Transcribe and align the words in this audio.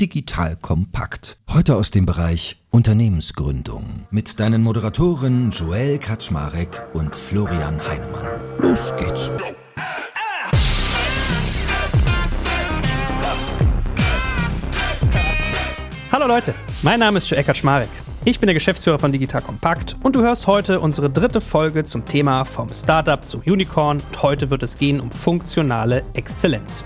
Digital 0.00 0.56
Kompakt. 0.56 1.36
Heute 1.48 1.76
aus 1.76 1.92
dem 1.92 2.04
Bereich 2.04 2.56
Unternehmensgründung 2.70 4.06
mit 4.10 4.40
deinen 4.40 4.60
Moderatoren 4.64 5.52
Joel 5.52 5.98
Kaczmarek 5.98 6.84
und 6.94 7.14
Florian 7.14 7.80
Heinemann. 7.86 8.26
Los 8.58 8.92
geht's. 8.96 9.30
Hallo 16.10 16.26
Leute, 16.26 16.54
mein 16.82 16.98
Name 16.98 17.18
ist 17.18 17.30
Joel 17.30 17.44
Kaczmarek. 17.44 17.90
Ich 18.26 18.40
bin 18.40 18.46
der 18.46 18.54
Geschäftsführer 18.54 18.98
von 18.98 19.12
Digital 19.12 19.42
Compact 19.42 19.96
und 20.02 20.16
du 20.16 20.22
hörst 20.22 20.46
heute 20.46 20.80
unsere 20.80 21.10
dritte 21.10 21.42
Folge 21.42 21.84
zum 21.84 22.06
Thema 22.06 22.44
vom 22.44 22.72
Startup 22.72 23.22
zum 23.22 23.42
Unicorn 23.42 23.98
und 24.00 24.22
heute 24.22 24.50
wird 24.50 24.62
es 24.62 24.78
gehen 24.78 24.98
um 24.98 25.10
funktionale 25.10 26.02
Exzellenz. 26.14 26.82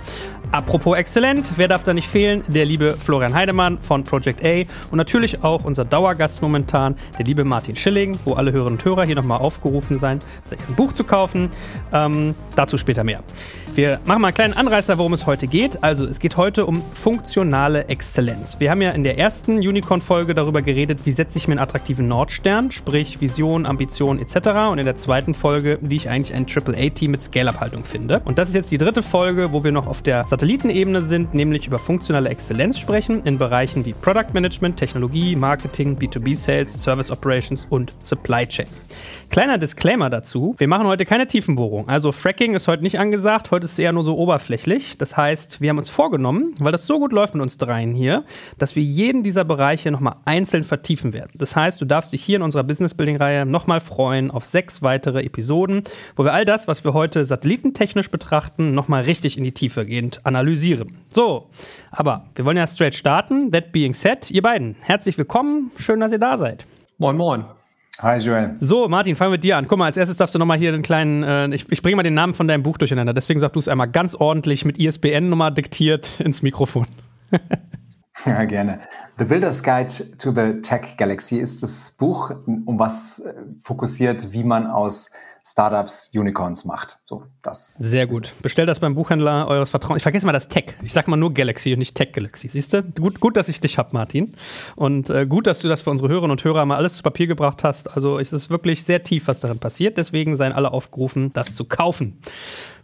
Apropos 0.50 0.96
exzellent, 0.96 1.52
wer 1.56 1.68
darf 1.68 1.84
da 1.84 1.92
nicht 1.92 2.08
fehlen? 2.08 2.42
Der 2.48 2.64
liebe 2.64 2.92
Florian 2.92 3.34
Heidemann 3.34 3.78
von 3.82 4.04
Project 4.04 4.44
A 4.46 4.62
und 4.90 4.96
natürlich 4.96 5.44
auch 5.44 5.64
unser 5.64 5.84
Dauergast 5.84 6.40
momentan, 6.40 6.96
der 7.18 7.26
liebe 7.26 7.44
Martin 7.44 7.76
Schilling, 7.76 8.16
wo 8.24 8.32
alle 8.32 8.50
Hörerinnen 8.50 8.78
und 8.78 8.84
Hörer 8.84 9.04
hier 9.04 9.14
nochmal 9.14 9.40
aufgerufen 9.40 9.98
sein, 9.98 10.20
sich 10.44 10.58
ein 10.66 10.74
Buch 10.74 10.94
zu 10.94 11.04
kaufen. 11.04 11.50
Ähm, 11.92 12.34
dazu 12.56 12.78
später 12.78 13.04
mehr. 13.04 13.22
Wir 13.74 14.00
machen 14.06 14.22
mal 14.22 14.28
einen 14.28 14.34
kleinen 14.34 14.54
Anreißer, 14.54 14.98
worum 14.98 15.12
es 15.12 15.26
heute 15.26 15.46
geht. 15.46 15.84
Also 15.84 16.06
es 16.06 16.18
geht 16.18 16.36
heute 16.36 16.66
um 16.66 16.82
funktionale 16.94 17.84
Exzellenz. 17.84 18.58
Wir 18.58 18.70
haben 18.70 18.82
ja 18.82 18.90
in 18.90 19.04
der 19.04 19.18
ersten 19.18 19.58
Unicorn-Folge 19.58 20.34
darüber 20.34 20.62
geredet, 20.62 21.00
wie 21.04 21.12
setze 21.12 21.38
ich 21.38 21.46
mir 21.46 21.52
einen 21.52 21.60
attraktiven 21.60 22.08
Nordstern, 22.08 22.72
sprich 22.72 23.20
Vision, 23.20 23.66
Ambition 23.66 24.18
etc. 24.18 24.48
Und 24.72 24.78
in 24.78 24.86
der 24.86 24.96
zweiten 24.96 25.34
Folge, 25.34 25.78
wie 25.82 25.94
ich 25.94 26.08
eigentlich 26.08 26.34
ein 26.34 26.46
AAA-Team 26.46 27.10
mit 27.10 27.22
Scale-Up-Haltung 27.22 27.84
finde. 27.84 28.20
Und 28.24 28.38
das 28.38 28.48
ist 28.48 28.54
jetzt 28.54 28.72
die 28.72 28.78
dritte 28.78 29.02
Folge, 29.02 29.52
wo 29.52 29.62
wir 29.62 29.70
noch 29.70 29.86
auf 29.86 30.02
der 30.02 30.24
Satellitenebene 30.38 31.02
sind, 31.02 31.34
nämlich 31.34 31.66
über 31.66 31.80
funktionale 31.80 32.28
Exzellenz 32.28 32.78
sprechen 32.78 33.24
in 33.24 33.38
Bereichen 33.38 33.84
wie 33.84 33.92
Product 33.92 34.32
Management, 34.34 34.76
Technologie, 34.76 35.34
Marketing, 35.34 35.98
B2B 35.98 36.36
Sales, 36.36 36.80
Service 36.80 37.10
Operations 37.10 37.66
und 37.68 37.92
Supply 37.98 38.46
Chain. 38.46 38.68
Kleiner 39.30 39.58
Disclaimer 39.58 40.08
dazu, 40.08 40.54
wir 40.56 40.68
machen 40.68 40.86
heute 40.86 41.04
keine 41.04 41.26
Tiefenbohrung. 41.26 41.86
Also 41.86 42.12
Fracking 42.12 42.54
ist 42.54 42.66
heute 42.66 42.82
nicht 42.82 42.98
angesagt, 42.98 43.50
heute 43.50 43.66
ist 43.66 43.72
es 43.72 43.78
eher 43.78 43.92
nur 43.92 44.02
so 44.02 44.16
oberflächlich. 44.16 44.96
Das 44.96 45.18
heißt, 45.18 45.60
wir 45.60 45.68
haben 45.68 45.76
uns 45.76 45.90
vorgenommen, 45.90 46.54
weil 46.60 46.72
das 46.72 46.86
so 46.86 46.98
gut 46.98 47.12
läuft 47.12 47.34
mit 47.34 47.42
uns 47.42 47.58
dreien 47.58 47.94
hier, 47.94 48.24
dass 48.56 48.74
wir 48.74 48.82
jeden 48.82 49.22
dieser 49.22 49.44
Bereiche 49.44 49.90
nochmal 49.90 50.16
einzeln 50.24 50.64
vertiefen 50.64 51.12
werden. 51.12 51.30
Das 51.34 51.54
heißt, 51.54 51.78
du 51.78 51.84
darfst 51.84 52.14
dich 52.14 52.24
hier 52.24 52.36
in 52.36 52.42
unserer 52.42 52.64
Business 52.64 52.94
Building 52.94 53.16
Reihe 53.16 53.44
nochmal 53.44 53.80
freuen 53.80 54.30
auf 54.30 54.46
sechs 54.46 54.80
weitere 54.80 55.22
Episoden, 55.22 55.84
wo 56.16 56.24
wir 56.24 56.32
all 56.32 56.46
das, 56.46 56.66
was 56.66 56.82
wir 56.84 56.94
heute 56.94 57.26
satellitentechnisch 57.26 58.10
betrachten, 58.10 58.72
nochmal 58.72 59.02
richtig 59.02 59.36
in 59.36 59.44
die 59.44 59.52
Tiefe 59.52 59.84
gehend 59.84 60.24
analysieren. 60.24 60.96
So, 61.10 61.50
aber 61.90 62.24
wir 62.34 62.46
wollen 62.46 62.56
ja 62.56 62.66
straight 62.66 62.94
starten. 62.94 63.52
That 63.52 63.72
being 63.72 63.92
said, 63.92 64.30
ihr 64.30 64.42
beiden, 64.42 64.76
herzlich 64.80 65.18
willkommen. 65.18 65.70
Schön, 65.76 66.00
dass 66.00 66.12
ihr 66.12 66.18
da 66.18 66.38
seid. 66.38 66.66
Moin, 66.96 67.16
moin. 67.16 67.57
Hi, 68.00 68.18
Joel. 68.18 68.54
So, 68.60 68.86
Martin, 68.88 69.16
fangen 69.16 69.32
wir 69.32 69.38
mit 69.38 69.44
dir 69.44 69.56
an. 69.56 69.66
Guck 69.66 69.76
mal, 69.76 69.86
als 69.86 69.96
erstes 69.96 70.18
darfst 70.18 70.32
du 70.32 70.38
nochmal 70.38 70.56
hier 70.56 70.70
den 70.70 70.82
kleinen, 70.82 71.24
äh, 71.24 71.52
ich, 71.52 71.66
ich 71.72 71.82
bringe 71.82 71.96
mal 71.96 72.04
den 72.04 72.14
Namen 72.14 72.32
von 72.32 72.46
deinem 72.46 72.62
Buch 72.62 72.78
durcheinander. 72.78 73.12
Deswegen 73.12 73.40
sag 73.40 73.52
du 73.54 73.58
es 73.58 73.66
einmal 73.66 73.88
ganz 73.88 74.14
ordentlich 74.14 74.64
mit 74.64 74.78
ISBN-Nummer 74.78 75.50
diktiert 75.50 76.20
ins 76.20 76.40
Mikrofon. 76.40 76.86
ja, 78.24 78.44
gerne. 78.44 78.78
The 79.18 79.24
Builder's 79.24 79.64
Guide 79.64 80.16
to 80.16 80.30
the 80.30 80.60
Tech 80.62 80.96
Galaxy 80.96 81.38
ist 81.38 81.64
das 81.64 81.96
Buch, 81.98 82.30
um 82.46 82.78
was 82.78 83.18
äh, 83.18 83.34
fokussiert, 83.64 84.32
wie 84.32 84.44
man 84.44 84.68
aus 84.68 85.10
Startups 85.50 86.10
Unicorns 86.14 86.64
macht. 86.66 86.98
So, 87.06 87.24
das 87.40 87.76
Sehr 87.76 88.06
gut. 88.06 88.30
Bestellt 88.42 88.68
das 88.68 88.80
beim 88.80 88.94
Buchhändler 88.94 89.48
eures 89.48 89.70
Vertrauens. 89.70 89.98
Ich 89.98 90.02
vergesse 90.02 90.26
mal 90.26 90.32
das 90.32 90.48
Tech. 90.48 90.76
Ich 90.82 90.92
sage 90.92 91.10
mal 91.10 91.16
nur 91.16 91.32
Galaxy 91.32 91.72
und 91.72 91.78
nicht 91.78 91.94
Tech 91.94 92.12
Galaxy. 92.12 92.48
Siehst 92.48 92.74
du? 92.74 92.82
Gut, 92.82 93.18
gut, 93.18 93.36
dass 93.36 93.48
ich 93.48 93.58
dich 93.58 93.78
habe, 93.78 93.90
Martin. 93.92 94.34
Und 94.76 95.08
äh, 95.08 95.26
gut, 95.26 95.46
dass 95.46 95.60
du 95.60 95.68
das 95.68 95.80
für 95.80 95.90
unsere 95.90 96.10
Hörerinnen 96.10 96.32
und 96.32 96.44
Hörer 96.44 96.66
mal 96.66 96.76
alles 96.76 96.98
zu 96.98 97.02
Papier 97.02 97.26
gebracht 97.26 97.64
hast. 97.64 97.90
Also 97.94 98.18
es 98.18 98.32
ist 98.32 98.50
wirklich 98.50 98.84
sehr 98.84 99.02
tief, 99.02 99.26
was 99.26 99.40
darin 99.40 99.58
passiert. 99.58 99.96
Deswegen 99.96 100.36
seien 100.36 100.52
alle 100.52 100.72
aufgerufen, 100.72 101.32
das 101.32 101.54
zu 101.54 101.64
kaufen. 101.64 102.20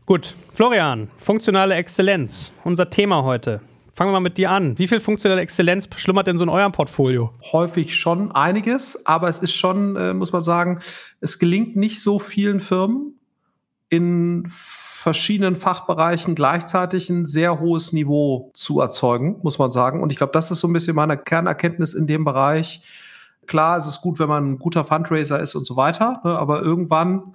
Gut, 0.07 0.35
Florian, 0.53 1.11
funktionale 1.19 1.75
Exzellenz. 1.75 2.53
Unser 2.65 2.89
Thema 2.89 3.25
heute. 3.25 3.61
Fangen 3.95 4.09
wir 4.09 4.15
mal 4.15 4.21
mit 4.21 4.39
dir 4.39 4.51
an. 4.51 4.77
Wie 4.79 4.89
viel 4.89 4.99
funktionelle 4.99 5.41
Exzellenz 5.41 5.89
schlummert 5.97 6.27
denn 6.27 6.37
so 6.37 6.45
in 6.45 6.51
eurem 6.51 6.73
Portfolio? 6.73 7.33
Häufig 7.53 7.95
schon 7.95 8.33
einiges, 8.33 9.07
aber 9.07 9.29
es 9.29 9.39
ist 9.39 9.55
schon, 9.55 9.95
äh, 9.95 10.15
muss 10.15 10.33
man 10.33 10.43
sagen, 10.43 10.81
es 11.21 11.39
gelingt 11.39 11.77
nicht 11.77 12.01
so 12.01 12.19
vielen 12.19 12.59
Firmen 12.59 13.19
in 13.91 14.45
verschiedenen 14.49 15.55
Fachbereichen 15.55 16.35
gleichzeitig 16.35 17.09
ein 17.11 17.25
sehr 17.27 17.61
hohes 17.61 17.93
Niveau 17.93 18.51
zu 18.55 18.81
erzeugen, 18.81 19.39
muss 19.43 19.59
man 19.59 19.71
sagen. 19.71 20.03
Und 20.03 20.11
ich 20.11 20.19
glaube, 20.19 20.33
das 20.33 20.51
ist 20.51 20.61
so 20.61 20.67
ein 20.67 20.73
bisschen 20.73 20.97
meine 20.97 21.17
Kernerkenntnis 21.17 21.95
in 21.95 22.07
dem 22.07 22.25
Bereich. 22.25 22.81
Klar, 23.47 23.77
es 23.77 23.87
ist 23.87 24.01
gut, 24.01 24.19
wenn 24.19 24.29
man 24.29 24.53
ein 24.53 24.59
guter 24.59 24.85
Fundraiser 24.85 25.39
ist 25.39 25.55
und 25.55 25.67
so 25.67 25.77
weiter, 25.77 26.21
ne, 26.25 26.37
aber 26.37 26.63
irgendwann 26.63 27.35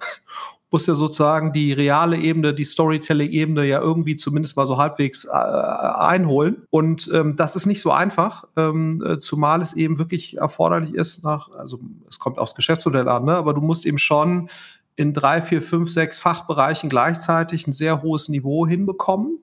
muss 0.70 0.86
ja 0.86 0.94
sozusagen 0.94 1.52
die 1.52 1.72
reale 1.72 2.16
Ebene, 2.16 2.54
die 2.54 2.64
Storytelling-Ebene 2.64 3.66
ja 3.66 3.80
irgendwie 3.80 4.16
zumindest 4.16 4.56
mal 4.56 4.66
so 4.66 4.78
halbwegs 4.78 5.24
äh, 5.24 5.30
einholen. 5.30 6.62
Und 6.70 7.10
ähm, 7.12 7.36
das 7.36 7.56
ist 7.56 7.66
nicht 7.66 7.80
so 7.80 7.90
einfach, 7.90 8.44
ähm, 8.56 9.02
äh, 9.04 9.18
zumal 9.18 9.62
es 9.62 9.72
eben 9.72 9.98
wirklich 9.98 10.36
erforderlich 10.36 10.94
ist 10.94 11.24
nach, 11.24 11.50
also 11.52 11.80
es 12.08 12.18
kommt 12.18 12.38
aufs 12.38 12.54
Geschäftsmodell 12.54 13.08
an, 13.08 13.24
ne? 13.24 13.36
aber 13.36 13.54
du 13.54 13.60
musst 13.60 13.84
eben 13.86 13.98
schon 13.98 14.48
in 14.96 15.14
drei, 15.14 15.40
vier, 15.40 15.62
fünf, 15.62 15.90
sechs 15.90 16.18
Fachbereichen 16.18 16.90
gleichzeitig 16.90 17.66
ein 17.66 17.72
sehr 17.72 18.02
hohes 18.02 18.28
Niveau 18.28 18.66
hinbekommen 18.66 19.38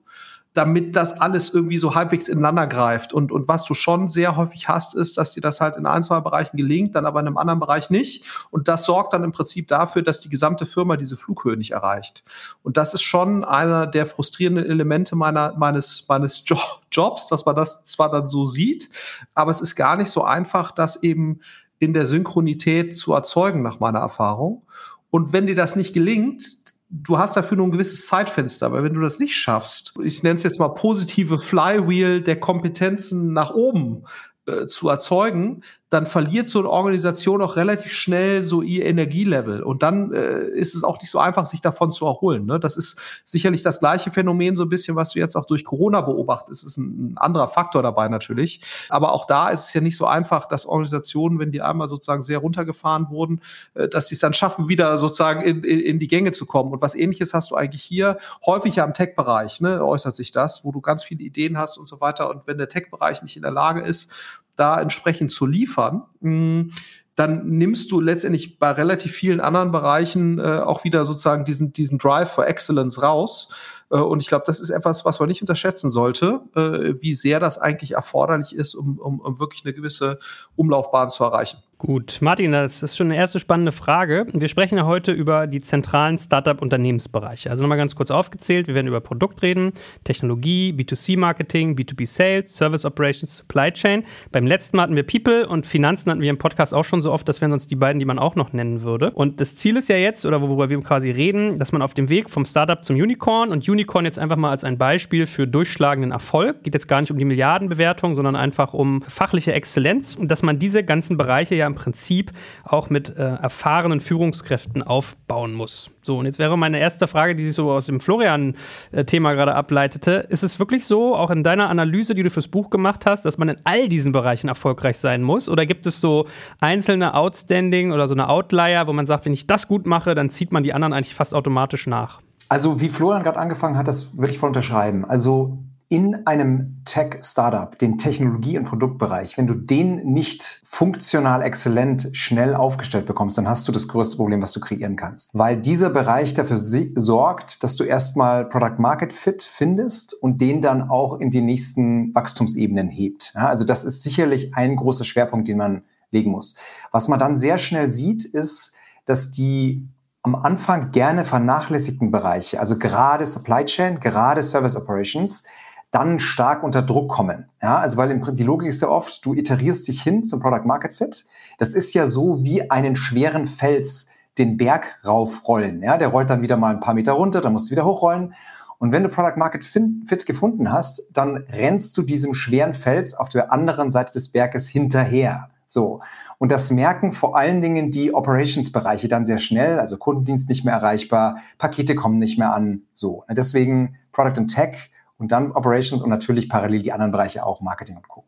damit 0.58 0.96
das 0.96 1.20
alles 1.20 1.54
irgendwie 1.54 1.78
so 1.78 1.94
halbwegs 1.94 2.26
ineinander 2.26 2.66
greift. 2.66 3.12
Und, 3.12 3.30
und 3.30 3.46
was 3.46 3.64
du 3.64 3.74
schon 3.74 4.08
sehr 4.08 4.34
häufig 4.34 4.68
hast, 4.68 4.96
ist, 4.96 5.16
dass 5.16 5.30
dir 5.30 5.40
das 5.40 5.60
halt 5.60 5.76
in 5.76 5.86
ein, 5.86 6.02
zwei 6.02 6.18
Bereichen 6.18 6.56
gelingt, 6.56 6.96
dann 6.96 7.06
aber 7.06 7.20
in 7.20 7.28
einem 7.28 7.36
anderen 7.36 7.60
Bereich 7.60 7.90
nicht. 7.90 8.24
Und 8.50 8.66
das 8.66 8.84
sorgt 8.84 9.12
dann 9.12 9.22
im 9.22 9.30
Prinzip 9.30 9.68
dafür, 9.68 10.02
dass 10.02 10.20
die 10.20 10.28
gesamte 10.28 10.66
Firma 10.66 10.96
diese 10.96 11.16
Flughöhe 11.16 11.56
nicht 11.56 11.70
erreicht. 11.70 12.24
Und 12.64 12.76
das 12.76 12.92
ist 12.92 13.02
schon 13.02 13.44
einer 13.44 13.86
der 13.86 14.04
frustrierenden 14.04 14.66
Elemente 14.66 15.14
meiner, 15.14 15.56
meines, 15.56 16.06
meines 16.08 16.42
jo 16.46 16.56
Jobs, 16.90 17.28
dass 17.28 17.46
man 17.46 17.54
das 17.54 17.84
zwar 17.84 18.10
dann 18.10 18.26
so 18.26 18.44
sieht, 18.44 18.88
aber 19.34 19.52
es 19.52 19.60
ist 19.60 19.76
gar 19.76 19.96
nicht 19.96 20.10
so 20.10 20.24
einfach, 20.24 20.72
das 20.72 21.04
eben 21.04 21.38
in 21.78 21.92
der 21.92 22.06
Synchronität 22.06 22.96
zu 22.96 23.12
erzeugen, 23.12 23.62
nach 23.62 23.78
meiner 23.78 24.00
Erfahrung. 24.00 24.62
Und 25.10 25.32
wenn 25.32 25.46
dir 25.46 25.54
das 25.54 25.76
nicht 25.76 25.92
gelingt, 25.92 26.42
du 26.90 27.18
hast 27.18 27.36
dafür 27.36 27.56
nur 27.56 27.66
ein 27.66 27.72
gewisses 27.72 28.06
Zeitfenster, 28.06 28.72
weil 28.72 28.82
wenn 28.82 28.94
du 28.94 29.00
das 29.00 29.18
nicht 29.18 29.34
schaffst, 29.34 29.94
ich 30.02 30.22
nenne 30.22 30.36
es 30.36 30.42
jetzt 30.42 30.58
mal 30.58 30.68
positive 30.68 31.38
Flywheel 31.38 32.22
der 32.22 32.40
Kompetenzen 32.40 33.32
nach 33.32 33.50
oben 33.50 34.04
äh, 34.46 34.66
zu 34.66 34.88
erzeugen, 34.88 35.62
dann 35.90 36.04
verliert 36.04 36.48
so 36.48 36.58
eine 36.58 36.68
Organisation 36.68 37.40
auch 37.40 37.56
relativ 37.56 37.92
schnell 37.92 38.42
so 38.42 38.60
ihr 38.60 38.84
Energielevel. 38.84 39.62
Und 39.62 39.82
dann 39.82 40.12
äh, 40.12 40.40
ist 40.40 40.74
es 40.74 40.84
auch 40.84 41.00
nicht 41.00 41.10
so 41.10 41.18
einfach, 41.18 41.46
sich 41.46 41.62
davon 41.62 41.90
zu 41.90 42.04
erholen. 42.04 42.44
Ne? 42.44 42.60
Das 42.60 42.76
ist 42.76 43.00
sicherlich 43.24 43.62
das 43.62 43.80
gleiche 43.80 44.10
Phänomen, 44.10 44.54
so 44.54 44.64
ein 44.64 44.68
bisschen, 44.68 44.96
was 44.96 45.12
du 45.12 45.18
jetzt 45.18 45.34
auch 45.34 45.46
durch 45.46 45.64
Corona 45.64 46.02
beobachtest. 46.02 46.62
Es 46.62 46.72
ist 46.72 46.76
ein, 46.76 47.12
ein, 47.12 47.18
anderer 47.18 47.48
Faktor 47.48 47.82
dabei 47.82 48.08
natürlich. 48.08 48.60
Aber 48.90 49.12
auch 49.12 49.26
da 49.26 49.48
ist 49.48 49.68
es 49.68 49.74
ja 49.74 49.80
nicht 49.80 49.96
so 49.96 50.06
einfach, 50.06 50.46
dass 50.46 50.66
Organisationen, 50.66 51.38
wenn 51.38 51.52
die 51.52 51.62
einmal 51.62 51.88
sozusagen 51.88 52.22
sehr 52.22 52.38
runtergefahren 52.38 53.08
wurden, 53.08 53.40
äh, 53.72 53.88
dass 53.88 54.08
sie 54.08 54.14
es 54.14 54.20
dann 54.20 54.34
schaffen, 54.34 54.68
wieder 54.68 54.98
sozusagen 54.98 55.40
in, 55.40 55.64
in, 55.64 55.80
in, 55.80 55.98
die 55.98 56.08
Gänge 56.08 56.32
zu 56.32 56.44
kommen. 56.44 56.72
Und 56.72 56.82
was 56.82 56.94
ähnliches 56.94 57.32
hast 57.32 57.50
du 57.50 57.54
eigentlich 57.54 57.82
hier 57.82 58.18
häufig 58.44 58.76
ja 58.76 58.84
im 58.84 58.92
Tech-Bereich, 58.92 59.62
ne, 59.62 59.82
äußert 59.82 60.14
sich 60.14 60.32
das, 60.32 60.64
wo 60.64 60.72
du 60.72 60.82
ganz 60.82 61.02
viele 61.02 61.22
Ideen 61.22 61.56
hast 61.56 61.78
und 61.78 61.88
so 61.88 62.02
weiter. 62.02 62.28
Und 62.28 62.46
wenn 62.46 62.58
der 62.58 62.68
Tech-Bereich 62.68 63.22
nicht 63.22 63.36
in 63.36 63.42
der 63.42 63.52
Lage 63.52 63.80
ist, 63.80 64.12
da 64.58 64.80
entsprechend 64.80 65.30
zu 65.30 65.46
liefern, 65.46 66.02
mm, 66.20 66.70
dann 67.14 67.48
nimmst 67.48 67.90
du 67.90 68.00
letztendlich 68.00 68.60
bei 68.60 68.70
relativ 68.70 69.12
vielen 69.12 69.40
anderen 69.40 69.72
Bereichen 69.72 70.38
äh, 70.38 70.60
auch 70.60 70.84
wieder 70.84 71.04
sozusagen 71.04 71.44
diesen, 71.44 71.72
diesen 71.72 71.98
Drive 71.98 72.30
for 72.30 72.46
Excellence 72.46 73.02
raus. 73.02 73.52
Äh, 73.90 73.98
und 73.98 74.22
ich 74.22 74.28
glaube, 74.28 74.44
das 74.46 74.60
ist 74.60 74.70
etwas, 74.70 75.04
was 75.04 75.18
man 75.18 75.28
nicht 75.28 75.40
unterschätzen 75.40 75.90
sollte, 75.90 76.42
äh, 76.54 77.00
wie 77.02 77.14
sehr 77.14 77.40
das 77.40 77.58
eigentlich 77.58 77.92
erforderlich 77.92 78.54
ist, 78.54 78.76
um, 78.76 78.98
um, 78.98 79.18
um 79.18 79.40
wirklich 79.40 79.64
eine 79.64 79.74
gewisse 79.74 80.18
Umlaufbahn 80.54 81.10
zu 81.10 81.24
erreichen. 81.24 81.58
Gut, 81.80 82.18
Martin, 82.20 82.50
das 82.50 82.82
ist 82.82 82.96
schon 82.96 83.06
eine 83.06 83.14
erste 83.14 83.38
spannende 83.38 83.70
Frage. 83.70 84.26
Wir 84.32 84.48
sprechen 84.48 84.78
ja 84.78 84.84
heute 84.84 85.12
über 85.12 85.46
die 85.46 85.60
zentralen 85.60 86.18
Startup-Unternehmensbereiche. 86.18 87.50
Also 87.50 87.62
nochmal 87.62 87.78
ganz 87.78 87.94
kurz 87.94 88.10
aufgezählt. 88.10 88.66
Wir 88.66 88.74
werden 88.74 88.88
über 88.88 89.00
Produkt 89.00 89.42
reden, 89.42 89.70
Technologie, 90.02 90.74
B2C-Marketing, 90.76 91.76
B2B 91.76 92.04
Sales, 92.04 92.56
Service 92.56 92.84
Operations, 92.84 93.36
Supply 93.36 93.70
Chain. 93.70 94.02
Beim 94.32 94.44
letzten 94.44 94.76
Mal 94.76 94.82
hatten 94.82 94.96
wir 94.96 95.04
People 95.04 95.48
und 95.48 95.66
Finanzen 95.66 96.10
hatten 96.10 96.20
wir 96.20 96.30
im 96.30 96.38
Podcast 96.38 96.74
auch 96.74 96.82
schon 96.82 97.00
so 97.00 97.12
oft, 97.12 97.28
das 97.28 97.40
wären 97.40 97.52
sonst 97.52 97.70
die 97.70 97.76
beiden, 97.76 98.00
die 98.00 98.06
man 98.06 98.18
auch 98.18 98.34
noch 98.34 98.52
nennen 98.52 98.82
würde. 98.82 99.12
Und 99.12 99.40
das 99.40 99.54
Ziel 99.54 99.76
ist 99.76 99.88
ja 99.88 99.96
jetzt, 99.96 100.26
oder 100.26 100.42
worüber 100.42 100.70
wir 100.70 100.80
quasi 100.80 101.10
reden, 101.10 101.60
dass 101.60 101.70
man 101.70 101.80
auf 101.80 101.94
dem 101.94 102.10
Weg 102.10 102.28
vom 102.28 102.44
Startup 102.44 102.84
zum 102.84 102.96
Unicorn 102.96 103.50
und 103.50 103.68
Unicorn 103.68 104.04
jetzt 104.04 104.18
einfach 104.18 104.36
mal 104.36 104.50
als 104.50 104.64
ein 104.64 104.78
Beispiel 104.78 105.26
für 105.26 105.46
durchschlagenden 105.46 106.10
Erfolg, 106.10 106.64
geht 106.64 106.74
jetzt 106.74 106.88
gar 106.88 107.00
nicht 107.00 107.12
um 107.12 107.18
die 107.18 107.24
Milliardenbewertung, 107.24 108.16
sondern 108.16 108.34
einfach 108.34 108.74
um 108.74 109.00
fachliche 109.02 109.52
Exzellenz 109.52 110.16
und 110.16 110.28
dass 110.28 110.42
man 110.42 110.58
diese 110.58 110.82
ganzen 110.82 111.16
Bereiche 111.16 111.54
ja 111.54 111.67
im 111.68 111.76
Prinzip 111.76 112.32
auch 112.64 112.90
mit 112.90 113.16
äh, 113.16 113.22
erfahrenen 113.22 114.00
Führungskräften 114.00 114.82
aufbauen 114.82 115.54
muss. 115.54 115.90
So, 116.00 116.18
und 116.18 116.26
jetzt 116.26 116.38
wäre 116.38 116.58
meine 116.58 116.80
erste 116.80 117.06
Frage, 117.06 117.36
die 117.36 117.46
sich 117.46 117.54
so 117.54 117.70
aus 117.70 117.86
dem 117.86 118.00
Florian-Thema 118.00 119.34
gerade 119.34 119.54
ableitete. 119.54 120.26
Ist 120.28 120.42
es 120.42 120.58
wirklich 120.58 120.84
so, 120.84 121.14
auch 121.14 121.30
in 121.30 121.44
deiner 121.44 121.68
Analyse, 121.68 122.14
die 122.14 122.22
du 122.22 122.30
fürs 122.30 122.48
Buch 122.48 122.70
gemacht 122.70 123.06
hast, 123.06 123.24
dass 123.24 123.38
man 123.38 123.50
in 123.50 123.56
all 123.64 123.88
diesen 123.88 124.12
Bereichen 124.12 124.48
erfolgreich 124.48 124.98
sein 124.98 125.22
muss? 125.22 125.48
Oder 125.48 125.66
gibt 125.66 125.86
es 125.86 126.00
so 126.00 126.26
einzelne 126.60 127.14
Outstanding 127.14 127.92
oder 127.92 128.08
so 128.08 128.14
eine 128.14 128.28
Outlier, 128.28 128.86
wo 128.86 128.92
man 128.92 129.06
sagt, 129.06 129.26
wenn 129.26 129.32
ich 129.32 129.46
das 129.46 129.68
gut 129.68 129.86
mache, 129.86 130.14
dann 130.14 130.30
zieht 130.30 130.50
man 130.50 130.62
die 130.62 130.72
anderen 130.72 130.92
eigentlich 130.92 131.14
fast 131.14 131.34
automatisch 131.34 131.86
nach? 131.86 132.20
Also, 132.48 132.80
wie 132.80 132.88
Florian 132.88 133.22
gerade 133.22 133.38
angefangen 133.38 133.76
hat, 133.76 133.88
das 133.88 134.16
würde 134.16 134.32
ich 134.32 134.38
voll 134.38 134.48
unterschreiben. 134.48 135.04
Also, 135.04 135.58
in 135.90 136.26
einem 136.26 136.82
Tech-Startup, 136.84 137.78
den 137.78 137.96
Technologie- 137.96 138.58
und 138.58 138.64
Produktbereich, 138.64 139.38
wenn 139.38 139.46
du 139.46 139.54
den 139.54 140.04
nicht 140.04 140.60
funktional 140.64 141.42
exzellent 141.42 142.10
schnell 142.12 142.54
aufgestellt 142.54 143.06
bekommst, 143.06 143.38
dann 143.38 143.48
hast 143.48 143.66
du 143.66 143.72
das 143.72 143.88
größte 143.88 144.18
Problem, 144.18 144.42
was 144.42 144.52
du 144.52 144.60
kreieren 144.60 144.96
kannst. 144.96 145.30
Weil 145.32 145.60
dieser 145.60 145.88
Bereich 145.88 146.34
dafür 146.34 146.58
sorgt, 146.58 147.62
dass 147.62 147.76
du 147.76 147.84
erstmal 147.84 148.44
Product 148.44 148.78
Market 148.78 149.14
Fit 149.14 149.42
findest 149.42 150.12
und 150.12 150.42
den 150.42 150.60
dann 150.60 150.90
auch 150.90 151.20
in 151.20 151.30
die 151.30 151.40
nächsten 151.40 152.14
Wachstumsebenen 152.14 152.90
hebt. 152.90 153.32
Ja, 153.34 153.46
also 153.46 153.64
das 153.64 153.84
ist 153.84 154.02
sicherlich 154.02 154.54
ein 154.54 154.76
großer 154.76 155.04
Schwerpunkt, 155.04 155.48
den 155.48 155.56
man 155.56 155.84
legen 156.10 156.32
muss. 156.32 156.56
Was 156.92 157.08
man 157.08 157.18
dann 157.18 157.36
sehr 157.36 157.56
schnell 157.56 157.88
sieht, 157.88 158.26
ist, 158.26 158.74
dass 159.06 159.30
die 159.30 159.88
am 160.22 160.34
Anfang 160.34 160.90
gerne 160.90 161.24
vernachlässigten 161.24 162.10
Bereiche, 162.10 162.60
also 162.60 162.78
gerade 162.78 163.26
Supply 163.26 163.64
Chain, 163.64 164.00
gerade 164.00 164.42
Service 164.42 164.76
Operations, 164.76 165.44
dann 165.90 166.20
stark 166.20 166.62
unter 166.62 166.82
Druck 166.82 167.10
kommen. 167.10 167.46
Ja, 167.62 167.78
also 167.78 167.96
weil 167.96 168.10
im, 168.10 168.34
die 168.34 168.42
Logik 168.42 168.68
ist 168.68 168.82
ja 168.82 168.88
oft, 168.88 169.24
du 169.24 169.34
iterierst 169.34 169.88
dich 169.88 170.02
hin 170.02 170.24
zum 170.24 170.40
Product 170.40 170.66
Market 170.66 170.94
Fit. 170.94 171.26
Das 171.58 171.74
ist 171.74 171.94
ja 171.94 172.06
so 172.06 172.44
wie 172.44 172.70
einen 172.70 172.96
schweren 172.96 173.46
Fels 173.46 174.10
den 174.36 174.56
Berg 174.56 175.00
raufrollen. 175.06 175.82
Ja, 175.82 175.96
der 175.96 176.08
rollt 176.08 176.30
dann 176.30 176.42
wieder 176.42 176.56
mal 176.56 176.74
ein 176.74 176.80
paar 176.80 176.94
Meter 176.94 177.12
runter, 177.12 177.40
dann 177.40 177.52
musst 177.52 177.68
du 177.68 177.72
wieder 177.72 177.84
hochrollen. 177.84 178.34
Und 178.78 178.92
wenn 178.92 179.02
du 179.02 179.08
Product 179.08 179.36
Market 179.36 179.64
Fit 179.64 180.26
gefunden 180.26 180.70
hast, 180.70 181.08
dann 181.12 181.36
rennst 181.36 181.96
du 181.96 182.02
diesem 182.02 182.34
schweren 182.34 182.74
Fels 182.74 183.14
auf 183.14 183.28
der 183.28 183.52
anderen 183.52 183.90
Seite 183.90 184.12
des 184.12 184.30
Berges 184.30 184.68
hinterher. 184.68 185.48
So. 185.66 186.00
Und 186.38 186.52
das 186.52 186.70
merken 186.70 187.12
vor 187.12 187.36
allen 187.36 187.60
Dingen 187.60 187.90
die 187.90 188.14
Operations-Bereiche 188.14 189.08
dann 189.08 189.24
sehr 189.24 189.38
schnell. 189.38 189.80
Also 189.80 189.96
Kundendienst 189.96 190.48
nicht 190.48 190.64
mehr 190.64 190.74
erreichbar, 190.74 191.38
Pakete 191.58 191.96
kommen 191.96 192.18
nicht 192.18 192.38
mehr 192.38 192.54
an. 192.54 192.82
So. 192.94 193.24
Deswegen 193.28 193.96
Product 194.12 194.38
and 194.38 194.54
Tech 194.54 194.90
und 195.18 195.32
dann 195.32 195.52
Operations 195.52 196.00
und 196.02 196.10
natürlich 196.10 196.48
parallel 196.48 196.82
die 196.82 196.92
anderen 196.92 197.12
Bereiche 197.12 197.44
auch, 197.44 197.60
Marketing 197.60 197.96
und 197.96 198.08
Co. 198.08 198.24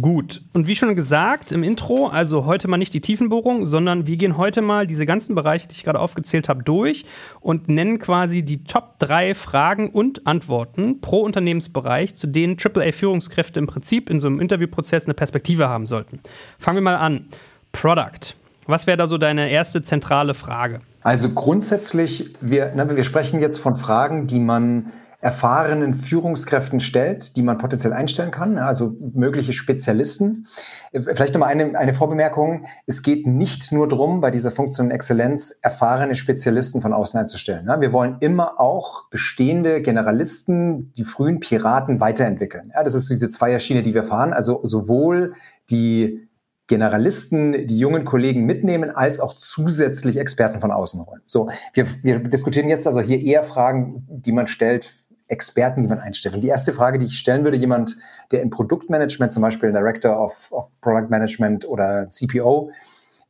Gut. 0.00 0.40
Und 0.54 0.68
wie 0.68 0.74
schon 0.74 0.96
gesagt 0.96 1.52
im 1.52 1.62
Intro, 1.62 2.06
also 2.06 2.46
heute 2.46 2.66
mal 2.66 2.78
nicht 2.78 2.94
die 2.94 3.02
Tiefenbohrung, 3.02 3.66
sondern 3.66 4.06
wir 4.06 4.16
gehen 4.16 4.38
heute 4.38 4.62
mal 4.62 4.86
diese 4.86 5.04
ganzen 5.04 5.34
Bereiche, 5.34 5.68
die 5.68 5.74
ich 5.74 5.84
gerade 5.84 5.98
aufgezählt 5.98 6.48
habe, 6.48 6.62
durch 6.62 7.04
und 7.40 7.68
nennen 7.68 7.98
quasi 7.98 8.42
die 8.42 8.64
Top 8.64 8.98
3 9.00 9.34
Fragen 9.34 9.90
und 9.90 10.26
Antworten 10.26 11.02
pro 11.02 11.20
Unternehmensbereich, 11.20 12.14
zu 12.14 12.26
denen 12.26 12.56
AAA-Führungskräfte 12.56 13.60
im 13.60 13.66
Prinzip 13.66 14.08
in 14.08 14.18
so 14.18 14.28
einem 14.28 14.40
Interviewprozess 14.40 15.04
eine 15.04 15.14
Perspektive 15.14 15.68
haben 15.68 15.84
sollten. 15.84 16.20
Fangen 16.58 16.78
wir 16.78 16.82
mal 16.82 16.96
an. 16.96 17.28
Product. 17.72 18.34
Was 18.66 18.86
wäre 18.86 18.96
da 18.96 19.06
so 19.06 19.18
deine 19.18 19.50
erste 19.50 19.82
zentrale 19.82 20.32
Frage? 20.32 20.80
Also 21.02 21.30
grundsätzlich, 21.30 22.34
wir, 22.40 22.74
ne, 22.74 22.88
wir 22.96 23.04
sprechen 23.04 23.42
jetzt 23.42 23.58
von 23.58 23.76
Fragen, 23.76 24.26
die 24.26 24.40
man 24.40 24.92
erfahrenen 25.22 25.94
Führungskräften 25.94 26.80
stellt, 26.80 27.36
die 27.36 27.42
man 27.42 27.56
potenziell 27.56 27.92
einstellen 27.92 28.32
kann, 28.32 28.58
also 28.58 28.96
mögliche 29.14 29.52
Spezialisten. 29.52 30.48
Vielleicht 30.92 31.34
nochmal 31.34 31.50
eine, 31.50 31.78
eine 31.78 31.94
Vorbemerkung. 31.94 32.66
Es 32.86 33.04
geht 33.04 33.24
nicht 33.24 33.70
nur 33.70 33.86
darum, 33.86 34.20
bei 34.20 34.32
dieser 34.32 34.50
Funktion 34.50 34.90
Exzellenz 34.90 35.56
erfahrene 35.62 36.16
Spezialisten 36.16 36.82
von 36.82 36.92
außen 36.92 37.20
einzustellen. 37.20 37.68
Wir 37.78 37.92
wollen 37.92 38.16
immer 38.18 38.58
auch 38.58 39.08
bestehende 39.10 39.80
Generalisten, 39.80 40.92
die 40.94 41.04
frühen 41.04 41.38
Piraten 41.38 42.00
weiterentwickeln. 42.00 42.72
Das 42.74 42.94
ist 42.94 43.08
diese 43.08 43.28
Zweierschiene, 43.28 43.84
die 43.84 43.94
wir 43.94 44.02
fahren. 44.02 44.32
Also 44.32 44.60
sowohl 44.64 45.34
die 45.70 46.28
Generalisten, 46.66 47.66
die 47.66 47.78
jungen 47.78 48.04
Kollegen 48.04 48.44
mitnehmen, 48.44 48.90
als 48.90 49.20
auch 49.20 49.34
zusätzlich 49.34 50.16
Experten 50.16 50.58
von 50.58 50.72
außen 50.72 51.04
holen. 51.06 51.20
So, 51.26 51.48
wir, 51.74 51.86
wir 52.02 52.18
diskutieren 52.18 52.68
jetzt 52.68 52.86
also 52.86 53.00
hier 53.00 53.20
eher 53.20 53.44
Fragen, 53.44 54.04
die 54.08 54.32
man 54.32 54.46
stellt 54.46 54.88
Experten, 55.32 55.82
die 55.82 55.88
man 55.88 55.98
einstellt. 55.98 56.34
Und 56.34 56.42
die 56.42 56.48
erste 56.48 56.72
Frage, 56.72 56.98
die 56.98 57.06
ich 57.06 57.18
stellen 57.18 57.42
würde, 57.42 57.56
jemand, 57.56 57.96
der 58.30 58.42
im 58.42 58.50
Produktmanagement, 58.50 59.32
zum 59.32 59.42
Beispiel 59.42 59.72
Director 59.72 60.22
of, 60.22 60.52
of 60.52 60.70
Product 60.80 61.08
Management 61.08 61.66
oder 61.66 62.08
CPO, 62.08 62.70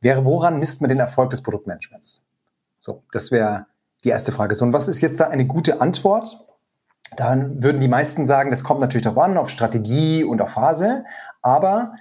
wäre, 0.01 0.25
woran 0.25 0.59
misst 0.59 0.81
man 0.81 0.89
den 0.89 0.99
Erfolg 0.99 1.29
des 1.29 1.41
Produktmanagements? 1.41 2.27
So, 2.79 3.03
das 3.11 3.31
wäre 3.31 3.67
die 4.03 4.09
erste 4.09 4.33
Frage. 4.33 4.53
So, 4.53 4.65
und 4.65 4.73
was 4.73 4.89
ist 4.89 5.01
jetzt 5.01 5.19
da 5.19 5.29
eine 5.29 5.47
gute 5.47 5.79
Antwort? 5.79 6.45
Dann 7.15 7.63
würden 7.63 7.79
die 7.79 7.87
meisten 7.87 8.25
sagen, 8.25 8.49
das 8.49 8.63
kommt 8.63 8.81
natürlich 8.81 9.03
darauf 9.03 9.23
an, 9.23 9.37
auf 9.37 9.49
Strategie 9.49 10.23
und 10.23 10.41
auf 10.41 10.51
Phase. 10.51 11.05
Aber 11.41 11.95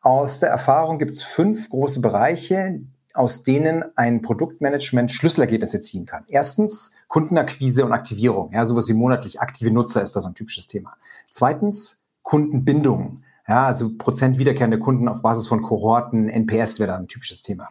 aus 0.00 0.40
der 0.40 0.48
Erfahrung 0.48 0.98
gibt 0.98 1.12
es 1.12 1.22
fünf 1.22 1.68
große 1.68 2.00
Bereiche, 2.00 2.80
aus 3.14 3.44
denen 3.44 3.84
ein 3.96 4.22
Produktmanagement 4.22 5.10
Schlüsselergebnisse 5.12 5.80
ziehen 5.80 6.04
kann. 6.04 6.24
Erstens 6.28 6.92
Kundenakquise 7.08 7.84
und 7.84 7.92
Aktivierung. 7.92 8.52
Ja, 8.52 8.64
sowas 8.64 8.88
wie 8.88 8.92
monatlich 8.92 9.40
aktive 9.40 9.70
Nutzer 9.70 10.02
ist 10.02 10.16
da 10.16 10.20
so 10.20 10.28
ein 10.28 10.34
typisches 10.34 10.66
Thema. 10.66 10.96
Zweitens 11.30 12.02
Kundenbindung. 12.22 13.22
Ja, 13.46 13.66
also 13.66 13.90
Prozent 13.96 14.38
wiederkehrende 14.38 14.78
Kunden 14.78 15.06
auf 15.08 15.22
Basis 15.22 15.46
von 15.46 15.62
Kohorten, 15.62 16.28
NPS 16.28 16.80
wäre 16.80 16.88
da 16.88 16.96
ein 16.96 17.08
typisches 17.08 17.42
Thema. 17.42 17.68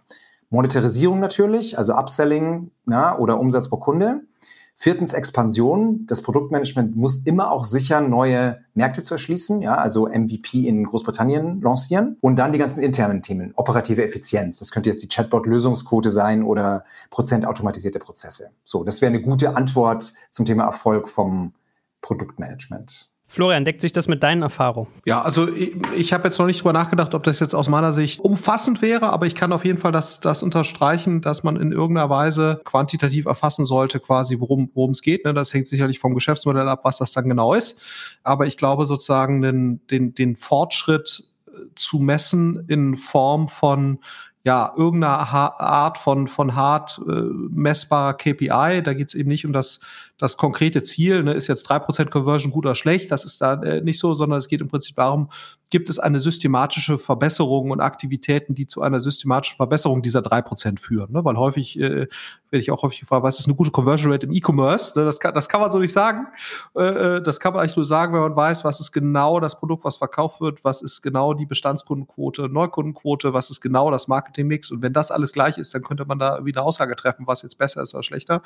Monetarisierung 0.49 1.19
natürlich, 1.19 1.77
also 1.77 1.95
Upselling 1.95 2.71
ja, 2.87 3.17
oder 3.17 3.39
Umsatz 3.39 3.69
pro 3.69 3.77
Kunde. 3.77 4.21
Viertens 4.83 5.13
Expansion. 5.13 6.05
Das 6.07 6.21
Produktmanagement 6.21 6.97
muss 6.97 7.19
immer 7.19 7.53
auch 7.53 7.63
sichern, 7.63 8.09
neue 8.09 8.59
Märkte 8.73 9.01
zu 9.01 9.13
erschließen, 9.13 9.61
ja, 9.61 9.75
also 9.75 10.09
MVP 10.09 10.67
in 10.67 10.83
Großbritannien 10.83 11.61
lancieren. 11.61 12.17
Und 12.19 12.35
dann 12.35 12.51
die 12.51 12.59
ganzen 12.59 12.83
internen 12.83 13.21
Themen, 13.21 13.53
operative 13.55 14.03
Effizienz. 14.03 14.59
Das 14.59 14.71
könnte 14.71 14.89
jetzt 14.89 15.01
die 15.01 15.07
Chatbot-Lösungsquote 15.07 16.09
sein 16.09 16.43
oder 16.43 16.83
prozentautomatisierte 17.11 17.97
Prozesse. 17.97 18.49
So, 18.65 18.83
das 18.83 19.01
wäre 19.01 19.13
eine 19.13 19.21
gute 19.21 19.55
Antwort 19.55 20.15
zum 20.31 20.45
Thema 20.45 20.65
Erfolg 20.65 21.07
vom 21.07 21.53
Produktmanagement. 22.01 23.12
Florian, 23.33 23.65
deckt 23.65 23.81
sich 23.81 23.91
das 23.91 24.07
mit 24.07 24.21
deinen 24.21 24.43
Erfahrungen? 24.43 24.89
Ja, 25.05 25.23
also 25.23 25.51
ich, 25.51 25.73
ich 25.95 26.13
habe 26.13 26.25
jetzt 26.25 26.37
noch 26.37 26.45
nicht 26.45 26.59
drüber 26.59 26.71
nachgedacht, 26.71 27.15
ob 27.15 27.23
das 27.23 27.39
jetzt 27.39 27.55
aus 27.55 27.67
meiner 27.67 27.91
Sicht 27.91 28.19
umfassend 28.19 28.83
wäre, 28.83 29.09
aber 29.09 29.25
ich 29.25 29.33
kann 29.33 29.51
auf 29.51 29.65
jeden 29.65 29.79
Fall 29.79 29.91
das, 29.91 30.19
das 30.19 30.43
unterstreichen, 30.43 31.19
dass 31.19 31.43
man 31.43 31.55
in 31.55 31.71
irgendeiner 31.71 32.11
Weise 32.11 32.61
quantitativ 32.63 33.25
erfassen 33.25 33.65
sollte, 33.65 33.99
quasi 33.99 34.39
worum 34.39 34.91
es 34.91 35.01
geht. 35.01 35.25
Ne? 35.25 35.33
Das 35.33 35.51
hängt 35.51 35.65
sicherlich 35.65 35.97
vom 35.97 36.13
Geschäftsmodell 36.13 36.69
ab, 36.69 36.81
was 36.83 36.99
das 36.99 37.11
dann 37.13 37.27
genau 37.27 37.55
ist. 37.55 37.81
Aber 38.23 38.45
ich 38.45 38.55
glaube 38.55 38.85
sozusagen 38.85 39.41
den, 39.41 39.81
den, 39.87 40.13
den 40.13 40.35
Fortschritt 40.35 41.23
äh, 41.47 41.51
zu 41.73 41.97
messen 41.97 42.65
in 42.67 42.97
Form 42.97 43.47
von 43.47 43.97
ja, 44.45 44.73
irgendeiner 44.75 45.31
Art 45.31 45.97
von, 45.97 46.27
von 46.27 46.55
hart 46.55 47.01
äh, 47.07 47.11
messbarer 47.49 48.13
KPI. 48.13 48.83
Da 48.83 48.93
geht 48.93 49.07
es 49.07 49.15
eben 49.15 49.29
nicht 49.29 49.45
um 49.45 49.53
das, 49.53 49.79
das 50.23 50.37
konkrete 50.37 50.81
Ziel, 50.83 51.21
ne, 51.21 51.33
ist 51.33 51.47
jetzt 51.47 51.63
drei 51.63 51.79
Prozent 51.79 52.09
Conversion 52.09 52.49
gut 52.49 52.65
oder 52.65 52.75
schlecht, 52.75 53.11
das 53.11 53.25
ist 53.25 53.41
da 53.41 53.61
äh, 53.61 53.81
nicht 53.81 53.99
so, 53.99 54.13
sondern 54.13 54.39
es 54.39 54.47
geht 54.47 54.61
im 54.61 54.69
Prinzip 54.69 54.95
darum, 54.95 55.29
gibt 55.73 55.89
es 55.89 55.97
eine 55.97 56.19
systematische 56.19 56.99
Verbesserung 56.99 57.71
und 57.71 57.81
Aktivitäten, 57.81 58.53
die 58.53 58.67
zu 58.67 58.83
einer 58.83 58.99
systematischen 58.99 59.57
Verbesserung 59.57 60.03
dieser 60.03 60.21
drei 60.21 60.43
Prozent 60.43 60.79
führen. 60.79 61.11
Ne? 61.11 61.25
Weil 61.25 61.35
häufig 61.35 61.79
äh, 61.79 62.05
werde 62.51 62.61
ich 62.61 62.69
auch 62.69 62.83
häufig 62.83 62.99
gefragt, 62.99 63.23
was 63.23 63.39
ist 63.39 63.47
eine 63.47 63.55
gute 63.55 63.71
Conversion 63.71 64.11
Rate 64.11 64.27
im 64.27 64.33
E-Commerce? 64.33 64.99
Ne? 64.99 65.03
Das, 65.03 65.19
kann, 65.19 65.33
das 65.33 65.49
kann 65.49 65.59
man 65.59 65.71
so 65.71 65.79
nicht 65.79 65.91
sagen. 65.91 66.27
Äh, 66.77 66.83
äh, 66.83 67.21
das 67.23 67.39
kann 67.39 67.53
man 67.53 67.61
eigentlich 67.61 67.75
nur 67.75 67.85
sagen, 67.85 68.13
wenn 68.13 68.21
man 68.21 68.35
weiß, 68.35 68.63
was 68.63 68.79
ist 68.79 68.91
genau 68.91 69.39
das 69.39 69.57
Produkt, 69.57 69.83
was 69.83 69.95
verkauft 69.95 70.41
wird, 70.41 70.63
was 70.63 70.83
ist 70.83 71.01
genau 71.01 71.33
die 71.33 71.47
Bestandskundenquote, 71.47 72.49
Neukundenquote, 72.49 73.33
was 73.33 73.49
ist 73.49 73.59
genau 73.59 73.89
das 73.89 74.07
Marketingmix. 74.07 74.69
Und 74.69 74.83
wenn 74.83 74.93
das 74.93 75.09
alles 75.09 75.33
gleich 75.33 75.57
ist, 75.57 75.73
dann 75.73 75.81
könnte 75.81 76.05
man 76.05 76.19
da 76.19 76.45
wieder 76.45 76.63
Aussage 76.63 76.95
treffen, 76.95 77.25
was 77.25 77.41
jetzt 77.41 77.57
besser 77.57 77.81
ist 77.81 77.95
oder 77.95 78.03
schlechter. 78.03 78.43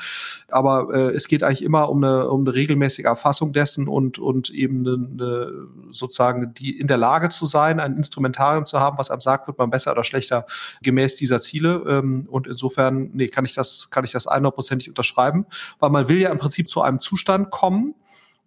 Aber 0.47 0.93
äh, 0.93 1.13
es 1.13 1.27
geht 1.27 1.43
eigentlich 1.43 1.63
immer 1.63 1.89
um 1.89 2.01
eine, 2.01 2.29
um 2.29 2.47
eine 2.47 2.53
regelmäßige 2.53 3.03
Erfassung 3.03 3.51
dessen 3.51 3.89
und, 3.89 4.17
und 4.17 4.49
eben 4.49 4.87
eine, 4.87 4.93
eine 4.93 5.67
sozusagen 5.91 6.53
die 6.53 6.79
in 6.79 6.87
der 6.87 6.95
Lage 6.95 7.16
Lage 7.17 7.29
zu 7.29 7.45
sein, 7.45 7.79
ein 7.79 7.97
Instrumentarium 7.97 8.65
zu 8.65 8.79
haben, 8.79 8.97
was 8.97 9.09
einem 9.09 9.21
sagt, 9.21 9.47
wird 9.47 9.57
man 9.57 9.69
besser 9.69 9.91
oder 9.91 10.03
schlechter 10.03 10.45
gemäß 10.81 11.15
dieser 11.15 11.41
Ziele. 11.41 11.83
Ähm, 11.87 12.27
und 12.29 12.47
insofern, 12.47 13.09
nee, 13.13 13.27
kann 13.27 13.45
ich 13.45 13.55
das, 13.55 13.89
kann 13.89 14.03
ich 14.03 14.11
das 14.11 14.27
100%ig 14.27 14.89
unterschreiben, 14.89 15.45
weil 15.79 15.89
man 15.89 16.09
will 16.09 16.19
ja 16.19 16.31
im 16.31 16.37
Prinzip 16.37 16.69
zu 16.69 16.81
einem 16.81 17.01
Zustand 17.01 17.49
kommen, 17.49 17.95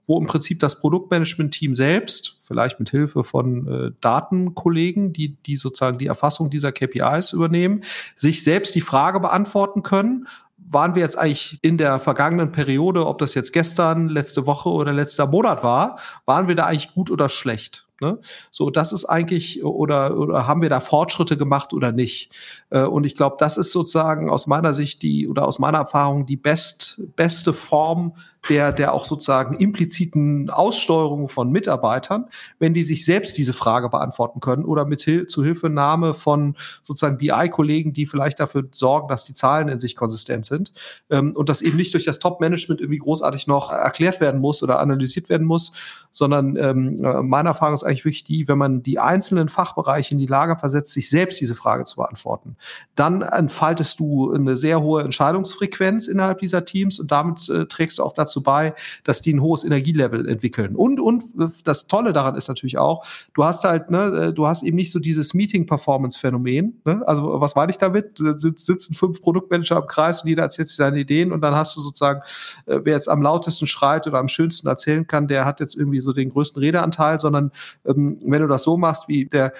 wo 0.06 0.18
im 0.18 0.26
Prinzip 0.26 0.58
das 0.60 0.78
Produktmanagement-Team 0.78 1.74
selbst, 1.74 2.38
vielleicht 2.42 2.78
mit 2.78 2.90
Hilfe 2.90 3.24
von 3.24 3.66
äh, 3.66 3.90
Datenkollegen, 4.00 5.12
die, 5.12 5.36
die 5.46 5.56
sozusagen 5.56 5.98
die 5.98 6.06
Erfassung 6.06 6.50
dieser 6.50 6.72
KPIs 6.72 7.32
übernehmen, 7.32 7.82
sich 8.16 8.42
selbst 8.44 8.74
die 8.74 8.80
Frage 8.80 9.20
beantworten 9.20 9.82
können, 9.82 10.26
waren 10.72 10.94
wir 10.94 11.02
jetzt 11.02 11.18
eigentlich 11.18 11.58
in 11.62 11.78
der 11.78 11.98
vergangenen 11.98 12.52
Periode, 12.52 13.06
ob 13.06 13.18
das 13.18 13.34
jetzt 13.34 13.52
gestern, 13.52 14.08
letzte 14.08 14.46
Woche 14.46 14.68
oder 14.68 14.92
letzter 14.92 15.26
Monat 15.26 15.64
war, 15.64 15.98
waren 16.26 16.48
wir 16.48 16.54
da 16.54 16.66
eigentlich 16.66 16.94
gut 16.94 17.10
oder 17.10 17.28
schlecht? 17.28 17.86
Ne? 18.00 18.18
So, 18.50 18.70
das 18.70 18.92
ist 18.92 19.04
eigentlich, 19.04 19.62
oder, 19.64 20.16
oder 20.16 20.46
haben 20.46 20.62
wir 20.62 20.68
da 20.68 20.80
Fortschritte 20.80 21.36
gemacht 21.36 21.72
oder 21.72 21.92
nicht? 21.92 22.32
Äh, 22.70 22.82
und 22.82 23.04
ich 23.04 23.16
glaube, 23.16 23.36
das 23.38 23.56
ist 23.56 23.72
sozusagen 23.72 24.30
aus 24.30 24.46
meiner 24.46 24.72
Sicht 24.72 25.02
die, 25.02 25.28
oder 25.28 25.46
aus 25.46 25.58
meiner 25.58 25.78
Erfahrung 25.78 26.26
die 26.26 26.36
best, 26.36 27.02
beste 27.16 27.52
Form 27.52 28.14
der, 28.48 28.72
der 28.72 28.94
auch 28.94 29.04
sozusagen 29.04 29.56
impliziten 29.56 30.48
Aussteuerung 30.48 31.28
von 31.28 31.50
Mitarbeitern, 31.50 32.26
wenn 32.58 32.72
die 32.72 32.82
sich 32.82 33.04
selbst 33.04 33.36
diese 33.36 33.52
Frage 33.52 33.90
beantworten 33.90 34.40
können 34.40 34.64
oder 34.64 34.86
mit 34.86 35.02
Hil 35.02 35.26
Zuhilfenahme 35.26 36.14
von 36.14 36.56
sozusagen 36.82 37.18
BI-Kollegen, 37.18 37.92
die 37.92 38.06
vielleicht 38.06 38.40
dafür 38.40 38.64
sorgen, 38.70 39.08
dass 39.08 39.24
die 39.24 39.34
Zahlen 39.34 39.68
in 39.68 39.78
sich 39.78 39.94
konsistent 39.94 40.46
sind 40.46 40.72
ähm, 41.10 41.32
und 41.36 41.48
das 41.48 41.60
eben 41.60 41.76
nicht 41.76 41.92
durch 41.92 42.04
das 42.04 42.18
Top-Management 42.18 42.80
irgendwie 42.80 42.98
großartig 42.98 43.46
noch 43.46 43.72
erklärt 43.72 44.20
werden 44.20 44.40
muss 44.40 44.62
oder 44.62 44.80
analysiert 44.80 45.28
werden 45.28 45.46
muss, 45.46 45.72
sondern 46.10 46.56
ähm, 46.56 47.04
äh, 47.04 47.22
meine 47.22 47.50
Erfahrung 47.50 47.74
ist 47.74 47.84
eigentlich 47.84 48.04
wirklich 48.04 48.24
die, 48.24 48.48
wenn 48.48 48.58
man 48.58 48.82
die 48.82 48.98
einzelnen 48.98 49.48
Fachbereiche 49.48 50.12
in 50.12 50.18
die 50.18 50.26
Lage 50.26 50.56
versetzt, 50.56 50.92
sich 50.92 51.10
selbst 51.10 51.40
diese 51.40 51.54
Frage 51.54 51.84
zu 51.84 51.96
beantworten, 51.96 52.56
dann 52.94 53.22
entfaltest 53.22 53.98
du 53.98 54.32
eine 54.32 54.56
sehr 54.56 54.82
hohe 54.82 55.02
Entscheidungsfrequenz 55.02 56.06
innerhalb 56.06 56.40
dieser 56.40 56.64
Teams 56.64 57.00
und 57.00 57.10
damit 57.10 57.48
äh, 57.48 57.66
trägst 57.66 57.98
du 57.98 58.02
auch 58.02 58.12
dazu 58.12 58.42
bei, 58.42 58.74
dass 59.04 59.22
die 59.22 59.32
ein 59.32 59.40
hohes 59.40 59.64
Energielevel 59.64 60.28
entwickeln. 60.28 60.76
Und, 60.76 61.00
und 61.00 61.22
äh, 61.38 61.46
das 61.64 61.86
Tolle 61.86 62.12
daran 62.12 62.34
ist 62.34 62.48
natürlich 62.48 62.78
auch, 62.78 63.06
du 63.34 63.44
hast 63.44 63.64
halt, 63.64 63.90
ne, 63.90 64.28
äh, 64.28 64.32
du 64.32 64.46
hast 64.46 64.62
eben 64.62 64.76
nicht 64.76 64.92
so 64.92 64.98
dieses 64.98 65.34
Meeting-Performance-Phänomen. 65.34 66.82
Ne? 66.84 67.02
Also 67.06 67.40
was 67.40 67.54
meine 67.54 67.70
ich 67.70 67.78
damit? 67.78 68.18
Sitzen 68.18 68.94
fünf 68.94 69.22
Produktmanager 69.22 69.78
im 69.78 69.86
Kreis 69.86 70.22
und 70.22 70.28
jeder 70.28 70.42
erzählt 70.42 70.68
sich 70.68 70.76
seine 70.76 70.98
Ideen 70.98 71.32
und 71.32 71.40
dann 71.40 71.54
hast 71.54 71.76
du 71.76 71.80
sozusagen, 71.80 72.20
äh, 72.66 72.80
wer 72.82 72.94
jetzt 72.94 73.08
am 73.08 73.22
lautesten 73.22 73.66
schreit 73.66 74.06
oder 74.06 74.18
am 74.18 74.28
schönsten 74.28 74.68
erzählen 74.68 75.06
kann, 75.06 75.28
der 75.28 75.44
hat 75.44 75.60
jetzt 75.60 75.76
irgendwie 75.76 76.00
so 76.00 76.12
den 76.12 76.30
größten 76.30 76.60
Redeanteil, 76.60 77.18
sondern 77.18 77.50
ähm, 77.84 78.18
wenn 78.24 78.42
du 78.42 78.48
das 78.48 78.62
so 78.62 78.76
machst, 78.76 79.08
wie 79.08 79.26
der 79.26 79.52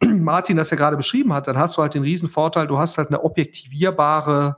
Martin 0.04 0.56
das 0.56 0.70
ja 0.70 0.76
gerade 0.76 0.96
beschrieben 0.96 1.32
hat, 1.32 1.46
dann 1.48 1.58
hast 1.58 1.76
du 1.76 1.82
halt 1.82 1.94
den 1.94 2.02
riesen 2.02 2.28
Vorteil, 2.28 2.66
du 2.66 2.78
hast 2.78 2.98
halt 2.98 3.08
eine 3.08 3.22
objektivierbare 3.24 4.56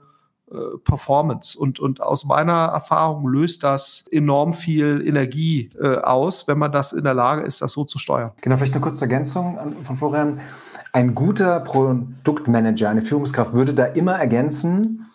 äh, 0.50 0.78
Performance. 0.82 1.58
Und, 1.58 1.78
und 1.78 2.00
aus 2.00 2.24
meiner 2.24 2.70
Erfahrung 2.72 3.28
löst 3.28 3.64
das 3.64 4.06
enorm 4.10 4.54
viel 4.54 5.06
Energie 5.06 5.68
äh, 5.78 5.96
aus, 5.96 6.48
wenn 6.48 6.58
man 6.58 6.72
das 6.72 6.92
in 6.92 7.04
der 7.04 7.12
Lage 7.14 7.42
ist, 7.42 7.60
das 7.60 7.72
so 7.72 7.84
zu 7.84 7.98
steuern. 7.98 8.32
Genau, 8.40 8.56
vielleicht 8.56 8.72
eine 8.72 8.82
kurze 8.82 9.04
Ergänzung 9.04 9.58
von 9.84 9.96
Florian. 9.96 10.40
Ein 10.92 11.14
guter 11.14 11.60
Produktmanager, 11.60 12.88
eine 12.88 13.02
Führungskraft 13.02 13.52
würde 13.52 13.74
da 13.74 13.84
immer 13.84 14.18
ergänzen, 14.18 15.06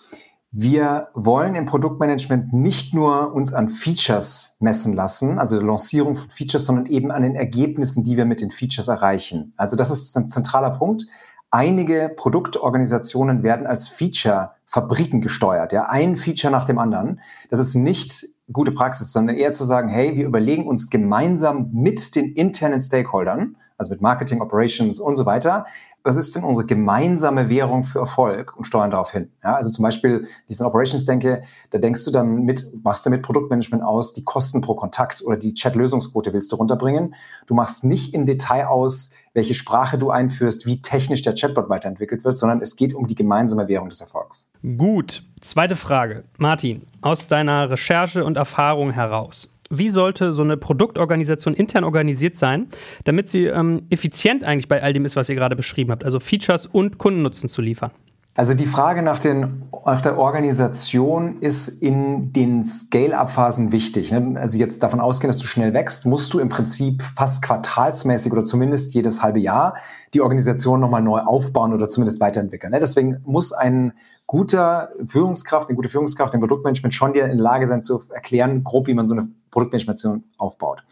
wir 0.55 1.07
wollen 1.15 1.55
im 1.55 1.65
Produktmanagement 1.65 2.53
nicht 2.53 2.93
nur 2.93 3.33
uns 3.33 3.53
an 3.53 3.69
Features 3.69 4.55
messen 4.59 4.93
lassen, 4.93 5.39
also 5.39 5.57
der 5.57 5.65
Lancierung 5.65 6.15
von 6.15 6.29
Features, 6.29 6.65
sondern 6.65 6.85
eben 6.85 7.09
an 7.09 7.23
den 7.23 7.33
Ergebnissen, 7.33 8.03
die 8.03 8.17
wir 8.17 8.25
mit 8.25 8.39
den 8.39 8.51
Features 8.51 8.87
erreichen. 8.87 9.53
Also 9.57 9.75
das 9.75 9.89
ist 9.89 10.15
ein 10.15 10.29
zentraler 10.29 10.69
Punkt. 10.69 11.07
Einige 11.49 12.11
Produktorganisationen 12.15 13.41
werden 13.41 13.65
als 13.65 13.87
Feature-Fabriken 13.87 15.21
gesteuert, 15.21 15.73
ja, 15.73 15.85
ein 15.89 16.15
Feature 16.17 16.51
nach 16.51 16.65
dem 16.65 16.77
anderen. 16.77 17.19
Das 17.49 17.59
ist 17.59 17.73
nicht 17.73 18.27
gute 18.51 18.71
Praxis, 18.71 19.11
sondern 19.11 19.35
eher 19.35 19.53
zu 19.53 19.63
sagen, 19.63 19.89
hey, 19.89 20.15
wir 20.15 20.27
überlegen 20.27 20.67
uns 20.67 20.91
gemeinsam 20.91 21.71
mit 21.71 22.15
den 22.15 22.31
internen 22.33 22.79
Stakeholdern, 22.79 23.57
also 23.79 23.89
mit 23.89 24.01
Marketing, 24.01 24.39
Operations 24.39 24.99
und 24.99 25.15
so 25.15 25.25
weiter, 25.25 25.65
was 26.03 26.17
ist 26.17 26.35
denn 26.35 26.43
unsere 26.43 26.65
gemeinsame 26.65 27.49
Währung 27.49 27.83
für 27.83 27.99
Erfolg 27.99 28.55
und 28.57 28.65
steuern 28.65 28.91
darauf 28.91 29.11
hin. 29.11 29.31
Ja, 29.43 29.53
also 29.53 29.69
zum 29.69 29.83
Beispiel 29.83 30.27
diesen 30.49 30.65
Operations 30.65 31.05
denke, 31.05 31.43
da 31.69 31.77
denkst 31.77 32.03
du 32.05 32.11
dann 32.11 32.43
mit, 32.43 32.65
machst 32.83 33.05
du 33.05 33.09
mit 33.09 33.21
Produktmanagement 33.21 33.83
aus, 33.83 34.13
die 34.13 34.23
Kosten 34.23 34.61
pro 34.61 34.75
Kontakt 34.75 35.23
oder 35.25 35.37
die 35.37 35.53
Chat-Lösungsquote 35.53 36.33
willst 36.33 36.51
du 36.51 36.57
runterbringen. 36.57 37.15
Du 37.47 37.53
machst 37.53 37.83
nicht 37.83 38.13
im 38.13 38.25
Detail 38.25 38.67
aus, 38.67 39.13
welche 39.33 39.53
Sprache 39.53 39.97
du 39.97 40.09
einführst, 40.09 40.65
wie 40.65 40.81
technisch 40.81 41.21
der 41.21 41.35
Chatbot 41.35 41.69
weiterentwickelt 41.69 42.23
wird, 42.23 42.37
sondern 42.37 42.61
es 42.61 42.75
geht 42.75 42.93
um 42.93 43.07
die 43.07 43.15
gemeinsame 43.15 43.67
Währung 43.67 43.89
des 43.89 44.01
Erfolgs. 44.01 44.51
Gut. 44.77 45.23
Zweite 45.39 45.75
Frage. 45.75 46.23
Martin, 46.37 46.83
aus 47.01 47.27
deiner 47.27 47.69
Recherche 47.69 48.23
und 48.23 48.37
Erfahrung 48.37 48.91
heraus 48.91 49.49
wie 49.77 49.89
sollte 49.89 50.33
so 50.33 50.43
eine 50.43 50.57
Produktorganisation 50.57 51.53
intern 51.53 51.83
organisiert 51.83 52.35
sein, 52.35 52.67
damit 53.03 53.27
sie 53.27 53.45
ähm, 53.45 53.83
effizient 53.89 54.43
eigentlich 54.43 54.67
bei 54.67 54.81
all 54.81 54.93
dem 54.93 55.05
ist, 55.05 55.15
was 55.15 55.29
ihr 55.29 55.35
gerade 55.35 55.55
beschrieben 55.55 55.91
habt, 55.91 56.03
also 56.03 56.19
Features 56.19 56.67
und 56.67 56.97
Kundennutzen 56.97 57.49
zu 57.49 57.61
liefern? 57.61 57.91
Also 58.35 58.55
die 58.55 58.65
Frage 58.65 59.03
nach, 59.03 59.19
den, 59.19 59.65
nach 59.85 60.01
der 60.01 60.17
Organisation 60.17 61.39
ist 61.39 61.67
in 61.67 62.33
den 62.33 62.65
Scale-up-Phasen 62.65 63.71
wichtig. 63.71 64.11
Ne? 64.11 64.39
Also 64.39 64.57
jetzt 64.57 64.81
davon 64.81 64.99
ausgehen, 64.99 65.29
dass 65.29 65.37
du 65.37 65.45
schnell 65.45 65.75
wächst, 65.75 66.07
musst 66.07 66.33
du 66.33 66.39
im 66.39 66.49
Prinzip 66.49 67.03
fast 67.15 67.43
quartalsmäßig 67.43 68.31
oder 68.31 68.43
zumindest 68.43 68.95
jedes 68.95 69.21
halbe 69.21 69.39
Jahr 69.39 69.75
die 70.15 70.21
Organisation 70.21 70.79
nochmal 70.79 71.03
neu 71.03 71.19
aufbauen 71.19 71.73
oder 71.73 71.87
zumindest 71.87 72.21
weiterentwickeln. 72.21 72.71
Ne? 72.71 72.79
Deswegen 72.79 73.17
muss 73.23 73.53
ein 73.53 73.93
guter 74.25 74.89
Führungskraft, 75.05 75.69
eine 75.69 75.75
gute 75.75 75.89
Führungskraft 75.89 76.33
im 76.33 76.39
Produktmanagement 76.39 76.95
schon 76.95 77.13
dir 77.13 77.25
in 77.25 77.37
der 77.37 77.43
Lage 77.43 77.67
sein 77.67 77.83
zu 77.83 78.01
erklären, 78.11 78.63
grob, 78.63 78.87
wie 78.87 78.95
man 78.95 79.05
so 79.05 79.13
eine 79.13 79.27
Produktmanagement 79.53 80.23
aufbaut. 80.37 80.83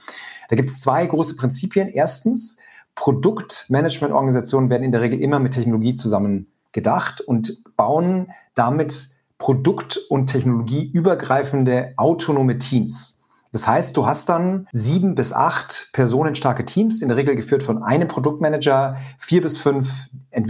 Da 0.50 0.56
gibt 0.56 0.70
es 0.70 0.82
zwei 0.82 1.06
große 1.06 1.36
Prinzipien. 1.36 1.90
Erstens, 1.90 2.58
Produktmanagementorganisationen 2.96 4.70
werden 4.70 4.84
in 4.84 4.92
der 4.92 5.02
Regel 5.02 5.20
immer 5.20 5.40
mit 5.40 5.54
Technologie 5.54 5.94
zusammen 5.94 6.52
gedacht 6.72 7.22
und 7.22 7.64
bauen 7.76 8.32
damit 8.54 9.10
produkt- 9.38 9.98
und 10.10 10.28
technologieübergreifende 10.28 11.94
autonome 11.98 12.58
Teams. 12.60 13.21
Das 13.52 13.68
heißt, 13.68 13.98
du 13.98 14.08
hast 14.08 14.30
dann 14.30 14.68
sieben 14.72 15.14
bis 15.14 15.34
acht 15.34 15.90
personenstarke 15.92 16.64
Teams, 16.64 17.02
in 17.02 17.10
der 17.10 17.18
Regel 17.18 17.36
geführt 17.36 17.64
von 17.64 17.84
einem 17.84 18.08
Produktmanager, 18.08 18.96
vier 19.18 19.42
bis 19.42 19.58
fünf 19.58 20.08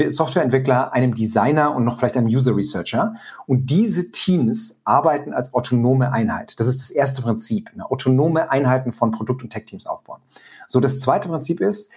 Softwareentwickler, 0.09 0.93
einem 0.93 1.15
Designer 1.15 1.75
und 1.75 1.83
noch 1.83 1.97
vielleicht 1.97 2.15
einem 2.15 2.27
User 2.27 2.55
Researcher. 2.55 3.15
Und 3.47 3.71
diese 3.71 4.11
Teams 4.11 4.81
arbeiten 4.85 5.33
als 5.33 5.55
autonome 5.55 6.13
Einheit. 6.13 6.59
Das 6.59 6.67
ist 6.67 6.79
das 6.79 6.91
erste 6.91 7.23
Prinzip. 7.23 7.71
Eine 7.73 7.89
autonome 7.89 8.51
Einheiten 8.51 8.91
von 8.91 9.11
Produkt- 9.11 9.41
und 9.41 9.49
Tech-Teams 9.49 9.87
aufbauen. 9.87 10.19
So, 10.67 10.79
das 10.79 10.99
zweite 10.99 11.27
Prinzip 11.27 11.59
ist, 11.59 11.91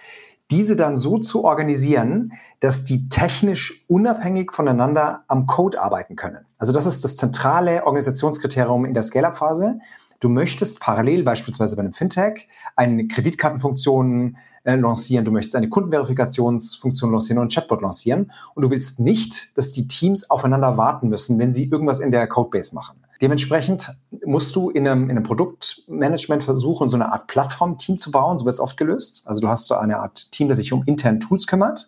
diese 0.51 0.75
dann 0.75 0.95
so 0.95 1.17
zu 1.17 1.43
organisieren, 1.43 2.33
dass 2.59 2.83
die 2.83 3.09
technisch 3.09 3.85
unabhängig 3.87 4.51
voneinander 4.51 5.23
am 5.27 5.45
Code 5.45 5.81
arbeiten 5.81 6.15
können. 6.15 6.45
Also 6.57 6.73
das 6.73 6.85
ist 6.85 7.03
das 7.03 7.15
zentrale 7.15 7.85
Organisationskriterium 7.85 8.85
in 8.85 8.93
der 8.93 9.03
Scale-up-Phase. 9.03 9.79
Du 10.19 10.29
möchtest 10.29 10.79
parallel 10.79 11.23
beispielsweise 11.23 11.75
bei 11.75 11.81
einem 11.81 11.93
Fintech 11.93 12.47
eine 12.75 13.07
Kreditkartenfunktion 13.07 14.37
äh, 14.63 14.75
lancieren, 14.75 15.25
du 15.25 15.31
möchtest 15.31 15.55
eine 15.55 15.69
Kundenverifikationsfunktion 15.69 17.11
lancieren 17.11 17.39
und 17.39 17.47
ein 17.47 17.49
Chatbot 17.49 17.81
lancieren 17.81 18.31
und 18.55 18.63
du 18.63 18.69
willst 18.69 18.99
nicht, 18.99 19.57
dass 19.57 19.71
die 19.71 19.87
Teams 19.87 20.29
aufeinander 20.29 20.77
warten 20.77 21.09
müssen, 21.09 21.37
wenn 21.37 21.53
sie 21.53 21.65
irgendwas 21.69 21.99
in 21.99 22.11
der 22.11 22.27
Codebase 22.27 22.73
machen. 22.73 23.05
Dementsprechend 23.21 23.95
musst 24.25 24.55
du 24.55 24.69
in 24.69 24.87
einem, 24.87 25.05
in 25.05 25.11
einem 25.11 25.23
Produktmanagement 25.23 26.43
versuchen, 26.43 26.89
so 26.89 26.97
eine 26.97 27.11
Art 27.11 27.27
Plattform-Team 27.27 27.97
zu 27.97 28.11
bauen. 28.11 28.37
So 28.37 28.45
wird 28.45 28.53
es 28.53 28.59
oft 28.59 28.77
gelöst. 28.77 29.23
Also 29.25 29.39
du 29.39 29.47
hast 29.47 29.67
so 29.67 29.75
eine 29.75 29.99
Art 29.99 30.31
Team, 30.31 30.49
das 30.49 30.57
sich 30.57 30.73
um 30.73 30.83
interne 30.85 31.19
Tools 31.19 31.47
kümmert, 31.47 31.87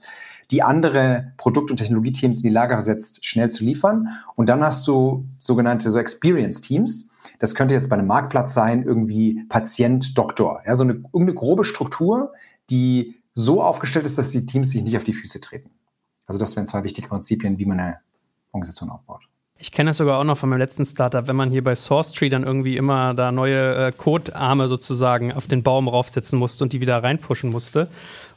die 0.51 0.63
andere 0.63 1.34
Produkt- 1.36 1.69
und 1.69 1.77
Technologieteams 1.77 2.38
in 2.38 2.43
die 2.43 2.53
Lage 2.53 2.74
versetzt, 2.74 3.25
schnell 3.25 3.50
zu 3.50 3.65
liefern. 3.65 4.07
Und 4.36 4.48
dann 4.48 4.62
hast 4.62 4.88
du 4.88 5.25
sogenannte 5.39 5.89
so 5.89 6.00
Experience-Teams. 6.00 7.10
Das 7.39 7.56
könnte 7.56 7.74
jetzt 7.74 7.89
bei 7.89 7.98
einem 7.98 8.08
Marktplatz 8.08 8.53
sein, 8.53 8.84
irgendwie 8.84 9.44
Patient, 9.50 10.17
Doktor. 10.17 10.62
Ja, 10.65 10.75
so 10.75 10.84
eine, 10.84 10.94
irgendeine 10.94 11.36
grobe 11.36 11.65
Struktur, 11.65 12.34
die 12.70 13.15
so 13.34 13.62
aufgestellt 13.62 14.06
ist, 14.06 14.17
dass 14.17 14.32
die 14.32 14.46
Teams 14.46 14.72
sich 14.72 14.82
nicht 14.82 14.98
auf 14.98 15.03
die 15.03 15.13
Füße 15.13 15.39
treten. 15.39 15.70
Also 16.25 16.39
das 16.39 16.56
wären 16.56 16.67
zwei 16.67 16.84
wichtige 16.84 17.08
Prinzipien, 17.08 17.58
wie 17.58 17.65
man 17.65 17.79
eine 17.79 18.00
Organisation 18.51 18.89
aufbaut. 18.89 19.22
Ich 19.60 19.72
kenne 19.72 19.89
das 19.89 19.98
sogar 19.98 20.20
auch 20.20 20.24
noch 20.24 20.38
von 20.38 20.50
meinem 20.50 20.60
letzten 20.60 20.86
Startup, 20.86 21.27
wenn 21.27 21.36
man 21.36 21.50
hier 21.50 21.63
bei 21.63 21.74
Source 21.74 22.13
Tree 22.13 22.29
dann 22.29 22.44
irgendwie 22.44 22.77
immer 22.77 23.15
da 23.15 23.32
neue 23.32 23.88
äh, 23.88 23.91
Codearme 23.91 24.67
sozusagen 24.67 25.34
auf 25.34 25.48
den 25.48 25.63
Baum 25.63 25.88
raufsetzen 25.88 26.38
musste 26.38 26.63
und 26.63 26.74
die 26.74 26.82
wieder 26.82 27.01
reinpushen 27.01 27.50
musste. 27.50 27.88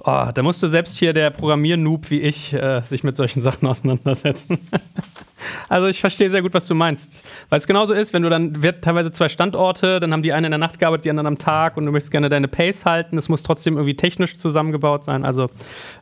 Oh, 0.00 0.28
da 0.33 0.42
musste 0.42 0.69
selbst 0.69 0.97
hier 0.97 1.12
der 1.12 1.30
Programmier-Noob 1.30 2.11
wie 2.11 2.21
ich 2.21 2.54
äh, 2.54 2.80
sich 2.80 3.04
mit 3.04 3.16
solchen 3.16 3.42
Sachen 3.42 3.69
auseinandersetzen. 3.69 4.59
also 5.68 5.87
ich 5.88 6.00
verstehe 6.00 6.30
sehr 6.30 6.42
gut, 6.42 6.54
was 6.54 6.66
du 6.66 6.75
meinst. 6.75 7.23
Weil 7.49 7.59
es 7.59 7.66
genauso 7.66 7.94
ist, 7.94 8.12
wenn 8.12 8.23
du 8.23 8.30
dann, 8.30 8.62
wird 8.62 8.85
teilweise 8.85 9.12
zwei 9.12 9.28
Standorte, 9.28 10.00
dann 10.00 10.12
haben 10.12 10.23
die 10.23 10.32
einen 10.32 10.47
in 10.47 10.52
der 10.52 10.59
Nacht 10.59 10.78
gearbeitet, 10.78 11.06
die 11.06 11.11
anderen 11.11 11.26
am 11.26 11.38
Tag 11.38 11.76
und 11.76 11.87
du 11.87 11.92
möchtest 11.92 12.11
gerne 12.11 12.28
deine 12.28 12.49
Pace 12.49 12.85
halten. 12.85 13.18
Es 13.18 13.28
muss 13.28 13.42
trotzdem 13.42 13.75
irgendwie 13.75 13.97
technisch 13.97 14.37
zusammengebaut 14.37 15.04
sein. 15.04 15.25
Also 15.25 15.50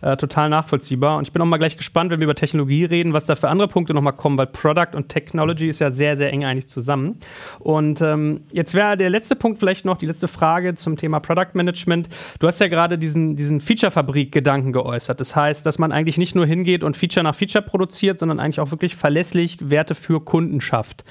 äh, 0.00 0.16
total 0.16 0.48
nachvollziehbar. 0.48 1.18
Und 1.18 1.26
ich 1.26 1.32
bin 1.32 1.40
auch 1.42 1.46
mal 1.46 1.58
gleich 1.58 1.76
gespannt, 1.76 2.10
wenn 2.10 2.20
wir 2.20 2.24
über 2.24 2.34
Technologie 2.34 2.84
reden, 2.84 3.12
was 3.12 3.26
da 3.26 3.36
für 3.36 3.48
andere 3.48 3.68
Punkte 3.68 3.94
nochmal 3.94 4.14
kommen, 4.14 4.36
weil 4.38 4.46
Product 4.46 4.94
und 4.94 5.08
Technology 5.08 5.68
ist 5.68 5.78
ja 5.78 5.90
sehr, 5.90 6.16
sehr 6.16 6.32
eng 6.32 6.44
eigentlich 6.44 6.68
zusammen. 6.68 7.18
Und 7.58 8.02
ähm, 8.02 8.42
jetzt 8.52 8.74
wäre 8.74 8.96
der 8.96 9.10
letzte 9.10 9.36
Punkt 9.36 9.58
vielleicht 9.58 9.84
noch, 9.84 9.98
die 9.98 10.06
letzte 10.06 10.28
Frage 10.28 10.74
zum 10.74 10.96
Thema 10.96 11.20
Product 11.20 11.54
Management. 11.54 12.08
Du 12.38 12.46
hast 12.46 12.60
ja 12.60 12.68
gerade 12.68 12.98
diesen, 12.98 13.36
diesen 13.36 13.60
Feature-Fabrik-Gedanken 13.60 14.72
geäußert. 14.72 15.20
Das 15.20 15.34
heißt, 15.34 15.64
dass 15.64 15.78
man 15.78 15.92
eigentlich 15.92 16.18
nicht 16.18 16.34
nur 16.34 16.46
hingeht 16.46 16.84
und 16.84 16.96
Feature 16.96 17.24
nach 17.24 17.34
Feature 17.34 17.62
produziert, 17.62 18.18
sondern 18.18 18.40
eigentlich 18.40 18.60
auch 18.60 18.70
wirklich 18.70 18.96
verlässlich 18.96 19.27
Werte 19.34 19.94
für 19.94 20.20
Kunden 20.24 20.60
schafft. 20.60 21.04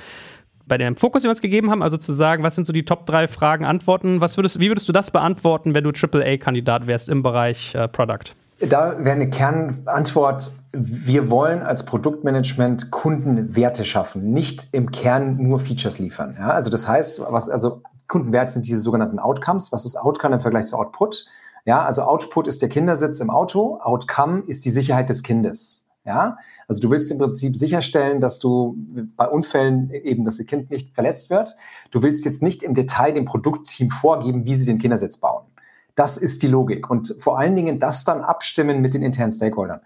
bei 0.66 0.78
dem 0.78 0.98
Fokus, 0.98 1.22
den 1.22 1.28
wir 1.28 1.32
uns 1.32 1.42
gegeben 1.42 1.72
haben, 1.72 1.82
also 1.82 1.96
zu 1.96 2.12
sagen, 2.12 2.44
was 2.44 2.56
sind 2.56 2.68
so 2.68 2.74
die 2.74 2.84
Top 2.84 3.06
drei 3.06 3.28
Fragen, 3.28 3.64
Antworten, 3.64 4.20
was 4.20 4.38
würdest, 4.38 4.60
wie 4.60 4.70
würdest 4.70 4.88
du 4.90 4.92
das 4.92 5.12
beantworten, 5.12 5.74
wenn 5.74 5.84
du 5.86 5.92
AAA-Kandidat 5.92 6.88
wärst 6.88 7.08
im 7.08 7.24
Bereich 7.24 7.74
äh, 7.74 7.88
Product? 7.88 8.36
Da 8.60 8.98
wäre 9.00 9.16
eine 9.16 9.30
Kernantwort, 9.30 10.52
wir 10.74 11.30
wollen 11.30 11.62
als 11.62 11.86
Produktmanagement 11.86 12.92
Kundenwerte 12.92 13.86
schaffen, 13.86 14.34
nicht 14.34 14.68
im 14.72 14.92
Kern 14.92 15.38
nur 15.38 15.60
Features 15.60 16.00
liefern. 16.00 16.36
Ja, 16.38 16.50
also 16.50 16.70
das 16.70 16.88
heißt, 16.88 17.22
was, 17.30 17.50
also 17.50 17.82
Kundenwerte 18.08 18.52
sind 18.52 18.66
diese 18.66 18.80
sogenannten 18.80 19.20
Outcomes. 19.20 19.72
Was 19.72 19.86
ist 19.86 19.96
Outcome 19.96 20.36
im 20.36 20.42
Vergleich 20.42 20.66
zu 20.66 20.78
Output? 20.78 21.28
Ja, 21.66 21.84
also 21.84 22.04
Output 22.04 22.48
ist 22.48 22.62
der 22.62 22.70
Kindersitz 22.70 23.20
im 23.20 23.30
Auto, 23.30 23.78
Outcome 23.82 24.44
ist 24.48 24.66
die 24.66 24.72
Sicherheit 24.72 25.10
des 25.10 25.22
Kindes. 25.22 25.90
Ja, 26.06 26.38
also 26.68 26.82
du 26.82 26.92
willst 26.92 27.10
im 27.12 27.18
Prinzip 27.18 27.56
sicherstellen, 27.56 28.20
dass 28.20 28.40
du 28.40 28.76
bei 29.16 29.26
Unfällen 29.28 29.90
eben, 29.92 30.26
dass 30.26 30.36
das 30.38 30.46
Kind 30.46 30.70
nicht 30.70 30.94
verletzt 30.94 31.30
wird. 31.30 31.56
Du 31.92 32.04
willst 32.04 32.26
jetzt 32.26 32.44
nicht 32.44 32.62
im 32.62 32.74
Detail 32.74 33.14
dem 33.14 33.24
Produktteam 33.24 33.90
vorgeben, 33.90 34.44
wie 34.46 34.56
sie 34.56 34.66
den 34.66 34.78
Kindersitz 34.78 35.16
bauen. 35.18 35.46
Das 35.96 36.18
ist 36.18 36.44
die 36.44 36.48
Logik. 36.48 36.90
Und 36.90 37.16
vor 37.20 37.40
allen 37.40 37.56
Dingen 37.56 37.80
das 37.80 38.04
dann 38.04 38.20
abstimmen 38.22 38.82
mit 38.82 38.94
den 38.94 39.02
internen 39.02 39.32
Stakeholdern. 39.32 39.80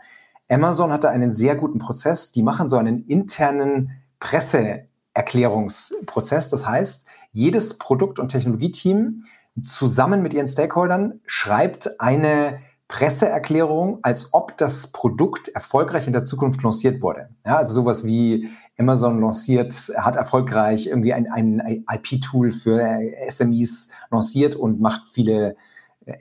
Amazon 0.49 0.91
hatte 0.91 1.09
einen 1.09 1.31
sehr 1.31 1.55
guten 1.55 1.77
Prozess. 1.77 2.31
Die 2.31 2.41
machen 2.41 2.67
so 2.67 2.77
einen 2.77 3.05
internen 3.05 3.91
Presseerklärungsprozess. 4.19 6.49
Das 6.49 6.67
heißt, 6.67 7.07
jedes 7.31 7.77
Produkt- 7.77 8.17
und 8.17 8.29
Technologieteam 8.29 9.25
zusammen 9.63 10.23
mit 10.23 10.33
ihren 10.33 10.47
Stakeholdern 10.47 11.19
schreibt 11.25 12.01
eine 12.01 12.59
Presseerklärung, 12.91 13.99
als 14.03 14.33
ob 14.33 14.57
das 14.57 14.87
Produkt 14.87 15.47
erfolgreich 15.47 16.07
in 16.07 16.13
der 16.13 16.25
Zukunft 16.25 16.61
lanciert 16.61 17.01
wurde. 17.01 17.29
Ja, 17.45 17.57
also 17.57 17.73
sowas 17.73 18.03
wie 18.03 18.49
Amazon 18.77 19.21
lanciert, 19.21 19.73
hat 19.97 20.17
erfolgreich 20.17 20.87
irgendwie 20.87 21.13
ein, 21.13 21.31
ein 21.31 21.85
IP-Tool 21.89 22.51
für 22.51 22.99
SMEs 23.29 23.91
lanciert 24.11 24.55
und 24.55 24.81
macht 24.81 25.03
viele 25.13 25.55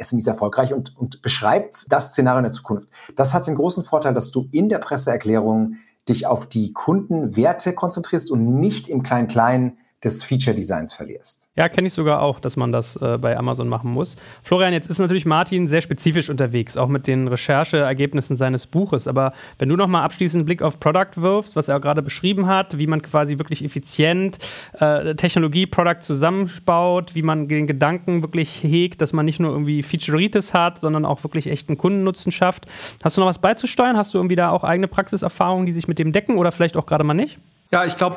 SMEs 0.01 0.29
erfolgreich 0.29 0.73
und, 0.73 0.97
und 0.97 1.23
beschreibt 1.23 1.91
das 1.93 2.13
Szenario 2.13 2.39
in 2.39 2.45
der 2.45 2.53
Zukunft. 2.53 2.87
Das 3.17 3.35
hat 3.35 3.49
den 3.49 3.57
großen 3.57 3.85
Vorteil, 3.85 4.15
dass 4.15 4.31
du 4.31 4.49
in 4.53 4.69
der 4.69 4.79
Presseerklärung 4.79 5.75
dich 6.09 6.29
auf 6.29 6.47
die 6.47 6.73
Kundenwerte 6.73 7.75
konzentrierst 7.75 8.31
und 8.31 8.47
nicht 8.47 8.89
im 8.89 9.03
Klein-Klein 9.03 9.77
des 10.03 10.23
Feature-Designs 10.25 10.95
verlierst. 10.95 11.51
Ja, 11.57 11.69
kenne 11.69 11.89
ich 11.89 11.93
sogar 11.93 12.23
auch, 12.23 12.41
dass 12.41 12.57
man 12.57 12.73
das 12.73 12.97
äh, 12.97 13.19
bei 13.19 13.37
Amazon 13.37 13.69
machen 13.69 13.91
muss. 13.91 14.17
Florian, 14.43 14.73
jetzt 14.73 14.89
ist 14.89 14.99
natürlich 14.99 15.27
Martin 15.27 15.69
sehr 15.69 15.83
spezifisch 15.83 16.31
unterwegs, 16.31 16.79
auch 16.79 16.89
mit 16.89 17.07
den 17.07 17.29
Rechercheergebnissen 17.29 18.35
seines 18.35 18.67
Buches. 18.67 19.07
Aber 19.07 19.35
wenn 19.59 19.69
du 19.69 19.77
nochmal 19.77 20.03
abschließend 20.05 20.41
einen 20.41 20.47
Blick 20.47 20.63
auf 20.63 20.81
Product 20.81 21.17
wirfst, 21.17 21.55
was 21.55 21.69
er 21.69 21.77
auch 21.77 21.81
gerade 21.83 22.01
beschrieben 22.01 22.47
hat, 22.47 22.79
wie 22.79 22.87
man 22.87 23.03
quasi 23.03 23.39
wirklich 23.39 23.63
effizient 23.63 24.39
äh, 24.79 25.15
Technologie, 25.17 25.67
Product 25.67 26.01
zusammenbaut, 26.01 27.15
wie 27.15 27.23
man 27.23 27.49
den 27.49 27.67
Gedanken 27.67 28.23
wirklich 28.23 28.63
hegt, 28.63 29.03
dass 29.03 29.13
man 29.13 29.27
nicht 29.27 29.39
nur 29.39 29.51
irgendwie 29.51 29.83
Featureitis 29.83 30.55
hat, 30.55 30.79
sondern 30.79 31.05
auch 31.05 31.23
wirklich 31.25 31.47
echten 31.47 31.77
Kundennutzen 31.77 32.33
schafft. 32.33 32.67
Hast 33.03 33.19
du 33.19 33.21
noch 33.21 33.29
was 33.29 33.39
beizusteuern? 33.39 33.99
Hast 33.99 34.15
du 34.15 34.19
irgendwie 34.19 34.37
da 34.37 34.51
auch 34.51 34.65
eigene 34.65 34.89
Praxiserfahrungen, 34.89 35.67
die 35.67 35.73
sich 35.73 35.89
mit 35.89 35.99
dem 35.99 36.13
decken 36.13 36.39
oder 36.39 36.53
vielleicht 36.53 36.79
auch 36.79 36.87
gerade 36.87 37.05
mal 37.05 37.13
nicht? 37.13 37.39
Ja, 37.71 37.85
ich 37.85 37.97
glaube, 37.97 38.17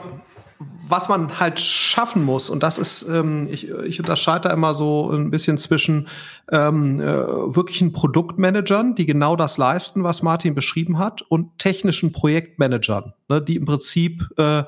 was 0.88 1.10
man 1.10 1.40
halt 1.40 1.60
schaffen 1.60 2.24
muss, 2.24 2.50
und 2.50 2.64
das 2.64 2.78
ist, 2.78 3.04
ähm, 3.10 3.48
ich, 3.50 3.70
ich 3.70 4.00
unterscheide 4.00 4.50
da 4.50 4.54
immer 4.54 4.74
so 4.74 5.12
ein 5.12 5.32
bisschen 5.32 5.58
zwischen 5.58 6.08
ähm, 6.52 7.00
äh, 7.00 7.06
wirklichen 7.06 7.94
Produktmanagern, 7.94 8.96
die 8.96 9.06
genau 9.06 9.36
das 9.36 9.58
leisten, 9.58 10.04
was 10.04 10.24
Martin 10.24 10.56
beschrieben 10.56 11.00
hat, 11.00 11.22
und 11.22 11.58
technischen 11.58 12.12
Projektmanagern, 12.12 13.14
ne, 13.30 13.42
die 13.42 13.56
im 13.56 13.66
Prinzip 13.66 14.28
äh, 14.38 14.64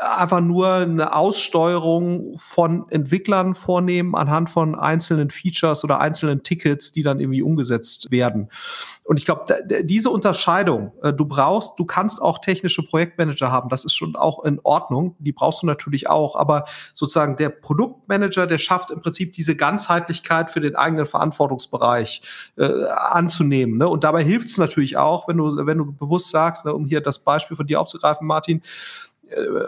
einfach 0.00 0.40
nur 0.40 0.72
eine 0.72 1.14
Aussteuerung 1.14 2.32
von 2.34 2.88
Entwicklern 2.88 3.54
vornehmen 3.54 4.14
anhand 4.14 4.48
von 4.48 4.74
einzelnen 4.74 5.28
Features 5.28 5.84
oder 5.84 6.00
einzelnen 6.00 6.42
Tickets, 6.42 6.92
die 6.92 7.02
dann 7.02 7.20
irgendwie 7.20 7.42
umgesetzt 7.42 8.10
werden. 8.10 8.48
Und 9.04 9.18
ich 9.18 9.26
glaube, 9.26 9.44
diese 9.82 10.08
Unterscheidung, 10.08 10.92
äh, 11.02 11.12
du 11.12 11.26
brauchst, 11.26 11.78
du 11.78 11.84
kannst 11.84 12.22
auch 12.22 12.38
technische 12.38 12.82
Projektmanager 12.82 13.52
haben, 13.52 13.68
das 13.68 13.84
ist 13.84 13.94
schon 13.94 14.16
auch 14.16 14.44
in 14.44 14.58
Ordnung, 14.62 15.16
die 15.18 15.32
brauchst 15.32 15.62
du 15.62 15.66
natürlich 15.66 16.08
auch, 16.08 16.34
aber 16.34 16.64
sozusagen 16.94 17.36
der 17.36 17.50
Produktmanager, 17.50 18.46
der 18.46 18.58
schafft 18.58 18.90
im 18.90 19.02
Prinzip 19.02 19.34
diese 19.34 19.54
Ganzheitlichkeit 19.54 20.50
für 20.50 20.60
den 20.60 20.76
eigenen 20.76 21.04
Verantwortungsbereich 21.04 22.22
äh, 22.56 22.84
anzunehmen. 22.86 23.76
Ne? 23.76 23.88
Und 23.88 24.04
dabei 24.04 24.24
hilft 24.24 24.48
es 24.48 24.56
natürlich 24.56 24.96
auch, 24.96 25.28
wenn 25.28 25.36
du, 25.36 25.66
wenn 25.66 25.78
du 25.78 25.92
bewusst 25.92 26.30
sagst, 26.30 26.64
ne, 26.64 26.74
um 26.74 26.86
hier 26.86 27.02
das 27.02 27.18
Beispiel 27.18 27.56
von 27.56 27.66
dir 27.66 27.80
aufzugreifen, 27.80 28.26
Martin, 28.26 28.62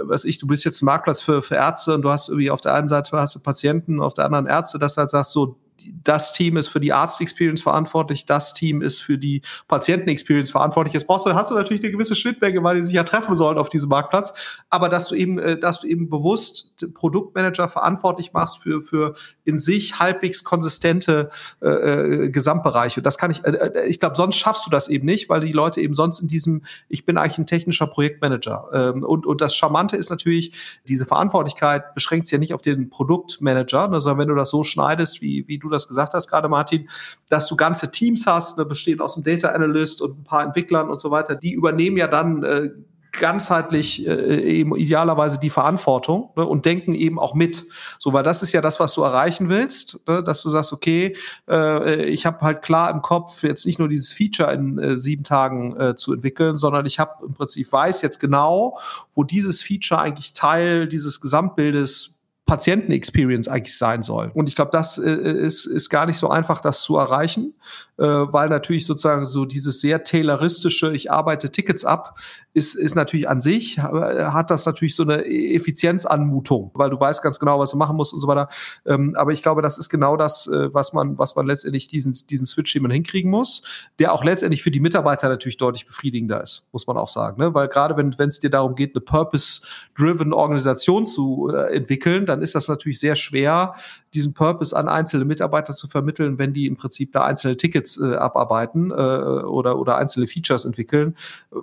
was 0.02 0.24
ich, 0.24 0.38
du 0.38 0.46
bist 0.46 0.64
jetzt 0.64 0.82
ein 0.82 0.86
Marktplatz 0.86 1.20
für, 1.20 1.42
für 1.42 1.54
Ärzte 1.54 1.94
und 1.94 2.02
du 2.02 2.10
hast 2.10 2.28
irgendwie 2.28 2.50
auf 2.50 2.60
der 2.60 2.74
einen 2.74 2.88
Seite 2.88 3.16
hast 3.16 3.34
du 3.34 3.40
Patienten, 3.40 4.00
auf 4.00 4.14
der 4.14 4.24
anderen 4.24 4.46
Ärzte, 4.46 4.78
dass 4.78 4.94
du 4.94 5.00
halt 5.00 5.10
sagst, 5.10 5.32
so, 5.32 5.56
das 6.02 6.32
Team 6.32 6.56
ist 6.56 6.68
für 6.68 6.80
die 6.80 6.92
Arzt-Experience 6.92 7.62
verantwortlich, 7.62 8.26
das 8.26 8.54
Team 8.54 8.82
ist 8.82 9.00
für 9.00 9.18
die 9.18 9.42
Patienten-Experience 9.68 10.50
verantwortlich. 10.50 10.94
Jetzt 10.94 11.06
brauchst 11.06 11.26
du, 11.26 11.34
hast 11.34 11.50
du 11.50 11.54
natürlich 11.54 11.82
eine 11.82 11.92
gewisse 11.92 12.16
Schnittmenge, 12.16 12.62
weil 12.62 12.76
die 12.76 12.82
sich 12.82 12.94
ja 12.94 13.04
treffen 13.04 13.36
sollen 13.36 13.58
auf 13.58 13.68
diesem 13.68 13.88
Marktplatz. 13.88 14.32
Aber 14.70 14.88
dass 14.88 15.08
du 15.08 15.14
eben, 15.14 15.38
äh, 15.38 15.58
dass 15.58 15.80
du 15.80 15.86
eben 15.86 16.08
bewusst 16.08 16.74
Produktmanager 16.94 17.68
verantwortlich 17.68 18.32
machst 18.32 18.58
für, 18.58 18.82
für 18.82 19.14
in 19.44 19.58
sich 19.58 19.98
halbwegs 19.98 20.44
konsistente 20.44 21.30
äh, 21.60 21.68
äh 21.68 22.28
Gesamtbereiche. 22.30 23.02
Das 23.02 23.18
kann 23.18 23.30
ich, 23.30 23.44
äh, 23.44 23.50
äh, 23.50 23.86
ich 23.86 24.00
glaube, 24.00 24.16
sonst 24.16 24.36
schaffst 24.36 24.66
du 24.66 24.70
das 24.70 24.88
eben 24.88 25.06
nicht, 25.06 25.28
weil 25.28 25.40
die 25.40 25.52
Leute 25.52 25.80
eben 25.80 25.94
sonst 25.94 26.20
in 26.20 26.28
diesem, 26.28 26.62
ich 26.88 27.04
bin 27.04 27.16
eigentlich 27.16 27.38
ein 27.38 27.46
technischer 27.46 27.86
Projektmanager. 27.86 28.68
Ähm, 28.72 29.04
und, 29.04 29.26
und 29.26 29.40
das 29.40 29.54
Charmante 29.54 29.96
ist 29.96 30.10
natürlich, 30.10 30.52
diese 30.86 31.04
Verantwortlichkeit 31.04 31.94
beschränkt 31.94 32.26
sich 32.26 32.32
ja 32.32 32.38
nicht 32.38 32.54
auf 32.54 32.62
den 32.62 32.90
Produktmanager, 32.90 33.88
ne, 33.88 34.00
sondern 34.00 34.18
wenn 34.20 34.28
du 34.28 34.34
das 34.34 34.50
so 34.50 34.64
schneidest, 34.64 35.20
wie, 35.22 35.46
wie 35.48 35.58
du 35.58 35.68
das 35.72 35.88
gesagt 35.88 36.14
hast 36.14 36.28
gerade, 36.28 36.48
Martin, 36.48 36.88
dass 37.28 37.48
du 37.48 37.56
ganze 37.56 37.90
Teams 37.90 38.26
hast, 38.26 38.58
ne, 38.58 38.64
bestehend 38.64 39.00
aus 39.00 39.16
einem 39.16 39.24
Data 39.24 39.48
Analyst 39.48 40.02
und 40.02 40.20
ein 40.20 40.24
paar 40.24 40.44
Entwicklern 40.44 40.90
und 40.90 41.00
so 41.00 41.10
weiter, 41.10 41.34
die 41.34 41.52
übernehmen 41.52 41.96
ja 41.96 42.06
dann 42.06 42.42
äh, 42.42 42.70
ganzheitlich 43.12 44.06
äh, 44.06 44.40
eben 44.40 44.74
idealerweise 44.74 45.38
die 45.38 45.50
Verantwortung 45.50 46.30
ne, 46.34 46.46
und 46.46 46.64
denken 46.64 46.94
eben 46.94 47.18
auch 47.18 47.34
mit. 47.34 47.64
So, 47.98 48.12
weil 48.12 48.22
das 48.22 48.42
ist 48.42 48.52
ja 48.52 48.60
das, 48.60 48.80
was 48.80 48.94
du 48.94 49.02
erreichen 49.02 49.48
willst, 49.48 50.00
ne, 50.08 50.22
dass 50.22 50.42
du 50.42 50.48
sagst, 50.48 50.72
okay, 50.72 51.14
äh, 51.48 52.04
ich 52.06 52.24
habe 52.26 52.40
halt 52.40 52.62
klar 52.62 52.90
im 52.90 53.02
Kopf 53.02 53.42
jetzt 53.42 53.66
nicht 53.66 53.78
nur 53.78 53.88
dieses 53.88 54.12
Feature 54.12 54.52
in 54.52 54.78
äh, 54.78 54.98
sieben 54.98 55.24
Tagen 55.24 55.78
äh, 55.78 55.94
zu 55.94 56.14
entwickeln, 56.14 56.56
sondern 56.56 56.86
ich 56.86 56.98
habe 56.98 57.24
im 57.26 57.34
Prinzip 57.34 57.70
weiß 57.70 58.00
jetzt 58.02 58.18
genau, 58.18 58.78
wo 59.12 59.24
dieses 59.24 59.62
Feature 59.62 60.00
eigentlich 60.00 60.32
Teil 60.32 60.88
dieses 60.88 61.20
Gesamtbildes 61.20 62.21
Patienten-Experience 62.52 63.48
eigentlich 63.48 63.78
sein 63.78 64.02
soll. 64.02 64.30
Und 64.34 64.46
ich 64.46 64.54
glaube, 64.54 64.72
das 64.72 64.98
äh, 64.98 65.10
ist, 65.10 65.64
ist 65.64 65.88
gar 65.88 66.04
nicht 66.04 66.18
so 66.18 66.28
einfach, 66.28 66.60
das 66.60 66.82
zu 66.82 66.98
erreichen, 66.98 67.54
äh, 68.02 68.32
weil 68.32 68.48
natürlich 68.48 68.84
sozusagen 68.84 69.26
so 69.26 69.44
dieses 69.44 69.80
sehr 69.80 70.02
tayloristische, 70.02 70.92
ich 70.92 71.12
arbeite 71.12 71.52
Tickets 71.52 71.84
ab, 71.84 72.18
ist, 72.52 72.74
ist 72.74 72.96
natürlich 72.96 73.28
an 73.28 73.40
sich, 73.40 73.78
hat 73.78 74.50
das 74.50 74.66
natürlich 74.66 74.96
so 74.96 75.04
eine 75.04 75.24
Effizienzanmutung, 75.24 76.72
weil 76.74 76.90
du 76.90 76.98
weißt 76.98 77.22
ganz 77.22 77.38
genau, 77.38 77.60
was 77.60 77.70
du 77.70 77.76
machen 77.76 77.96
musst 77.96 78.12
und 78.12 78.18
so 78.18 78.26
weiter. 78.26 78.48
Ähm, 78.84 79.14
aber 79.16 79.30
ich 79.30 79.42
glaube, 79.42 79.62
das 79.62 79.78
ist 79.78 79.88
genau 79.88 80.16
das, 80.16 80.48
äh, 80.48 80.74
was 80.74 80.92
man, 80.92 81.16
was 81.16 81.36
man 81.36 81.46
letztendlich 81.46 81.86
diesen, 81.86 82.12
diesen 82.28 82.44
Switch, 82.44 82.72
den 82.72 82.82
man 82.82 82.90
hinkriegen 82.90 83.30
muss, 83.30 83.62
der 84.00 84.12
auch 84.12 84.24
letztendlich 84.24 84.64
für 84.64 84.72
die 84.72 84.80
Mitarbeiter 84.80 85.28
natürlich 85.28 85.56
deutlich 85.56 85.86
befriedigender 85.86 86.42
ist, 86.42 86.68
muss 86.72 86.88
man 86.88 86.96
auch 86.96 87.08
sagen. 87.08 87.40
Ne? 87.40 87.54
Weil 87.54 87.68
gerade 87.68 87.96
wenn 87.96 88.28
es 88.28 88.40
dir 88.40 88.50
darum 88.50 88.74
geht, 88.74 88.96
eine 88.96 89.00
purpose-driven 89.00 90.32
Organisation 90.32 91.06
zu 91.06 91.52
äh, 91.54 91.74
entwickeln, 91.74 92.26
dann 92.26 92.42
ist 92.42 92.56
das 92.56 92.66
natürlich 92.66 92.98
sehr 92.98 93.14
schwer, 93.14 93.76
diesen 94.14 94.34
Purpose 94.34 94.76
an 94.76 94.88
einzelne 94.88 95.24
Mitarbeiter 95.24 95.74
zu 95.74 95.88
vermitteln, 95.88 96.38
wenn 96.38 96.52
die 96.52 96.66
im 96.66 96.76
Prinzip 96.76 97.12
da 97.12 97.24
einzelne 97.24 97.56
Tickets 97.56 98.00
äh, 98.00 98.14
abarbeiten 98.14 98.90
äh, 98.90 98.94
oder, 98.94 99.78
oder 99.78 99.96
einzelne 99.96 100.26
Features 100.26 100.64
entwickeln, 100.64 101.16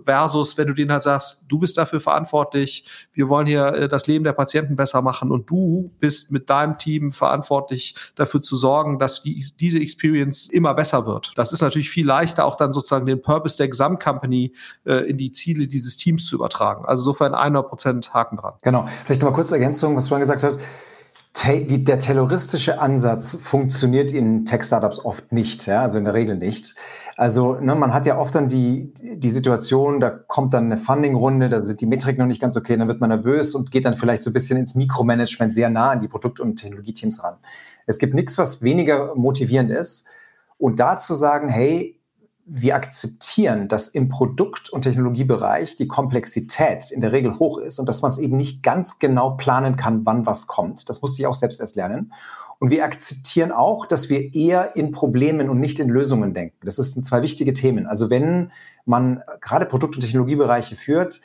versus 0.04 0.58
wenn 0.58 0.68
du 0.68 0.74
denen 0.74 0.92
halt 0.92 1.04
sagst, 1.04 1.46
du 1.48 1.60
bist 1.60 1.78
dafür 1.78 2.00
verantwortlich, 2.00 2.86
wir 3.14 3.30
wollen 3.30 3.48
hier 3.48 3.68
äh, 3.74 3.88
das 3.88 4.08
Leben 4.08 4.24
der 4.24 4.34
Patienten 4.34 4.76
besser 4.76 5.02
machen 5.02 5.32
und 5.32 5.50
du 5.50 5.92
bist 6.00 6.32
mit 6.32 6.50
deinem 6.50 6.78
Team 6.78 7.12
verantwortlich 7.12 7.96
dafür 8.16 8.42
zu 8.42 8.56
sorgen, 8.56 9.00
dass 9.00 9.22
die, 9.22 9.44
diese 9.60 9.80
Experience 9.80 10.48
immer 10.48 10.74
besser 10.74 11.06
wird. 11.06 11.34
Das 11.36 11.52
ist 11.52 11.62
natürlich 11.62 11.90
viel 11.90 12.06
leichter, 12.06 12.46
auch 12.46 12.56
dann 12.56 12.74
sozusagen 12.74 13.06
den 13.06 13.22
Purpose 13.22 13.58
der 13.58 13.68
Gesamtcompany 13.68 14.54
äh, 14.86 15.10
in 15.10 15.18
die 15.18 15.32
Ziele 15.32 15.68
dieses 15.68 15.98
Teams 15.98 16.26
zu 16.26 16.36
übertragen. 16.36 16.86
Also 16.86 17.02
insofern 17.02 17.34
100 17.34 17.68
Prozent 17.68 18.14
Haken 18.14 18.38
dran. 18.38 18.54
Genau. 18.62 18.88
Vielleicht 19.06 19.22
noch 19.22 19.30
mal 19.30 19.36
kurz 19.36 19.52
Ergänzung, 19.52 19.96
was 19.96 20.08
vorhin 20.08 20.22
gesagt 20.22 20.44
hat 21.34 21.88
der 21.88 22.00
terroristische 22.00 22.80
Ansatz 22.80 23.36
funktioniert 23.36 24.12
in 24.12 24.46
Tech-Startups 24.46 25.06
oft 25.06 25.32
nicht, 25.32 25.68
ja, 25.68 25.84
also 25.84 25.98
in 25.98 26.06
der 26.06 26.14
Regel 26.14 26.38
nicht. 26.38 26.76
Also 27.16 27.56
ne, 27.56 27.76
man 27.76 27.94
hat 27.94 28.06
ja 28.06 28.18
oft 28.18 28.34
dann 28.34 28.48
die, 28.48 28.94
die 28.96 29.30
Situation, 29.30 30.00
da 30.00 30.10
kommt 30.10 30.54
dann 30.54 30.66
eine 30.66 30.78
Funding-Runde, 30.78 31.50
da 31.50 31.62
sind 31.62 31.82
die 31.82 31.86
Metriken 31.86 32.20
noch 32.20 32.28
nicht 32.28 32.42
ganz 32.42 32.58
okay, 32.58 32.78
dann 32.78 32.88
wird 32.88 33.00
man 33.00 33.10
nervös 33.10 33.56
und 33.56 33.72
geht 33.72 33.86
dann 33.86 33.94
vielleicht 33.94 34.24
so 34.24 34.30
ein 34.30 34.34
bisschen 34.34 34.58
ins 34.58 34.76
Mikromanagement 34.76 35.54
sehr 35.54 35.70
nah 35.70 35.92
an 35.92 36.00
die 36.00 36.08
Produkt- 36.08 36.40
und 36.40 36.56
Technologieteams 36.56 37.24
ran. 37.24 37.36
Es 37.86 38.00
gibt 38.00 38.14
nichts, 38.14 38.38
was 38.38 38.62
weniger 38.62 39.16
motivierend 39.16 39.72
ist. 39.72 40.08
Und 40.58 40.80
da 40.80 40.98
zu 40.98 41.14
sagen, 41.14 41.48
hey, 41.48 41.99
wir 42.52 42.76
akzeptieren, 42.76 43.68
dass 43.68 43.90
im 43.90 44.10
Produkt- 44.10 44.70
und 44.70 44.82
Technologiebereich 44.82 45.76
die 45.76 45.88
Komplexität 45.88 46.90
in 46.90 47.00
der 47.00 47.12
Regel 47.12 47.38
hoch 47.38 47.60
ist 47.60 47.78
und 47.78 47.88
dass 47.88 48.02
man 48.02 48.10
es 48.10 48.18
eben 48.18 48.38
nicht 48.38 48.64
ganz 48.64 48.98
genau 48.98 49.32
planen 49.32 49.76
kann, 49.76 50.06
wann 50.06 50.26
was 50.26 50.48
kommt. 50.48 50.90
Das 50.90 51.02
musste 51.02 51.22
ich 51.22 51.28
auch 51.28 51.36
selbst 51.36 51.60
erst 51.60 51.76
lernen. 51.76 52.12
Und 52.58 52.72
wir 52.72 52.84
akzeptieren 52.84 53.52
auch, 53.52 53.86
dass 53.86 54.10
wir 54.10 54.34
eher 54.34 54.76
in 54.76 54.92
Problemen 54.92 55.50
und 55.50 55.60
nicht 55.60 55.80
in 55.80 55.90
Lösungen 55.90 56.34
denken. 56.34 56.58
Das 56.64 56.76
sind 56.76 57.06
zwei 57.06 57.22
wichtige 57.22 57.54
Themen. 57.54 57.86
Also 57.86 58.10
wenn 58.10 58.52
man 58.86 59.22
gerade 59.42 59.66
Produkt- 59.66 59.96
und 59.96 60.02
Technologiebereiche 60.02 60.76
führt, 60.76 61.22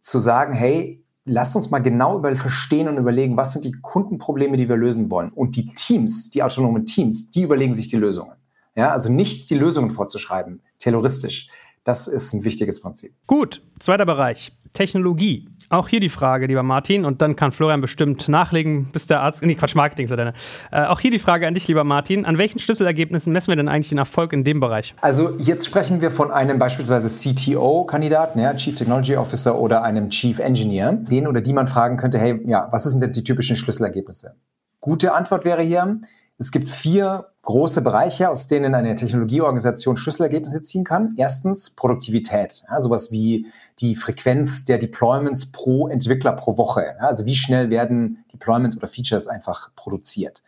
zu 0.00 0.18
sagen, 0.18 0.52
hey, 0.52 1.02
lasst 1.24 1.56
uns 1.56 1.70
mal 1.70 1.80
genau 1.80 2.18
über 2.18 2.34
verstehen 2.36 2.88
und 2.88 2.96
überlegen, 2.96 3.36
was 3.36 3.52
sind 3.52 3.64
die 3.64 3.72
Kundenprobleme, 3.72 4.56
die 4.56 4.68
wir 4.68 4.76
lösen 4.76 5.10
wollen. 5.10 5.30
Und 5.30 5.56
die 5.56 5.66
Teams, 5.66 6.30
die 6.30 6.42
autonomen 6.42 6.86
Teams, 6.86 7.30
die 7.30 7.42
überlegen 7.42 7.74
sich 7.74 7.88
die 7.88 7.96
Lösungen. 7.96 8.37
Ja, 8.76 8.90
also 8.90 9.10
nicht 9.10 9.50
die 9.50 9.56
Lösungen 9.56 9.90
vorzuschreiben, 9.90 10.62
terroristisch. 10.78 11.48
Das 11.84 12.06
ist 12.06 12.32
ein 12.34 12.44
wichtiges 12.44 12.80
Prinzip. 12.80 13.12
Gut, 13.26 13.62
zweiter 13.78 14.04
Bereich, 14.04 14.52
Technologie. 14.72 15.48
Auch 15.70 15.88
hier 15.88 16.00
die 16.00 16.08
Frage, 16.08 16.46
lieber 16.46 16.62
Martin, 16.62 17.04
und 17.04 17.20
dann 17.20 17.36
kann 17.36 17.52
Florian 17.52 17.82
bestimmt 17.82 18.26
nachlegen, 18.28 18.90
bis 18.90 19.06
der 19.06 19.20
Arzt. 19.20 19.42
Nee, 19.42 19.54
Quatsch, 19.54 19.74
Marketing 19.74 20.04
ist 20.04 20.10
deine. 20.10 20.32
Äh, 20.70 20.84
auch 20.84 20.98
hier 20.98 21.10
die 21.10 21.18
Frage 21.18 21.46
an 21.46 21.52
dich, 21.52 21.68
lieber 21.68 21.84
Martin. 21.84 22.24
An 22.24 22.38
welchen 22.38 22.58
Schlüsselergebnissen 22.58 23.32
messen 23.32 23.48
wir 23.48 23.56
denn 23.56 23.68
eigentlich 23.68 23.90
den 23.90 23.98
Erfolg 23.98 24.32
in 24.32 24.44
dem 24.44 24.60
Bereich? 24.60 24.94
Also, 25.02 25.36
jetzt 25.38 25.66
sprechen 25.66 26.00
wir 26.00 26.10
von 26.10 26.30
einem 26.30 26.58
beispielsweise 26.58 27.08
CTO-Kandidaten, 27.08 28.38
ja, 28.38 28.54
Chief 28.54 28.76
Technology 28.76 29.16
Officer 29.16 29.58
oder 29.58 29.82
einem 29.82 30.08
Chief 30.08 30.38
Engineer, 30.38 30.92
den 30.92 31.26
oder 31.26 31.42
die 31.42 31.52
man 31.52 31.68
fragen 31.68 31.98
könnte: 31.98 32.18
hey, 32.18 32.40
ja, 32.46 32.68
was 32.70 32.84
sind 32.84 33.02
denn 33.02 33.12
die 33.12 33.24
typischen 33.24 33.56
Schlüsselergebnisse? 33.56 34.36
Gute 34.80 35.12
Antwort 35.12 35.44
wäre 35.44 35.62
hier, 35.62 36.00
es 36.40 36.52
gibt 36.52 36.70
vier 36.70 37.26
große 37.42 37.82
Bereiche, 37.82 38.30
aus 38.30 38.46
denen 38.46 38.74
eine 38.74 38.94
Technologieorganisation 38.94 39.96
Schlüsselergebnisse 39.96 40.62
ziehen 40.62 40.84
kann. 40.84 41.14
Erstens 41.16 41.70
Produktivität, 41.70 42.62
ja, 42.68 42.80
sowas 42.80 43.10
wie 43.10 43.46
die 43.80 43.96
Frequenz 43.96 44.64
der 44.64 44.78
Deployments 44.78 45.50
pro 45.50 45.88
Entwickler 45.88 46.32
pro 46.32 46.56
Woche. 46.56 46.94
Ja, 46.98 47.08
also 47.08 47.26
wie 47.26 47.34
schnell 47.34 47.70
werden 47.70 48.24
Deployments 48.32 48.76
oder 48.76 48.86
Features 48.86 49.26
einfach 49.26 49.74
produziert. 49.74 50.44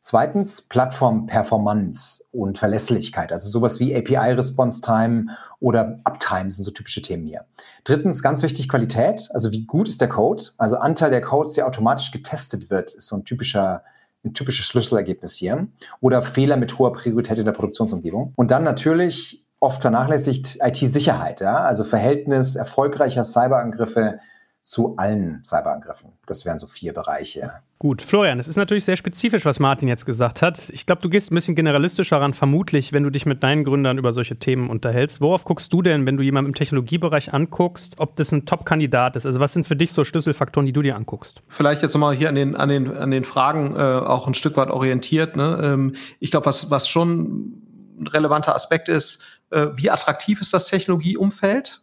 Zweitens 0.00 0.62
Plattform-Performance 0.62 2.24
und 2.32 2.56
Verlässlichkeit, 2.56 3.32
also 3.32 3.48
sowas 3.48 3.80
wie 3.80 3.94
API-Response-Time 3.94 5.26
oder 5.60 5.98
Uptime 6.04 6.50
sind 6.50 6.62
so 6.64 6.70
typische 6.70 7.02
Themen 7.02 7.26
hier. 7.26 7.46
Drittens, 7.82 8.22
ganz 8.22 8.42
wichtig, 8.42 8.68
Qualität, 8.68 9.28
also 9.34 9.50
wie 9.50 9.66
gut 9.66 9.88
ist 9.88 10.00
der 10.00 10.08
Code, 10.08 10.42
also 10.56 10.78
Anteil 10.78 11.10
der 11.10 11.20
Codes, 11.20 11.52
der 11.52 11.66
automatisch 11.66 12.12
getestet 12.12 12.70
wird, 12.70 12.94
ist 12.94 13.08
so 13.08 13.16
ein 13.16 13.24
typischer 13.24 13.82
ein 14.24 14.34
typisches 14.34 14.66
Schlüsselergebnis 14.66 15.36
hier. 15.36 15.68
Oder 16.00 16.22
Fehler 16.22 16.56
mit 16.56 16.78
hoher 16.78 16.92
Priorität 16.92 17.38
in 17.38 17.44
der 17.44 17.52
Produktionsumgebung. 17.52 18.32
Und 18.36 18.50
dann 18.50 18.64
natürlich 18.64 19.46
oft 19.60 19.82
vernachlässigt 19.82 20.58
IT-Sicherheit, 20.62 21.40
ja? 21.40 21.58
also 21.58 21.84
Verhältnis 21.84 22.56
erfolgreicher 22.56 23.24
Cyberangriffe 23.24 24.20
zu 24.68 24.98
allen 24.98 25.42
Cyberangriffen. 25.46 26.10
Das 26.26 26.44
wären 26.44 26.58
so 26.58 26.66
vier 26.66 26.92
Bereiche. 26.92 27.50
Gut, 27.78 28.02
Florian, 28.02 28.38
es 28.38 28.48
ist 28.48 28.56
natürlich 28.56 28.84
sehr 28.84 28.98
spezifisch, 28.98 29.46
was 29.46 29.60
Martin 29.60 29.88
jetzt 29.88 30.04
gesagt 30.04 30.42
hat. 30.42 30.68
Ich 30.68 30.84
glaube, 30.84 31.00
du 31.00 31.08
gehst 31.08 31.32
ein 31.32 31.36
bisschen 31.36 31.54
generalistischer 31.54 32.20
ran, 32.20 32.34
vermutlich, 32.34 32.92
wenn 32.92 33.02
du 33.02 33.08
dich 33.08 33.24
mit 33.24 33.42
deinen 33.42 33.64
Gründern 33.64 33.96
über 33.96 34.12
solche 34.12 34.36
Themen 34.36 34.68
unterhältst. 34.68 35.22
Worauf 35.22 35.44
guckst 35.44 35.72
du 35.72 35.80
denn, 35.80 36.04
wenn 36.04 36.18
du 36.18 36.22
jemanden 36.22 36.50
im 36.50 36.54
Technologiebereich 36.54 37.32
anguckst, 37.32 37.94
ob 37.96 38.16
das 38.16 38.30
ein 38.30 38.44
Top-Kandidat 38.44 39.16
ist? 39.16 39.24
Also 39.24 39.40
was 39.40 39.54
sind 39.54 39.66
für 39.66 39.74
dich 39.74 39.92
so 39.92 40.04
Schlüsselfaktoren, 40.04 40.66
die 40.66 40.74
du 40.74 40.82
dir 40.82 40.96
anguckst? 40.96 41.40
Vielleicht 41.48 41.80
jetzt 41.80 41.94
nochmal 41.94 42.14
hier 42.14 42.28
an 42.28 42.34
den, 42.34 42.54
an 42.54 42.68
den, 42.68 42.94
an 42.94 43.10
den 43.10 43.24
Fragen 43.24 43.74
äh, 43.74 43.78
auch 43.78 44.26
ein 44.26 44.34
Stück 44.34 44.58
weit 44.58 44.68
orientiert. 44.68 45.34
Ne? 45.34 45.60
Ähm, 45.64 45.94
ich 46.20 46.30
glaube, 46.30 46.44
was, 46.44 46.70
was 46.70 46.88
schon 46.88 47.62
ein 47.98 48.06
relevanter 48.06 48.54
Aspekt 48.54 48.90
ist, 48.90 49.22
äh, 49.50 49.68
wie 49.76 49.88
attraktiv 49.88 50.42
ist 50.42 50.52
das 50.52 50.66
Technologieumfeld? 50.66 51.80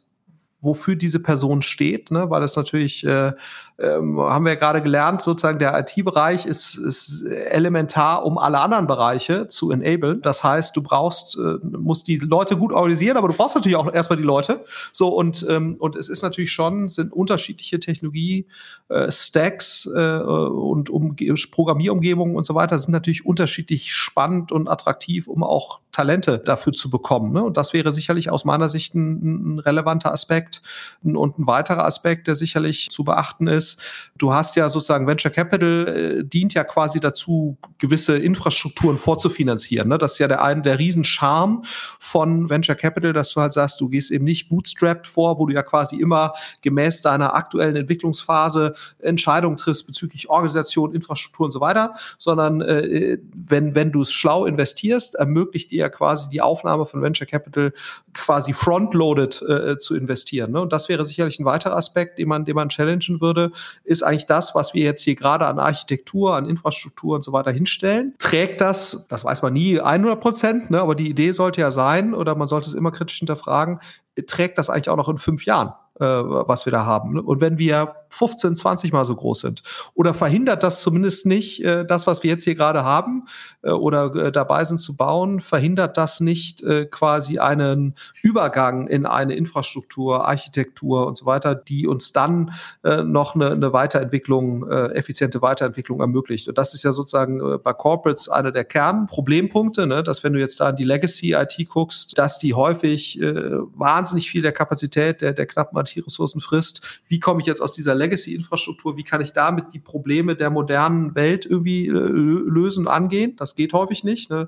Wofür 0.66 0.96
diese 0.96 1.20
Person 1.20 1.62
steht, 1.62 2.12
ne? 2.12 2.30
weil 2.30 2.44
es 2.44 2.56
natürlich 2.56 3.06
äh, 3.06 3.34
ähm, 3.78 4.20
haben 4.20 4.46
wir 4.46 4.54
ja 4.54 4.60
gerade 4.60 4.82
gelernt, 4.82 5.22
sozusagen 5.22 5.60
der 5.60 5.78
IT-Bereich 5.78 6.46
ist, 6.46 6.78
ist 6.78 7.24
elementar, 7.24 8.26
um 8.26 8.38
alle 8.38 8.60
anderen 8.60 8.88
Bereiche 8.88 9.48
zu 9.48 9.72
enablen. 9.72 10.22
Das 10.22 10.44
heißt, 10.44 10.76
du 10.76 10.82
brauchst, 10.82 11.38
äh, 11.38 11.58
musst 11.62 12.08
die 12.08 12.18
Leute 12.18 12.58
gut 12.58 12.72
organisieren, 12.72 13.18
aber 13.18 13.28
du 13.28 13.34
brauchst 13.34 13.56
natürlich 13.56 13.76
auch 13.76 13.92
erstmal 13.92 14.18
die 14.18 14.24
Leute. 14.24 14.64
So 14.92 15.10
und 15.10 15.46
ähm, 15.50 15.76
und 15.80 15.96
es 15.96 16.10
ist 16.10 16.22
natürlich 16.22 16.52
schon 16.52 16.88
sind 16.88 17.12
unterschiedliche 17.12 17.80
Technologie 17.80 18.48
äh, 18.90 19.10
äh, 19.10 20.20
und 20.22 20.90
um, 20.90 21.16
Programmierumgebungen 21.52 22.36
und 22.36 22.46
so 22.46 22.56
weiter 22.56 22.80
sind 22.80 22.92
natürlich 22.92 23.26
unterschiedlich 23.26 23.94
spannend 23.94 24.52
und 24.52 24.70
attraktiv, 24.70 25.28
um 25.28 25.44
auch 25.44 25.80
Talente 25.96 26.40
dafür 26.40 26.74
zu 26.74 26.90
bekommen. 26.90 27.32
Ne? 27.32 27.44
Und 27.44 27.56
das 27.56 27.74
wäre 27.74 27.92
sicherlich 27.92 28.30
aus 28.30 28.44
meiner 28.44 28.68
Sicht 28.68 28.96
ein, 28.96 29.56
ein 29.56 29.60
relevanter 29.60 30.12
Aspekt. 30.12 30.62
Und 31.04 31.40
ein 31.40 31.48
weiterer 31.48 31.86
Aspekt, 31.86 32.28
der 32.28 32.36
sicherlich 32.36 32.90
zu 32.90 33.06
beachten 33.06 33.48
ist, 33.48 33.65
ist, 33.66 33.82
du 34.18 34.34
hast 34.34 34.56
ja 34.56 34.70
sozusagen 34.70 35.08
Venture 35.08 35.32
Capital 35.32 35.88
äh, 35.88 36.24
dient 36.24 36.54
ja 36.54 36.64
quasi 36.64 37.00
dazu, 37.00 37.58
gewisse 37.78 38.18
Infrastrukturen 38.18 38.98
vorzufinanzieren. 38.98 39.90
Ne? 39.90 39.98
Das 39.98 40.14
ist 40.14 40.20
ja 40.20 40.28
der 40.28 40.44
ein 40.44 40.64
der 40.64 40.80
Riesenscharme 40.80 41.62
von 42.00 42.50
Venture 42.50 42.76
Capital, 42.76 43.14
dass 43.14 43.32
du 43.34 43.42
halt 43.42 43.54
sagst, 43.54 43.82
du 43.82 43.90
gehst 43.90 44.12
eben 44.12 44.26
nicht 44.26 44.50
bootstrapped 44.50 45.08
vor, 45.08 45.40
wo 45.40 45.46
du 45.46 45.54
ja 45.54 45.64
quasi 45.64 45.96
immer 45.98 46.34
gemäß 46.62 47.02
deiner 47.02 47.34
aktuellen 47.34 47.76
Entwicklungsphase 47.76 48.74
Entscheidungen 49.00 49.58
triffst 49.58 49.88
bezüglich 49.88 50.30
Organisation, 50.30 50.94
Infrastruktur 50.94 51.46
und 51.46 51.52
so 51.52 51.60
weiter, 51.60 51.96
sondern 52.18 52.62
äh, 52.62 53.18
wenn, 53.34 53.76
wenn 53.76 53.92
du 53.92 54.02
es 54.02 54.12
schlau 54.12 54.46
investierst, 54.46 55.16
ermöglicht 55.16 55.72
dir 55.72 55.80
ja 55.80 55.90
quasi 55.90 56.30
die 56.30 56.42
Aufnahme 56.42 56.86
von 56.86 57.02
Venture 57.02 57.28
Capital 57.28 57.74
quasi 58.14 58.54
frontloaded 58.54 59.42
äh, 59.42 59.78
zu 59.78 59.96
investieren. 59.96 60.52
Ne? 60.52 60.62
Und 60.62 60.72
das 60.72 60.90
wäre 60.90 61.06
sicherlich 61.06 61.40
ein 61.40 61.46
weiterer 61.46 61.76
Aspekt, 61.76 62.18
den 62.18 62.28
man, 62.28 62.46
den 62.46 62.56
man 62.56 62.70
challengen 62.70 63.22
würde, 63.22 63.52
ist 63.84 64.04
eigentlich 64.04 64.26
das, 64.26 64.56
was 64.56 64.74
wir 64.74 64.84
jetzt 64.84 65.02
hier 65.02 65.16
gerade 65.16 65.48
an 65.48 65.60
Architektur, 65.60 66.36
an 66.36 66.46
Infrastruktur 66.48 67.16
und 67.16 67.24
so 67.24 67.34
weiter 67.34 67.52
hinstellen. 67.52 68.14
Trägt 68.20 68.62
das, 68.62 69.08
das 69.10 69.26
weiß 69.26 69.42
man 69.42 69.54
nie 69.54 69.80
100 69.80 70.20
Prozent, 70.20 70.72
ne, 70.72 70.82
aber 70.82 70.96
die 70.96 71.10
Idee 71.10 71.32
sollte 71.32 71.62
ja 71.62 71.72
sein, 71.72 72.14
oder 72.14 72.36
man 72.36 72.48
sollte 72.48 72.70
es 72.70 72.74
immer 72.74 72.92
kritisch 72.92 73.20
hinterfragen, 73.20 73.80
trägt 74.28 74.58
das 74.58 74.70
eigentlich 74.70 74.90
auch 74.90 74.98
noch 74.98 75.10
in 75.10 75.18
fünf 75.18 75.46
Jahren? 75.46 75.74
äh, 76.00 76.06
was 76.06 76.66
wir 76.66 76.72
da 76.72 76.86
haben. 76.86 77.14
Ne? 77.14 77.22
Und 77.22 77.42
wenn 77.42 77.58
wir 77.58 77.96
15, 78.16 78.56
20 78.56 78.92
Mal 78.94 79.06
so 79.06 79.16
groß 79.16 79.40
sind, 79.40 79.64
oder 79.94 80.14
verhindert 80.14 80.64
das 80.64 80.82
zumindest 80.82 81.26
nicht 81.26 81.64
äh, 81.64 81.86
das, 81.86 82.08
was 82.08 82.24
wir 82.24 82.32
jetzt 82.32 82.44
hier 82.44 82.56
gerade 82.56 82.84
haben 82.84 83.26
äh, 83.62 83.72
oder 83.72 84.14
äh, 84.16 84.32
dabei 84.32 84.64
sind 84.64 84.78
zu 84.78 84.96
bauen, 84.96 85.40
verhindert 85.40 85.98
das 85.98 86.20
nicht 86.20 86.64
äh, 86.64 86.86
quasi 86.86 87.40
einen 87.40 87.96
Übergang 88.22 88.88
in 88.88 89.06
eine 89.06 89.36
Infrastruktur, 89.36 90.28
Architektur 90.28 91.08
und 91.08 91.18
so 91.18 91.26
weiter, 91.26 91.56
die 91.56 91.88
uns 91.88 92.14
dann 92.14 92.52
äh, 92.84 93.04
noch 93.04 93.36
eine, 93.36 93.52
eine 93.52 93.74
Weiterentwicklung, 93.74 94.70
äh, 94.70 94.94
effiziente 94.94 95.42
Weiterentwicklung 95.42 96.00
ermöglicht. 96.00 96.48
Und 96.48 96.58
das 96.58 96.74
ist 96.74 96.84
ja 96.84 96.92
sozusagen 96.92 97.40
äh, 97.40 97.58
bei 97.58 97.74
Corporates 97.74 98.30
einer 98.30 98.52
der 98.52 98.66
Kernproblempunkte, 98.66 99.88
ne? 99.88 100.04
dass 100.04 100.24
wenn 100.24 100.34
du 100.34 100.40
jetzt 100.40 100.60
da 100.60 100.70
in 100.70 100.76
die 100.76 100.84
Legacy-IT 100.84 101.68
guckst, 101.70 102.18
dass 102.18 102.40
die 102.40 102.54
häufig 102.54 103.20
äh, 103.20 103.34
wahnsinnig 103.74 104.30
viel 104.30 104.42
der 104.42 104.52
Kapazität 104.52 105.22
der, 105.22 105.34
der 105.34 105.46
knappen 105.46 105.78
IT-Ressourcen 105.78 106.42
frisst. 106.42 107.02
Wie 107.08 107.20
komme 107.20 107.42
ich 107.42 107.48
jetzt 107.48 107.62
aus 107.62 107.74
dieser 107.74 107.96
Legacy-Infrastruktur? 108.06 108.98
Wie 108.98 109.04
kann 109.04 109.22
ich 109.22 109.34
damit 109.34 109.74
die 109.74 109.80
Probleme 109.80 110.36
der 110.36 110.50
modernen 110.50 111.16
Welt 111.16 111.46
irgendwie 111.46 111.88
äh, 111.88 111.92
lösen 111.92 112.88
angehen? 112.88 113.36
Das 113.38 113.56
geht 113.56 113.74
häufig 113.74 114.04
nicht. 114.04 114.30
Ne? 114.30 114.48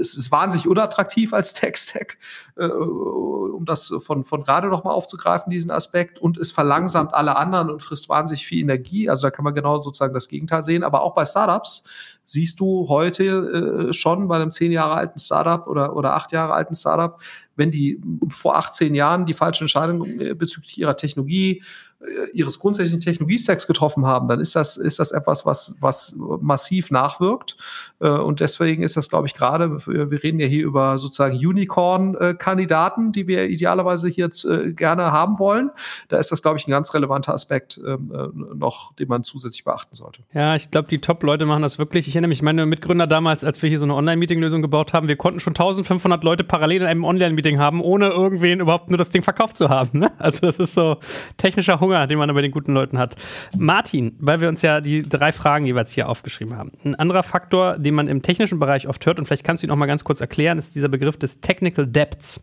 Es 0.00 0.14
ist 0.14 0.30
wahnsinnig 0.30 0.68
unattraktiv 0.68 1.32
als 1.32 1.52
Tech-Stack, 1.54 2.18
äh, 2.56 2.66
um 2.66 3.64
das 3.64 3.92
von, 4.04 4.24
von 4.24 4.42
gerade 4.42 4.68
nochmal 4.68 4.94
aufzugreifen, 4.94 5.50
diesen 5.50 5.70
Aspekt. 5.70 6.18
Und 6.18 6.38
es 6.38 6.50
verlangsamt 6.50 7.14
alle 7.14 7.36
anderen 7.36 7.70
und 7.70 7.82
frisst 7.82 8.08
wahnsinnig 8.08 8.46
viel 8.46 8.60
Energie. 8.60 9.08
Also 9.08 9.26
da 9.26 9.30
kann 9.30 9.44
man 9.44 9.54
genau 9.54 9.78
sozusagen 9.78 10.14
das 10.14 10.28
Gegenteil 10.28 10.62
sehen. 10.62 10.84
Aber 10.84 11.02
auch 11.02 11.14
bei 11.14 11.24
Startups 11.24 11.84
siehst 12.30 12.60
du 12.60 12.88
heute 12.88 13.88
äh, 13.90 13.92
schon 13.92 14.28
bei 14.28 14.36
einem 14.36 14.52
zehn 14.52 14.70
Jahre 14.70 14.94
alten 14.94 15.18
Startup 15.18 15.66
oder, 15.66 15.96
oder 15.96 16.14
acht 16.14 16.30
Jahre 16.30 16.52
alten 16.52 16.76
Startup, 16.76 17.18
wenn 17.60 17.70
die 17.70 18.00
vor 18.28 18.56
18 18.56 18.94
Jahren 18.94 19.26
die 19.26 19.34
falsche 19.34 19.64
Entscheidung 19.64 20.04
äh, 20.18 20.34
bezüglich 20.34 20.78
ihrer 20.78 20.96
Technologie 20.96 21.62
äh, 22.00 22.30
ihres 22.32 22.58
grundsätzlichen 22.58 23.00
Technologiestacks 23.00 23.66
getroffen 23.66 24.06
haben, 24.06 24.26
dann 24.26 24.40
ist 24.40 24.56
das, 24.56 24.78
ist 24.78 24.98
das 24.98 25.12
etwas, 25.12 25.44
was, 25.44 25.76
was 25.80 26.16
massiv 26.16 26.90
nachwirkt. 26.90 27.58
Äh, 28.00 28.08
und 28.08 28.40
deswegen 28.40 28.82
ist 28.82 28.96
das, 28.96 29.10
glaube 29.10 29.26
ich, 29.26 29.34
gerade, 29.34 29.86
wir 29.86 30.22
reden 30.22 30.40
ja 30.40 30.46
hier 30.46 30.64
über 30.64 30.96
sozusagen 30.96 31.36
Unicorn-Kandidaten, 31.36 33.12
die 33.12 33.26
wir 33.26 33.50
idealerweise 33.50 34.08
hier 34.08 34.30
gerne 34.74 35.12
haben 35.12 35.38
wollen. 35.38 35.70
Da 36.08 36.16
ist 36.18 36.32
das, 36.32 36.40
glaube 36.40 36.56
ich, 36.56 36.66
ein 36.66 36.70
ganz 36.70 36.94
relevanter 36.94 37.34
Aspekt 37.34 37.78
ähm, 37.86 38.10
noch, 38.54 38.94
den 38.94 39.08
man 39.08 39.22
zusätzlich 39.22 39.64
beachten 39.64 39.94
sollte. 39.94 40.22
Ja, 40.32 40.56
ich 40.56 40.70
glaube, 40.70 40.88
die 40.88 41.00
Top-Leute 41.00 41.44
machen 41.44 41.62
das 41.62 41.78
wirklich. 41.78 42.08
Ich 42.08 42.14
erinnere 42.14 42.30
mich, 42.30 42.40
meine 42.40 42.64
Mitgründer 42.64 43.06
damals, 43.06 43.44
als 43.44 43.60
wir 43.60 43.68
hier 43.68 43.78
so 43.78 43.84
eine 43.84 43.94
Online-Meeting-Lösung 43.94 44.62
gebaut 44.62 44.94
haben, 44.94 45.08
wir 45.08 45.16
konnten 45.16 45.40
schon 45.40 45.52
1500 45.52 46.24
Leute 46.24 46.44
parallel 46.44 46.82
in 46.82 46.86
einem 46.86 47.04
Online-Meeting 47.04 47.49
haben, 47.58 47.80
ohne 47.80 48.08
irgendwen 48.08 48.60
überhaupt 48.60 48.90
nur 48.90 48.98
das 48.98 49.10
Ding 49.10 49.22
verkauft 49.22 49.56
zu 49.56 49.68
haben. 49.68 49.98
Ne? 49.98 50.12
Also 50.18 50.46
das 50.46 50.58
ist 50.58 50.74
so 50.74 50.98
technischer 51.36 51.80
Hunger, 51.80 52.06
den 52.06 52.18
man 52.18 52.32
bei 52.32 52.42
den 52.42 52.52
guten 52.52 52.72
Leuten 52.72 52.98
hat. 52.98 53.16
Martin, 53.58 54.16
weil 54.20 54.40
wir 54.40 54.48
uns 54.48 54.62
ja 54.62 54.80
die 54.80 55.02
drei 55.02 55.32
Fragen 55.32 55.66
jeweils 55.66 55.92
hier 55.92 56.08
aufgeschrieben 56.08 56.56
haben. 56.56 56.72
Ein 56.84 56.94
anderer 56.94 57.22
Faktor, 57.22 57.78
den 57.78 57.94
man 57.94 58.08
im 58.08 58.22
technischen 58.22 58.58
Bereich 58.58 58.86
oft 58.88 59.04
hört, 59.06 59.18
und 59.18 59.26
vielleicht 59.26 59.44
kannst 59.44 59.62
du 59.62 59.66
ihn 59.66 59.70
auch 59.70 59.76
mal 59.76 59.86
ganz 59.86 60.04
kurz 60.04 60.20
erklären, 60.20 60.58
ist 60.58 60.74
dieser 60.74 60.88
Begriff 60.88 61.16
des 61.16 61.40
Technical 61.40 61.86
Depths. 61.86 62.40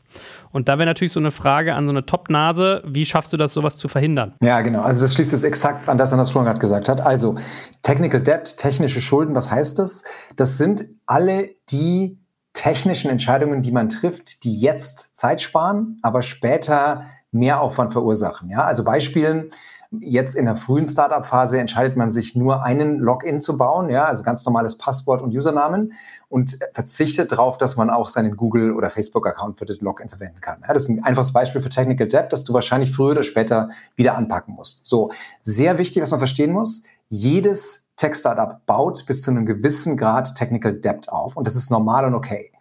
Und 0.52 0.70
da 0.70 0.78
wäre 0.78 0.88
natürlich 0.88 1.14
so 1.14 1.20
eine 1.20 1.32
Frage 1.32 1.74
an 1.76 1.86
so 1.86 1.92
eine 1.92 2.06
Top-Nase, 2.06 2.84
wie 2.86 3.06
schaffst 3.06 3.32
du 3.32 3.38
das, 3.38 3.54
sowas 3.54 3.78
zu 3.78 3.88
verhindern? 3.88 4.34
Ja, 4.42 4.62
genau. 4.62 4.82
Also 4.82 5.02
das 5.02 5.14
schließt 5.14 5.34
es 5.34 5.44
exakt 5.44 5.88
an 5.90 5.98
das, 5.98 6.12
an 6.14 6.20
das 6.20 6.32
Florian 6.32 6.48
gerade 6.48 6.60
gesagt 6.60 6.90
hat. 6.90 7.02
Also 7.02 7.36
Technical 7.84 8.22
Debt, 8.22 8.58
technische 8.58 9.02
Schulden, 9.02 9.36
was 9.36 9.52
heißt 9.52 9.80
das? 9.80 10.04
Das 10.36 10.58
sind 10.58 10.86
alle 11.06 11.52
die 11.70 12.18
technischen 12.58 13.12
Entscheidungen, 13.12 13.62
die 13.62 13.72
man 13.72 13.88
trifft, 13.88 14.44
die 14.44 14.60
jetzt 14.60 15.16
Zeit 15.16 15.42
sparen, 15.42 16.00
aber 16.02 16.24
später 16.24 17.06
mehr 17.32 17.62
Aufwand 17.62 17.94
verursachen. 17.94 18.50
Ja, 18.50 18.64
also 18.64 18.84
Beispielen, 18.84 19.52
Jetzt 19.92 20.36
in 20.36 20.46
der 20.46 20.58
frühen 20.58 20.86
Startup-Phase 20.86 21.60
entscheidet 21.60 21.96
man 21.96 22.12
sich 22.12 22.36
nur 22.36 22.62
einen 22.62 23.00
Login 23.00 23.40
zu 23.40 23.58
bauen, 23.58 23.90
ja, 23.90 24.04
also 24.04 24.22
ganz 24.22 24.46
normales 24.46 24.78
Passwort 24.78 25.22
und 25.22 25.34
Usernamen 25.34 25.94
und 26.28 26.60
verzichtet 26.74 27.32
darauf, 27.32 27.58
dass 27.58 27.78
man 27.78 27.90
auch 27.90 28.10
seinen 28.10 28.36
Google- 28.36 28.74
oder 28.74 28.90
Facebook-Account 28.90 29.58
für 29.58 29.66
das 29.66 29.80
Login 29.80 30.10
verwenden 30.10 30.42
kann. 30.42 30.60
Ja, 30.68 30.74
das 30.74 30.84
ist 30.84 30.90
ein 30.90 31.06
einfaches 31.06 31.32
Beispiel 31.32 31.62
für 31.62 31.70
Technical 31.70 32.08
Debt, 32.08 32.34
das 32.34 32.44
du 32.44 32.54
wahrscheinlich 32.54 32.92
früher 32.92 33.12
oder 33.12 33.24
später 33.24 33.70
wieder 33.96 34.18
anpacken 34.18 34.56
musst. 34.56 34.86
So, 34.86 35.12
sehr 35.42 35.78
wichtig, 35.78 36.04
was 36.04 36.12
man 36.12 36.20
verstehen 36.20 36.52
muss, 36.52 36.84
jedes 37.10 37.90
Tech-Startup 37.96 38.66
baut 38.66 39.06
bis 39.06 39.22
zu 39.22 39.32
einem 39.32 39.46
gewissen 39.46 39.98
Grad 39.98 40.36
Technical 40.36 40.74
Debt 40.74 41.10
auf 41.10 41.36
und 41.36 41.48
das 41.48 41.56
ist 41.56 41.72
normal 41.72 42.06
und 42.06 42.14
okay. 42.14 42.52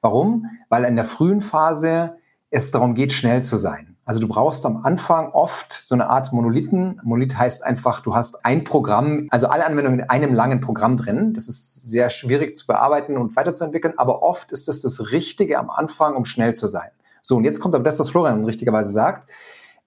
Warum? 0.00 0.46
Weil 0.68 0.84
in 0.84 0.96
der 0.96 1.04
frühen 1.04 1.40
Phase 1.40 2.16
es 2.50 2.70
darum 2.70 2.94
geht, 2.94 3.12
schnell 3.12 3.42
zu 3.42 3.56
sein. 3.56 3.96
Also 4.04 4.20
du 4.20 4.28
brauchst 4.28 4.64
am 4.64 4.76
Anfang 4.84 5.30
oft 5.32 5.72
so 5.72 5.94
eine 5.94 6.08
Art 6.08 6.32
Monolithen. 6.32 7.00
Monolith 7.02 7.36
heißt 7.36 7.64
einfach, 7.64 7.98
du 7.98 8.14
hast 8.14 8.44
ein 8.44 8.62
Programm, 8.62 9.26
also 9.30 9.48
alle 9.48 9.66
Anwendungen 9.66 9.98
in 9.98 10.08
einem 10.08 10.32
langen 10.32 10.60
Programm 10.60 10.96
drin. 10.96 11.34
Das 11.34 11.48
ist 11.48 11.90
sehr 11.90 12.08
schwierig 12.08 12.56
zu 12.56 12.68
bearbeiten 12.68 13.16
und 13.16 13.34
weiterzuentwickeln, 13.34 13.94
aber 13.96 14.22
oft 14.22 14.52
ist 14.52 14.68
das 14.68 14.80
das 14.82 15.10
Richtige 15.10 15.58
am 15.58 15.70
Anfang, 15.70 16.14
um 16.14 16.24
schnell 16.24 16.54
zu 16.54 16.68
sein. 16.68 16.90
So, 17.20 17.36
und 17.36 17.44
jetzt 17.44 17.58
kommt 17.58 17.74
aber 17.74 17.82
das, 17.82 17.98
was 17.98 18.10
Florian 18.10 18.44
richtigerweise 18.44 18.90
sagt. 18.90 19.28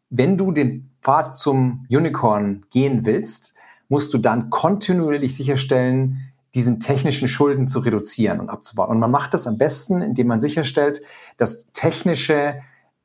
Wenn 0.10 0.38
du 0.38 0.51
den 0.51 0.91
Pfad 1.01 1.38
zum 1.38 1.86
Unicorn 1.89 2.65
gehen 2.69 3.05
willst, 3.05 3.55
musst 3.89 4.13
du 4.13 4.17
dann 4.17 4.49
kontinuierlich 4.49 5.36
sicherstellen, 5.36 6.32
diesen 6.56 6.80
technischen 6.80 7.28
Schulden 7.28 7.67
zu 7.67 7.80
reduzieren 7.80 8.39
und 8.39 8.49
abzubauen. 8.49 8.89
Und 8.89 8.99
man 8.99 9.12
macht 9.12 9.34
das 9.34 9.45
am 9.45 9.58
besten, 9.58 10.02
indem 10.02 10.28
man 10.28 10.39
sicherstellt, 10.39 11.02
dass 11.38 11.71
technische 11.73 12.56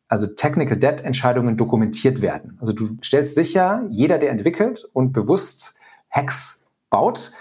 also 0.09 0.27
Technical 0.27 0.77
Debt 0.77 1.01
Entscheidungen 1.01 1.57
dokumentiert 1.57 2.20
werden. 2.20 2.57
Also 2.61 2.73
du 2.73 2.97
stellst 3.03 3.35
sicher, 3.35 3.85
jeder, 3.88 4.18
der 4.18 4.31
entwickelt 4.31 4.88
und 4.92 5.12
bewusst 5.12 5.77
Hacks 6.11 6.66
baut, 6.90 7.33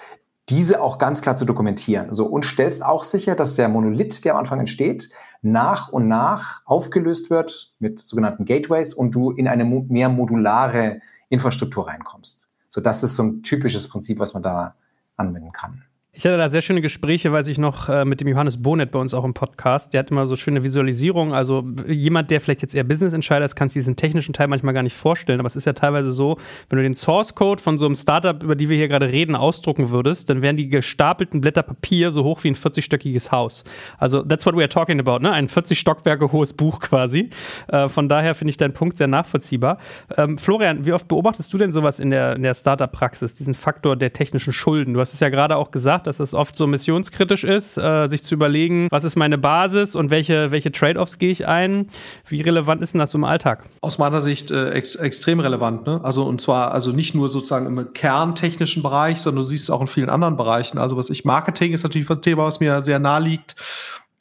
diese 0.49 0.81
auch 0.81 0.97
ganz 0.97 1.21
klar 1.21 1.35
zu 1.35 1.45
dokumentieren. 1.45 2.13
So, 2.13 2.25
und 2.25 2.45
stellst 2.45 2.83
auch 2.83 3.03
sicher, 3.03 3.35
dass 3.35 3.55
der 3.55 3.69
Monolith, 3.69 4.25
der 4.25 4.33
am 4.33 4.39
Anfang 4.39 4.59
entsteht, 4.59 5.09
nach 5.41 5.89
und 5.89 6.07
nach 6.07 6.61
aufgelöst 6.65 7.29
wird 7.29 7.73
mit 7.79 7.99
sogenannten 7.99 8.45
Gateways 8.45 8.93
und 8.93 9.11
du 9.11 9.31
in 9.31 9.47
eine 9.47 9.65
mehr 9.65 10.09
modulare 10.09 11.01
Infrastruktur 11.29 11.87
reinkommst. 11.87 12.49
So, 12.73 12.81
das 12.81 13.03
ist 13.03 13.15
so 13.15 13.21
ein 13.21 13.43
typisches 13.43 13.87
Prinzip, 13.87 14.17
was 14.17 14.33
man 14.33 14.41
da 14.41 14.73
anwenden 15.15 15.51
kann. 15.51 15.83
Ich 16.15 16.25
hatte 16.25 16.37
da 16.37 16.47
sehr 16.47 16.61
schöne 16.61 16.81
Gespräche, 16.81 17.31
weiß 17.31 17.47
ich 17.47 17.57
noch, 17.57 17.89
äh, 17.89 18.05
mit 18.05 18.21
dem 18.21 18.27
Johannes 18.27 18.61
Bonet 18.61 18.91
bei 18.91 18.99
uns 18.99 19.15
auch 19.15 19.23
im 19.23 19.33
Podcast. 19.33 19.95
Der 19.95 19.99
hat 19.99 20.11
immer 20.11 20.27
so 20.27 20.35
schöne 20.35 20.63
Visualisierungen. 20.63 21.33
Also 21.33 21.65
jemand, 21.87 22.29
der 22.29 22.39
vielleicht 22.39 22.61
jetzt 22.61 22.75
eher 22.75 22.83
Business-Entscheider 22.83 23.43
ist, 23.43 23.55
kann 23.55 23.67
sich 23.67 23.81
diesen 23.81 23.95
technischen 23.95 24.31
Teil 24.31 24.47
manchmal 24.47 24.75
gar 24.75 24.83
nicht 24.83 24.95
vorstellen. 24.95 25.39
Aber 25.39 25.47
es 25.47 25.55
ist 25.55 25.65
ja 25.65 25.73
teilweise 25.73 26.11
so, 26.11 26.37
wenn 26.69 26.77
du 26.77 26.83
den 26.83 26.93
Source-Code 26.93 27.59
von 27.59 27.79
so 27.79 27.87
einem 27.87 27.95
Startup, 27.95 28.43
über 28.43 28.53
die 28.55 28.69
wir 28.69 28.77
hier 28.77 28.89
gerade 28.89 29.11
reden, 29.11 29.35
ausdrucken 29.35 29.89
würdest, 29.89 30.29
dann 30.29 30.43
wären 30.43 30.55
die 30.55 30.69
gestapelten 30.69 31.41
Blätter 31.41 31.63
Papier 31.63 32.11
so 32.11 32.23
hoch 32.23 32.43
wie 32.43 32.49
ein 32.49 32.55
40-stöckiges 32.55 33.31
Haus. 33.31 33.63
Also 33.97 34.21
that's 34.21 34.45
what 34.45 34.55
we 34.55 34.59
are 34.59 34.69
talking 34.69 34.99
about, 34.99 35.17
ne? 35.17 35.31
Ein 35.31 35.47
40 35.47 35.79
Stockwerke 35.79 36.31
hohes 36.31 36.53
Buch 36.53 36.79
quasi. 36.79 37.31
Äh, 37.69 37.87
von 37.87 38.07
daher 38.07 38.35
finde 38.35 38.51
ich 38.51 38.57
deinen 38.57 38.75
Punkt 38.75 38.97
sehr 38.97 39.07
nachvollziehbar. 39.07 39.79
Ähm, 40.15 40.37
Florian, 40.37 40.85
wie 40.85 40.93
oft 40.93 41.07
beobachtest 41.07 41.51
du 41.51 41.57
denn 41.57 41.71
sowas 41.71 41.99
in 41.99 42.11
der, 42.11 42.35
in 42.35 42.43
der 42.43 42.53
Startup-Praxis, 42.53 43.33
diesen 43.33 43.55
Faktor 43.55 43.95
der 43.95 44.13
technischen 44.13 44.53
Schulden? 44.53 44.93
Du 44.93 44.99
hast 44.99 45.15
es 45.15 45.19
ja 45.19 45.29
gerade 45.29 45.57
auch 45.57 45.71
gesagt, 45.71 46.02
dass 46.07 46.19
es 46.19 46.33
oft 46.33 46.55
so 46.57 46.67
missionskritisch 46.67 47.43
ist, 47.43 47.77
äh, 47.77 48.07
sich 48.07 48.23
zu 48.23 48.35
überlegen, 48.35 48.87
was 48.91 49.03
ist 49.03 49.15
meine 49.15 49.37
Basis 49.37 49.95
und 49.95 50.11
welche, 50.11 50.51
welche 50.51 50.71
Trade-offs 50.71 51.17
gehe 51.17 51.31
ich 51.31 51.47
ein. 51.47 51.89
Wie 52.27 52.41
relevant 52.41 52.81
ist 52.81 52.93
denn 52.93 52.99
das 52.99 53.13
im 53.13 53.23
Alltag? 53.23 53.63
Aus 53.81 53.97
meiner 53.97 54.21
Sicht 54.21 54.51
äh, 54.51 54.71
ex 54.71 54.95
extrem 54.95 55.39
relevant. 55.39 55.85
Ne? 55.85 55.99
Also 56.03 56.23
und 56.23 56.41
zwar 56.41 56.71
also 56.71 56.91
nicht 56.91 57.15
nur 57.15 57.29
sozusagen 57.29 57.65
im 57.65 57.93
kerntechnischen 57.93 58.83
Bereich, 58.83 59.19
sondern 59.19 59.43
du 59.43 59.49
siehst 59.49 59.63
es 59.63 59.69
auch 59.69 59.81
in 59.81 59.87
vielen 59.87 60.09
anderen 60.09 60.37
Bereichen. 60.37 60.77
Also 60.77 60.97
was 60.97 61.09
ich 61.09 61.25
Marketing 61.25 61.73
ist 61.73 61.83
natürlich 61.83 62.09
ein 62.09 62.21
Thema, 62.21 62.43
was 62.43 62.59
mir 62.59 62.81
sehr 62.81 62.99
nahe 62.99 63.21
liegt 63.21 63.55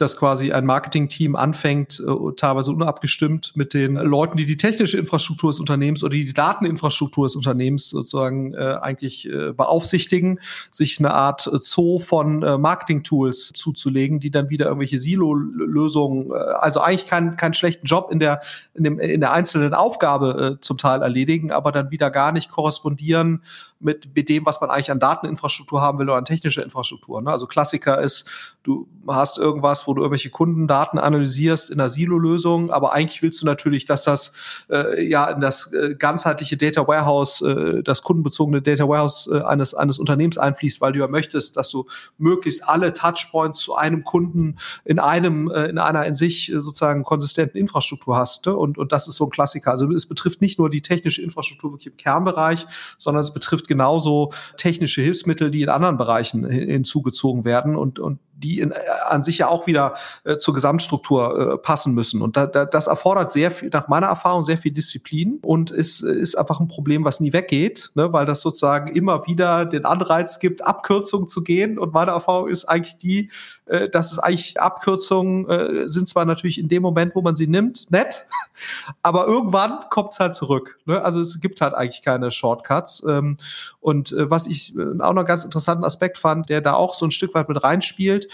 dass 0.03 0.17
quasi 0.17 0.53
ein 0.53 0.67
Marketing-Team 0.67 1.37
anfängt, 1.37 2.01
äh, 2.01 2.33
teilweise 2.37 2.73
unabgestimmt 2.73 3.57
mit 3.57 3.73
den 3.73 3.95
Leuten, 3.95 4.37
die 4.37 4.45
die 4.45 4.57
technische 4.57 4.99
Infrastruktur 4.99 5.51
des 5.51 5.61
Unternehmens 5.61 6.03
oder 6.03 6.13
die 6.13 6.33
Dateninfrastruktur 6.33 7.27
des 7.27 7.37
Unternehmens 7.37 7.89
sozusagen 7.89 8.53
äh, 8.55 8.77
eigentlich 8.81 9.29
äh, 9.29 9.53
beaufsichtigen, 9.53 10.41
sich 10.71 10.99
eine 10.99 11.15
Art 11.15 11.49
Zoo 11.61 12.01
von 12.01 12.43
äh, 12.43 12.59
Marketing-Tools 12.59 13.53
zuzulegen, 13.55 14.21
die 14.21 14.31
dann 14.31 14.51
wieder 14.51 14.67
irgendwelche 14.67 14.99
Silo-Lösungen, 14.99 16.31
äh, 16.31 16.35
also 16.35 16.81
eigentlich 16.81 17.07
keinen 17.07 17.37
keinen 17.37 17.55
schlechten 17.55 17.87
Job 17.87 18.11
in 18.13 18.19
der 18.19 18.41
in, 18.75 18.85
dem, 18.85 18.99
in 18.99 19.21
der 19.21 19.33
einzelnen 19.33 19.73
Aufgabe 19.73 20.57
äh, 20.57 20.61
zum 20.61 20.79
Teil 20.79 21.03
erledigen, 21.03 21.53
aber 21.53 21.73
dann 21.73 21.91
wieder 21.91 22.11
gar 22.11 22.33
nicht 22.33 22.51
korrespondieren 22.51 23.43
mit, 23.83 24.15
mit 24.15 24.29
dem, 24.29 24.47
was 24.47 24.61
man 24.61 24.71
eigentlich 24.71 24.91
an 24.91 25.01
Dateninfrastruktur 25.01 25.81
haben 25.81 25.99
will 25.99 26.09
oder 26.09 26.19
an 26.19 26.25
technischer 26.25 26.63
Infrastruktur. 26.63 27.21
Ne? 27.21 27.31
Also 27.31 27.47
Klassiker 27.47 28.01
ist, 28.01 28.29
du 28.63 28.89
hast 29.07 29.39
irgendwas, 29.39 29.87
wo 29.87 29.95
du 29.95 30.03
irgendwelche 30.03 30.31
Kundendaten 30.31 30.99
analysierst 30.99 31.71
in 31.71 31.81
einer 31.81 31.89
Silo-Lösung, 31.89 32.71
aber 32.71 32.93
eigentlich 32.93 33.23
willst 33.23 33.43
du 33.43 33.47
natürlich, 33.47 33.85
dass 33.85 34.05
das 34.05 34.33
äh, 34.71 35.05
ja 35.05 35.29
in 35.31 35.41
das 35.41 35.73
äh, 35.73 35.95
ganzheitliche 35.99 36.57
Data 36.57 36.87
Warehouse, 36.87 37.41
äh, 37.41 37.83
das 37.83 38.03
kundenbezogene 38.03 38.63
Data 38.63 38.89
Warehouse 38.89 39.29
äh, 39.33 39.43
eines, 39.43 39.75
eines 39.75 39.99
Unternehmens 39.99 40.39
einfließt, 40.39 40.81
weil 40.81 40.93
du 40.93 41.01
ja 41.01 41.09
möchtest, 41.09 41.57
dass 41.57 41.69
du 41.69 41.87
möglichst 42.19 42.69
alle 42.69 42.93
Touchpoints 42.93 43.61
zu 43.61 43.75
einem 43.75 44.05
Kunden 44.05 44.57
in 44.85 44.99
einem, 44.99 45.51
äh, 45.51 45.67
in 45.67 45.79
einer 45.79 46.07
in 46.07 46.15
sich 46.15 46.53
äh, 46.53 46.61
sozusagen 46.61 47.03
konsistenten 47.05 47.59
Infrastruktur 47.59 48.17
hast. 48.17 48.47
Ne? 48.47 48.57
Und, 48.57 48.79
und 48.79 48.93
das 48.93 49.09
ist 49.09 49.17
so 49.17 49.27
ein 49.27 49.31
Klassiker. 49.31 49.71
Also 49.71 49.91
es 49.91 50.07
betrifft 50.07 50.41
nicht 50.41 50.59
nur 50.59 50.71
die 50.71 50.83
technische 50.83 51.23
Infrastruktur 51.23 51.73
wirklich 51.73 51.89
im 51.89 51.97
Kernbereich, 51.97 52.67
sondern 52.99 53.23
es 53.23 53.33
betrifft 53.33 53.69
genauso 53.73 54.33
technische 54.57 55.01
Hilfsmittel, 55.01 55.51
die 55.51 55.63
in 55.63 55.71
anderen 55.71 55.97
Bereichen 55.97 56.49
hinzugezogen 56.49 57.45
werden 57.47 57.75
und, 57.75 57.99
und 57.99 58.19
die 58.43 58.61
in, 58.61 58.73
äh, 58.73 58.77
an 59.09 59.23
sich 59.23 59.39
ja 59.39 59.49
auch 59.49 59.67
wieder 59.67 59.95
äh, 60.25 60.37
zur 60.37 60.55
Gesamtstruktur 60.55 61.55
äh, 61.55 61.59
passen 61.59 61.95
müssen. 61.95 62.23
Und 62.23 62.37
da, 62.37 62.47
da, 62.47 62.65
das 62.65 62.87
erfordert 62.87 63.33
sehr 63.33 63.51
viel, 63.51 63.71
nach 63.73 63.89
meiner 63.89 64.09
Erfahrung, 64.09 64.43
sehr 64.43 64.59
viel 64.59 64.73
Disziplin 64.73 65.39
und 65.43 65.71
ist, 65.71 66.03
ist 66.03 66.37
einfach 66.37 66.61
ein 66.61 66.69
Problem, 66.69 67.05
was 67.05 67.21
nie 67.21 67.33
weggeht, 67.33 67.91
ne, 67.95 68.13
weil 68.13 68.27
das 68.27 68.41
sozusagen 68.41 68.95
immer 68.95 69.27
wieder 69.27 69.65
den 69.65 69.85
Anreiz 69.85 70.41
gibt, 70.41 70.65
Abkürzungen 70.65 71.29
zu 71.29 71.43
gehen. 71.43 71.79
Und 71.79 71.93
meine 71.93 72.11
Erfahrung 72.11 72.49
ist 72.49 72.65
eigentlich 72.67 72.99
die, 72.99 73.31
äh, 73.67 73.89
dass 73.89 74.13
es 74.13 74.19
eigentlich 74.19 74.61
Abkürzungen 74.61 75.49
äh, 75.49 75.89
sind 75.89 76.09
zwar 76.09 76.25
natürlich 76.25 76.59
in 76.59 76.69
dem 76.69 76.83
Moment, 76.83 77.15
wo 77.15 77.23
man 77.23 77.37
sie 77.37 77.47
nimmt, 77.47 77.91
nett, 77.91 78.27
aber 79.03 79.27
irgendwann 79.27 79.79
kommt 79.89 80.13
es 80.13 80.21
halt 80.21 80.35
zurück. 80.35 80.79
Ne? 80.85 81.03
Also 81.03 81.21
es 81.21 81.41
gibt 81.41 81.61
halt 81.61 81.75
eigentlich 81.75 82.03
keine 82.03 82.31
Shortcuts. 82.31 83.05
Ähm, 83.09 83.37
und 83.81 84.13
äh, 84.13 84.31
was 84.31 84.47
ich 84.47 84.77
äh, 84.77 84.81
auch 84.81 85.13
noch 85.13 85.19
einen 85.19 85.27
ganz 85.27 85.45
interessanten 85.45 85.85
Aspekt 85.85 86.19
fand, 86.19 86.49
der 86.49 86.61
da 86.61 86.75
auch 86.75 86.95
so 86.95 87.07
ein 87.07 87.11
Stück 87.11 87.35
weit 87.35 87.49
mit 87.49 87.63
reinspielt, 87.63 88.29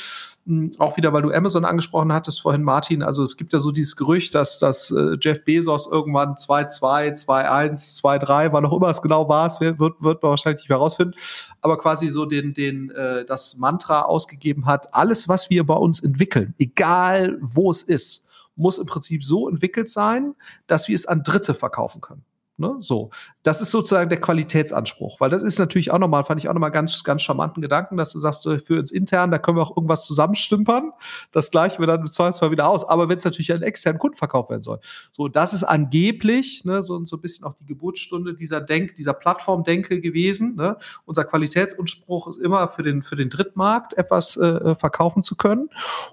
auch 0.78 0.96
wieder, 0.96 1.12
weil 1.12 1.22
du 1.22 1.30
Amazon 1.30 1.66
angesprochen 1.66 2.12
hattest 2.12 2.40
vorhin, 2.40 2.62
Martin. 2.62 3.02
Also 3.02 3.22
es 3.22 3.36
gibt 3.36 3.52
ja 3.52 3.60
so 3.60 3.70
dieses 3.70 3.96
Gerücht, 3.96 4.34
dass, 4.34 4.58
dass 4.58 4.90
äh, 4.90 5.16
Jeff 5.20 5.44
Bezos 5.44 5.86
irgendwann 5.90 6.36
2.2, 6.36 7.22
2.1, 7.26 8.00
2.3, 8.00 8.52
wann 8.52 8.64
auch 8.64 8.72
immer 8.72 8.88
es 8.88 9.02
genau 9.02 9.28
war, 9.28 9.46
es 9.46 9.60
wird, 9.60 9.78
wird 9.78 10.02
man 10.02 10.30
wahrscheinlich 10.30 10.62
nicht 10.62 10.70
herausfinden, 10.70 11.14
aber 11.60 11.76
quasi 11.76 12.08
so 12.08 12.24
den, 12.24 12.54
den, 12.54 12.90
äh, 12.90 13.26
das 13.26 13.58
Mantra 13.58 14.02
ausgegeben 14.02 14.64
hat, 14.64 14.94
alles, 14.94 15.28
was 15.28 15.50
wir 15.50 15.66
bei 15.66 15.74
uns 15.74 16.00
entwickeln, 16.00 16.54
egal 16.58 17.36
wo 17.42 17.70
es 17.70 17.82
ist, 17.82 18.26
muss 18.56 18.78
im 18.78 18.86
Prinzip 18.86 19.24
so 19.24 19.48
entwickelt 19.48 19.90
sein, 19.90 20.34
dass 20.66 20.88
wir 20.88 20.94
es 20.94 21.06
an 21.06 21.22
Dritte 21.22 21.52
verkaufen 21.52 22.00
können. 22.00 22.24
Ne? 22.56 22.76
So, 22.80 23.10
das 23.48 23.62
ist 23.62 23.70
sozusagen 23.70 24.10
der 24.10 24.20
Qualitätsanspruch, 24.20 25.20
weil 25.20 25.30
das 25.30 25.42
ist 25.42 25.58
natürlich 25.58 25.90
auch 25.90 25.98
nochmal, 25.98 26.22
fand 26.22 26.38
ich 26.38 26.50
auch 26.50 26.52
nochmal 26.52 26.70
ganz, 26.70 27.02
ganz 27.02 27.22
charmanten 27.22 27.62
Gedanken, 27.62 27.96
dass 27.96 28.12
du 28.12 28.18
sagst, 28.18 28.42
für 28.42 28.78
uns 28.78 28.90
intern, 28.90 29.30
da 29.30 29.38
können 29.38 29.56
wir 29.56 29.62
auch 29.62 29.74
irgendwas 29.74 30.04
zusammenstümpern. 30.04 30.92
Das 31.32 31.50
gleichen 31.50 31.78
wir 31.80 31.86
dann 31.86 32.00
im 32.00 32.06
Zweifelsfall 32.08 32.50
wieder 32.50 32.68
aus. 32.68 32.86
Aber 32.86 33.08
wenn 33.08 33.16
es 33.16 33.24
natürlich 33.24 33.50
an 33.50 33.62
externen 33.62 33.98
Kunden 33.98 34.18
verkauft 34.18 34.50
werden 34.50 34.60
soll, 34.60 34.80
so, 35.12 35.28
das 35.28 35.54
ist 35.54 35.64
angeblich 35.64 36.66
ne, 36.66 36.82
so, 36.82 37.02
so 37.06 37.16
ein 37.16 37.22
bisschen 37.22 37.46
auch 37.46 37.54
die 37.58 37.64
Geburtsstunde 37.64 38.34
dieser 38.34 38.60
Denk, 38.60 38.96
dieser 38.96 39.14
Plattformdenke 39.14 40.02
gewesen. 40.02 40.56
Ne? 40.56 40.76
Unser 41.06 41.24
Qualitätsanspruch 41.24 42.28
ist 42.28 42.36
immer 42.36 42.68
für 42.68 42.82
den, 42.82 43.02
für 43.02 43.16
den 43.16 43.30
Drittmarkt 43.30 43.96
etwas 43.96 44.36
äh, 44.36 44.74
verkaufen 44.74 45.22
zu 45.22 45.36
können. 45.36 45.70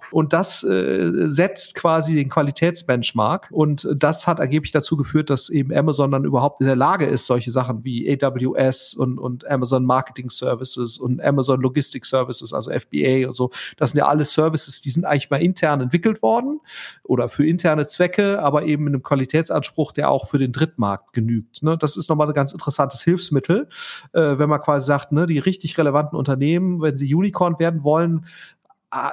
Und 0.10 0.32
das 0.32 0.63
äh, 0.63 1.12
setzt 1.26 1.76
quasi 1.76 2.15
den 2.15 2.30
Qualitätsbenchmark. 2.30 3.50
Und 3.52 3.89
das 3.93 4.26
hat 4.26 4.39
angeblich 4.39 4.71
dazu 4.71 4.95
geführt, 4.95 5.30
dass 5.30 5.50
eben 5.50 5.74
Amazon 5.74 6.12
dann 6.12 6.24
überhaupt 6.24 6.62
in 6.62 6.67
der 6.67 6.78
Lage 6.78 7.04
ist, 7.04 7.25
solche 7.26 7.52
Sachen 7.52 7.84
wie 7.84 8.10
AWS 8.22 8.94
und, 8.94 9.18
und 9.18 9.50
Amazon 9.50 9.86
Marketing 9.86 10.30
Services 10.30 10.98
und 10.98 11.22
Amazon 11.22 11.62
Logistics 11.62 12.10
Services, 12.10 12.54
also 12.54 12.72
FBA 12.72 13.28
und 13.28 13.34
so, 13.34 13.52
das 13.78 13.92
sind 13.92 14.00
ja 14.00 14.08
alle 14.08 14.26
Services, 14.26 14.82
die 14.82 14.90
sind 14.90 15.06
eigentlich 15.06 15.30
mal 15.30 15.42
intern 15.42 15.82
entwickelt 15.82 16.22
worden 16.22 16.60
oder 17.04 17.30
für 17.30 17.46
interne 17.46 17.88
Zwecke, 17.88 18.42
aber 18.42 18.64
eben 18.64 18.86
mit 18.86 18.94
einem 18.94 19.04
Qualitätsanspruch, 19.04 19.92
der 19.92 20.10
auch 20.10 20.28
für 20.28 20.38
den 20.38 20.52
Drittmarkt 20.52 21.14
genügt. 21.14 21.64
Ne? 21.64 21.78
Das 21.78 21.98
ist 21.98 22.10
nochmal 22.10 22.28
ein 22.28 22.34
ganz 22.34 22.54
interessantes 22.54 23.04
Hilfsmittel, 23.04 23.68
äh, 24.14 24.38
wenn 24.38 24.50
man 24.50 24.62
quasi 24.62 24.88
sagt, 24.88 25.12
ne, 25.12 25.26
die 25.26 25.40
richtig 25.40 25.78
relevanten 25.78 26.18
Unternehmen, 26.18 26.82
wenn 26.82 26.98
sie 26.98 27.14
Unicorn 27.14 27.60
werden 27.60 27.84
wollen, 27.84 28.26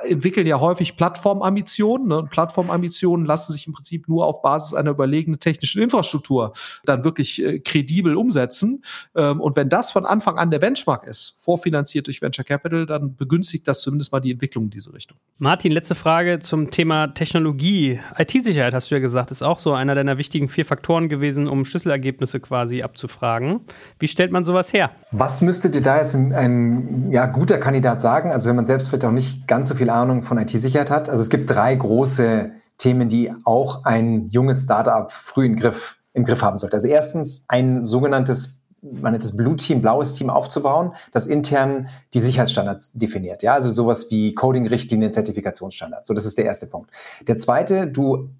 entwickeln 0.05 0.47
ja 0.47 0.61
häufig 0.61 0.97
Plattformambitionen. 0.97 2.09
Ne? 2.09 2.29
Plattformambitionen 2.31 3.27
lassen 3.27 3.53
sich 3.53 3.67
im 3.67 3.73
Prinzip 3.73 4.09
nur 4.09 4.27
auf 4.27 4.43
Basis 4.43 4.75
einer 4.75 4.91
überlegenen 4.91 5.41
technischen 5.41 5.83
Infrastruktur 5.83 6.53
dann 6.85 7.05
wirklich 7.05 7.43
äh, 7.43 7.59
kredibel 7.59 8.17
umsetzen. 8.17 8.85
Ähm, 9.17 9.41
und 9.41 9.57
wenn 9.57 9.69
das 9.69 9.91
von 9.91 10.07
Anfang 10.07 10.39
an 10.39 10.51
der 10.51 10.59
Benchmark 10.59 11.07
ist, 11.07 11.37
vorfinanziert 11.39 12.07
durch 12.07 12.23
Venture 12.23 12.45
Capital, 12.45 12.87
dann 12.87 13.17
begünstigt 13.17 13.67
das 13.67 13.81
zumindest 13.81 14.13
mal 14.13 14.21
die 14.21 14.31
Entwicklung 14.31 14.65
in 14.65 14.71
diese 14.71 14.93
Richtung. 14.93 15.19
Martin, 15.39 15.73
letzte 15.73 15.95
Frage 15.95 16.39
zum 16.39 16.71
Thema 16.71 17.09
Technologie. 17.09 18.01
IT-Sicherheit 18.17 18.75
hast 18.75 18.91
du 18.91 18.95
ja 18.95 19.01
gesagt, 19.01 19.31
ist 19.31 19.43
auch 19.43 19.59
so 19.59 19.73
einer 19.73 19.95
deiner 19.95 20.19
wichtigen 20.19 20.49
vier 20.49 20.65
Faktoren 20.65 21.09
gewesen, 21.09 21.49
um 21.49 21.65
Schlüsselergebnisse 21.65 22.41
quasi 22.41 22.83
abzufragen. 22.83 23.61
Wie 23.99 24.09
stellt 24.09 24.31
man 24.31 24.45
sowas 24.45 24.73
her? 24.73 24.93
Was 25.11 25.41
müsste 25.41 25.71
dir 25.71 25.83
da 25.83 25.99
jetzt 25.99 26.15
ein, 26.15 26.33
ein 26.33 27.11
ja, 27.11 27.27
guter 27.27 27.59
Kandidat 27.59 28.01
sagen? 28.01 28.31
Also 28.31 28.49
wenn 28.49 28.57
man 28.57 28.65
selbst 28.65 28.89
vielleicht 28.89 29.05
auch 29.05 29.11
nicht 29.11 29.49
ganz 29.49 29.62
so 29.65 29.75
so 29.75 29.79
viel 29.79 29.91
Ahnung 29.91 30.23
von 30.23 30.39
IT-Sicherheit 30.39 30.91
hat. 30.91 31.09
Also 31.09 31.23
es 31.23 31.31
gibt 31.31 31.51
drei 31.51 31.75
große 31.75 32.53
Themen, 32.79 33.09
die 33.09 33.33
auch 33.45 33.85
ein 33.85 34.29
junges 34.31 34.63
Startup 34.63 35.11
früh 35.11 35.47
im 35.47 35.57
Griff, 35.57 35.97
im 36.13 36.25
Griff 36.25 36.43
haben 36.43 36.59
sollte. 36.59 36.77
Also 36.77 36.89
erstens 36.89 37.45
ein 37.49 37.85
sogenanntes 37.85 38.63
man 38.83 39.13
nennt 39.13 39.23
das 39.23 39.37
Blue 39.37 39.55
Team, 39.57 39.81
blaues 39.81 40.15
Team 40.15 40.29
aufzubauen, 40.29 40.93
das 41.13 41.27
intern 41.27 41.89
die 42.15 42.21
Sicherheitsstandards 42.21 42.93
definiert. 42.93 43.43
Ja, 43.43 43.55
also 43.55 43.71
sowas 43.71 44.11
wie 44.11 44.35
Coding-Richtlinien, 44.35 45.13
Zertifikationsstandards. 45.13 46.09
So, 46.09 46.15
das 46.15 46.25
ist 46.25 46.37
der 46.37 46.47
erste 46.47 46.67
Punkt. 46.67 46.91
Der 47.29 47.37
zweite, 47.37 47.87
du 47.87 48.31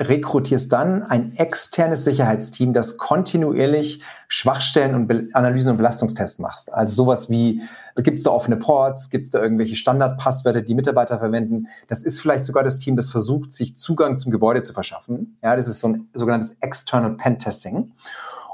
rekrutierst 0.00 0.72
dann 0.72 1.02
ein 1.02 1.34
externes 1.36 2.04
Sicherheitsteam, 2.04 2.72
das 2.72 2.96
kontinuierlich 2.96 4.02
Schwachstellen 4.28 4.94
und 4.94 5.06
Be 5.06 5.28
Analysen 5.32 5.72
und 5.72 5.76
Belastungstests 5.76 6.38
macht. 6.38 6.72
Also 6.72 6.94
sowas 6.94 7.28
wie, 7.28 7.62
gibt 7.96 8.18
es 8.18 8.24
da 8.24 8.30
offene 8.30 8.56
Ports, 8.56 9.10
gibt 9.10 9.26
es 9.26 9.30
da 9.30 9.40
irgendwelche 9.40 9.76
Standardpasswörter, 9.76 10.62
die 10.62 10.74
Mitarbeiter 10.74 11.18
verwenden. 11.18 11.66
Das 11.88 12.02
ist 12.02 12.20
vielleicht 12.20 12.44
sogar 12.44 12.64
das 12.64 12.78
Team, 12.78 12.96
das 12.96 13.10
versucht, 13.10 13.52
sich 13.52 13.76
Zugang 13.76 14.18
zum 14.18 14.32
Gebäude 14.32 14.62
zu 14.62 14.72
verschaffen. 14.72 15.36
Ja, 15.42 15.54
das 15.54 15.68
ist 15.68 15.80
so 15.80 15.88
ein 15.88 16.08
sogenanntes 16.12 16.56
External 16.60 17.16
Pen 17.16 17.38
Testing. 17.38 17.92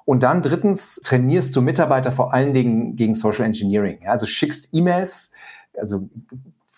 Und 0.05 0.23
dann 0.23 0.41
drittens 0.41 1.01
trainierst 1.05 1.55
du 1.57 1.61
Mitarbeiter 1.61 2.13
vor 2.13 2.33
allen 2.33 2.55
Dingen 2.55 2.97
gegen 2.97 3.15
Social 3.15 3.45
Engineering. 3.45 3.99
Ja, 4.03 4.13
also 4.13 4.27
schickst 4.27 4.69
E-Mails, 4.73 5.33
also 5.77 6.09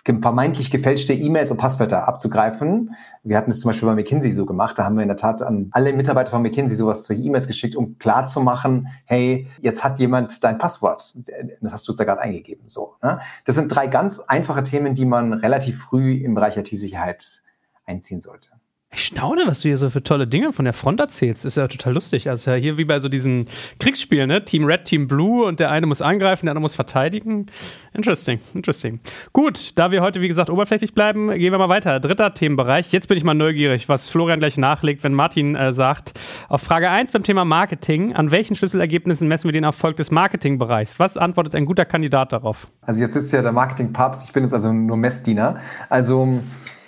vermeintlich 0.04 0.70
gefälschte 0.70 1.12
E-Mails 1.12 1.50
und 1.50 1.58
Passwörter 1.58 2.08
abzugreifen. 2.08 2.94
Wir 3.22 3.36
hatten 3.36 3.50
es 3.50 3.60
zum 3.60 3.70
Beispiel 3.70 3.88
bei 3.88 3.94
McKinsey 3.94 4.32
so 4.32 4.46
gemacht. 4.46 4.78
Da 4.78 4.84
haben 4.84 4.96
wir 4.96 5.02
in 5.02 5.08
der 5.08 5.16
Tat 5.16 5.42
an 5.42 5.68
alle 5.72 5.92
Mitarbeiter 5.92 6.30
von 6.30 6.42
McKinsey 6.42 6.76
sowas 6.76 7.04
zu 7.04 7.14
E-Mails 7.14 7.46
geschickt, 7.46 7.76
um 7.76 7.98
klarzumachen, 7.98 8.88
hey, 9.04 9.46
jetzt 9.60 9.84
hat 9.84 9.98
jemand 9.98 10.42
dein 10.44 10.58
Passwort. 10.58 11.14
Das 11.60 11.72
hast 11.72 11.88
du 11.88 11.92
es 11.92 11.96
da 11.96 12.04
gerade 12.04 12.20
eingegeben. 12.20 12.64
So, 12.66 12.94
ne? 13.02 13.18
Das 13.44 13.54
sind 13.54 13.68
drei 13.68 13.86
ganz 13.86 14.18
einfache 14.20 14.62
Themen, 14.62 14.94
die 14.94 15.04
man 15.04 15.32
relativ 15.34 15.82
früh 15.82 16.14
im 16.14 16.34
Bereich 16.34 16.56
IT-Sicherheit 16.56 17.42
einziehen 17.84 18.20
sollte. 18.20 18.57
Ich 18.90 19.04
staune, 19.04 19.42
was 19.46 19.60
du 19.60 19.68
hier 19.68 19.76
so 19.76 19.90
für 19.90 20.02
tolle 20.02 20.26
Dinge 20.26 20.50
von 20.52 20.64
der 20.64 20.72
Front 20.72 20.98
erzählst. 20.98 21.44
Ist 21.44 21.56
ja 21.56 21.68
total 21.68 21.92
lustig. 21.92 22.28
Also 22.30 22.54
hier 22.54 22.78
wie 22.78 22.86
bei 22.86 22.98
so 23.00 23.08
diesen 23.08 23.46
Kriegsspielen, 23.78 24.26
ne? 24.26 24.44
Team 24.44 24.64
Red, 24.64 24.86
Team 24.86 25.06
Blue 25.06 25.44
und 25.44 25.60
der 25.60 25.70
eine 25.70 25.86
muss 25.86 26.00
angreifen, 26.00 26.46
der 26.46 26.52
andere 26.52 26.62
muss 26.62 26.74
verteidigen. 26.74 27.46
Interesting, 27.92 28.40
interesting. 28.54 28.98
Gut, 29.34 29.72
da 29.74 29.92
wir 29.92 30.00
heute, 30.00 30.22
wie 30.22 30.28
gesagt, 30.28 30.48
oberflächlich 30.48 30.94
bleiben, 30.94 31.28
gehen 31.28 31.52
wir 31.52 31.58
mal 31.58 31.68
weiter. 31.68 32.00
Dritter 32.00 32.32
Themenbereich. 32.32 32.90
Jetzt 32.90 33.08
bin 33.08 33.18
ich 33.18 33.24
mal 33.24 33.34
neugierig, 33.34 33.90
was 33.90 34.08
Florian 34.08 34.40
gleich 34.40 34.56
nachlegt, 34.56 35.04
wenn 35.04 35.12
Martin 35.12 35.54
äh, 35.54 35.72
sagt, 35.74 36.18
auf 36.48 36.62
Frage 36.62 36.88
1 36.88 37.12
beim 37.12 37.22
Thema 37.22 37.44
Marketing, 37.44 38.14
an 38.14 38.30
welchen 38.30 38.56
Schlüsselergebnissen 38.56 39.28
messen 39.28 39.48
wir 39.48 39.52
den 39.52 39.64
Erfolg 39.64 39.96
des 39.96 40.10
Marketingbereichs? 40.10 40.98
Was 40.98 41.18
antwortet 41.18 41.54
ein 41.54 41.66
guter 41.66 41.84
Kandidat 41.84 42.32
darauf? 42.32 42.68
Also 42.80 43.02
jetzt 43.02 43.16
ist 43.16 43.30
ja 43.32 43.42
der 43.42 43.52
Marketing-Papst, 43.52 44.26
ich 44.26 44.32
bin 44.32 44.44
jetzt 44.44 44.54
also 44.54 44.72
nur 44.72 44.96
Messdiener. 44.96 45.58
Also 45.90 46.40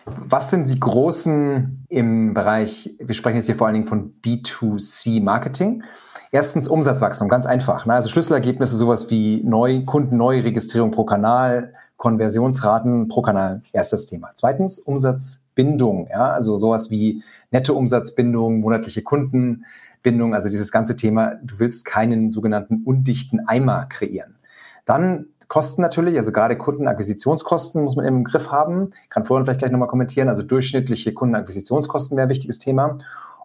was 0.06 0.50
sind 0.50 0.68
die 0.70 0.80
großen 0.80 1.79
im 1.90 2.34
Bereich, 2.34 2.96
wir 2.98 3.14
sprechen 3.14 3.36
jetzt 3.36 3.46
hier 3.46 3.56
vor 3.56 3.66
allen 3.66 3.74
Dingen 3.74 3.86
von 3.86 4.14
B2C-Marketing. 4.22 5.82
Erstens 6.30 6.68
Umsatzwachstum, 6.68 7.28
ganz 7.28 7.46
einfach. 7.46 7.84
Ne? 7.84 7.94
Also 7.94 8.08
Schlüsselergebnisse, 8.08 8.76
sowas 8.76 9.10
wie 9.10 9.42
Neu 9.44 9.84
Kunden-Neuregistrierung 9.84 10.92
pro 10.92 11.04
Kanal, 11.04 11.74
Konversionsraten 11.96 13.08
pro 13.08 13.22
Kanal, 13.22 13.62
erstes 13.72 14.06
Thema. 14.06 14.30
Zweitens 14.34 14.78
Umsatzbindung, 14.78 16.08
ja? 16.08 16.30
also 16.30 16.58
sowas 16.58 16.90
wie 16.92 17.24
Nettoumsatzbindung, 17.50 18.60
monatliche 18.60 19.02
Kundenbindung, 19.02 20.32
also 20.32 20.48
dieses 20.48 20.70
ganze 20.70 20.94
Thema, 20.94 21.34
du 21.42 21.58
willst 21.58 21.84
keinen 21.84 22.30
sogenannten 22.30 22.84
undichten 22.84 23.40
Eimer 23.48 23.86
kreieren. 23.86 24.36
Dann 24.84 25.26
Kosten 25.50 25.82
natürlich, 25.82 26.16
also 26.16 26.30
gerade 26.30 26.56
Kundenakquisitionskosten 26.56 27.82
muss 27.82 27.96
man 27.96 28.04
im 28.04 28.22
Griff 28.22 28.52
haben. 28.52 28.90
Kann 29.08 29.24
vorhin 29.24 29.44
vielleicht 29.44 29.58
gleich 29.58 29.72
nochmal 29.72 29.88
kommentieren. 29.88 30.28
Also 30.28 30.44
durchschnittliche 30.44 31.12
Kundenakquisitionskosten 31.12 32.16
wäre 32.16 32.28
ein 32.28 32.30
wichtiges 32.30 32.60
Thema. 32.60 32.98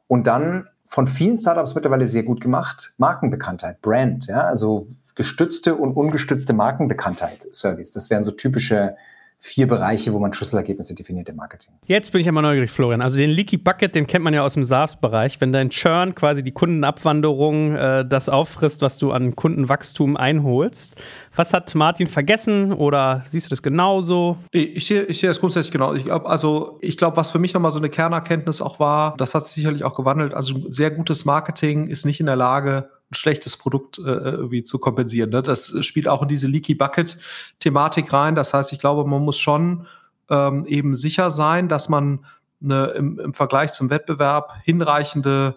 Und 0.05 0.27
dann 0.27 0.67
von 0.85 1.07
vielen 1.07 1.35
Startups 1.35 1.73
mittlerweile 1.73 2.05
sehr 2.05 2.21
gut 2.21 2.41
gemacht, 2.41 2.93
Markenbekanntheit, 2.99 3.81
Brand, 3.81 4.27
ja, 4.27 4.41
also 4.41 4.87
gestützte 5.15 5.73
und 5.73 5.93
ungestützte 5.93 6.53
Markenbekanntheit, 6.53 7.47
Service. 7.51 7.91
Das 7.91 8.11
wären 8.11 8.21
so 8.21 8.29
typische 8.29 8.95
vier 9.39 9.67
Bereiche, 9.67 10.11
wo 10.13 10.19
man 10.19 10.33
Schlüsselergebnisse 10.33 10.95
definiert 10.95 11.29
im 11.29 11.35
Marketing. 11.35 11.75
Jetzt 11.85 12.11
bin 12.11 12.21
ich 12.21 12.27
einmal 12.27 12.43
neugierig, 12.43 12.71
Florian. 12.71 13.01
Also 13.01 13.17
den 13.17 13.29
Leaky 13.29 13.57
Bucket, 13.57 13.93
den 13.93 14.07
kennt 14.07 14.23
man 14.23 14.33
ja 14.33 14.41
aus 14.41 14.53
dem 14.53 14.63
SaaS-Bereich. 14.63 15.39
Wenn 15.39 15.51
dein 15.51 15.69
Churn 15.69 16.15
quasi 16.15 16.43
die 16.43 16.51
Kundenabwanderung 16.51 17.75
äh, 17.75 18.05
das 18.07 18.27
auffrisst, 18.27 18.81
was 18.81 18.97
du 18.97 19.11
an 19.11 19.35
Kundenwachstum 19.35 20.17
einholst. 20.17 21.01
Was 21.35 21.53
hat 21.53 21.75
Martin 21.75 22.07
vergessen 22.07 22.73
oder 22.73 23.21
siehst 23.25 23.47
du 23.47 23.49
das 23.51 23.61
genauso? 23.61 24.37
Ich 24.51 24.87
sehe, 24.87 25.03
ich 25.03 25.19
sehe 25.19 25.29
das 25.29 25.39
grundsätzlich 25.39 25.71
genau. 25.71 25.93
Ich 25.93 26.05
glaube, 26.05 26.27
also 26.27 26.79
ich 26.81 26.97
glaube, 26.97 27.17
was 27.17 27.29
für 27.29 27.39
mich 27.39 27.53
nochmal 27.53 27.71
so 27.71 27.79
eine 27.79 27.89
Kernerkenntnis 27.89 28.61
auch 28.61 28.79
war, 28.79 29.15
das 29.17 29.35
hat 29.35 29.45
sich 29.45 29.55
sicherlich 29.55 29.83
auch 29.83 29.95
gewandelt. 29.95 30.33
Also 30.33 30.69
sehr 30.69 30.91
gutes 30.91 31.25
Marketing 31.25 31.87
ist 31.87 32.05
nicht 32.05 32.19
in 32.19 32.25
der 32.25 32.35
Lage, 32.35 32.89
schlechtes 33.15 33.57
Produkt 33.57 33.97
äh, 33.99 34.01
irgendwie 34.01 34.63
zu 34.63 34.79
kompensieren. 34.79 35.29
Ne? 35.29 35.41
Das 35.41 35.73
spielt 35.85 36.07
auch 36.07 36.21
in 36.21 36.27
diese 36.27 36.47
Leaky 36.47 36.75
Bucket 36.75 37.17
Thematik 37.59 38.11
rein. 38.13 38.35
Das 38.35 38.53
heißt, 38.53 38.73
ich 38.73 38.79
glaube, 38.79 39.09
man 39.09 39.23
muss 39.23 39.37
schon 39.37 39.87
ähm, 40.29 40.65
eben 40.65 40.95
sicher 40.95 41.29
sein, 41.29 41.69
dass 41.69 41.89
man 41.89 42.25
eine, 42.63 42.87
im, 42.89 43.19
im 43.19 43.33
Vergleich 43.33 43.73
zum 43.73 43.89
Wettbewerb 43.89 44.53
hinreichende 44.63 45.55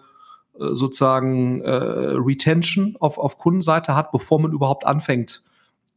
äh, 0.59 0.73
sozusagen 0.73 1.61
äh, 1.61 1.71
Retention 1.71 2.97
auf, 2.99 3.17
auf 3.17 3.37
Kundenseite 3.37 3.95
hat, 3.95 4.11
bevor 4.11 4.39
man 4.39 4.51
überhaupt 4.51 4.85
anfängt, 4.85 5.43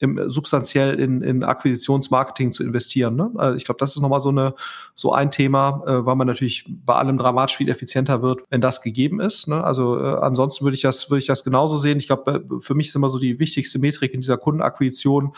im, 0.03 0.29
substanziell 0.29 0.99
in, 0.99 1.23
in 1.23 1.45
Akquisitionsmarketing 1.45 2.51
zu 2.51 2.65
investieren. 2.65 3.15
Ne? 3.15 3.31
Also 3.37 3.57
ich 3.57 3.65
glaube, 3.65 3.79
das 3.79 3.95
ist 3.95 4.03
nochmal 4.03 4.19
so, 4.19 4.31
eine, 4.31 4.55
so 4.95 5.13
ein 5.13 5.31
Thema, 5.31 5.83
äh, 5.87 6.05
weil 6.05 6.17
man 6.17 6.27
natürlich 6.27 6.67
bei 6.69 6.97
allem 6.97 7.19
dramatisch 7.19 7.57
viel 7.57 7.69
effizienter 7.69 8.21
wird, 8.21 8.43
wenn 8.51 8.61
das 8.61 8.83
gegeben 8.83 9.21
ist. 9.21 9.47
Ne? 9.47 9.63
Also 9.63 9.99
äh, 9.99 10.19
ansonsten 10.21 10.65
würde 10.65 10.75
ich 10.75 10.83
das, 10.83 11.09
ich 11.13 11.27
das 11.27 11.45
genauso 11.45 11.77
sehen. 11.77 11.99
Ich 11.99 12.09
glaube, 12.09 12.33
äh, 12.33 12.61
für 12.61 12.75
mich 12.75 12.89
ist 12.89 12.97
immer 12.97 13.09
so 13.09 13.21
die 13.21 13.39
wichtigste 13.39 13.79
Metrik 13.79 14.13
in 14.13 14.21
dieser 14.21 14.39
Kundenakquisition, 14.39 15.35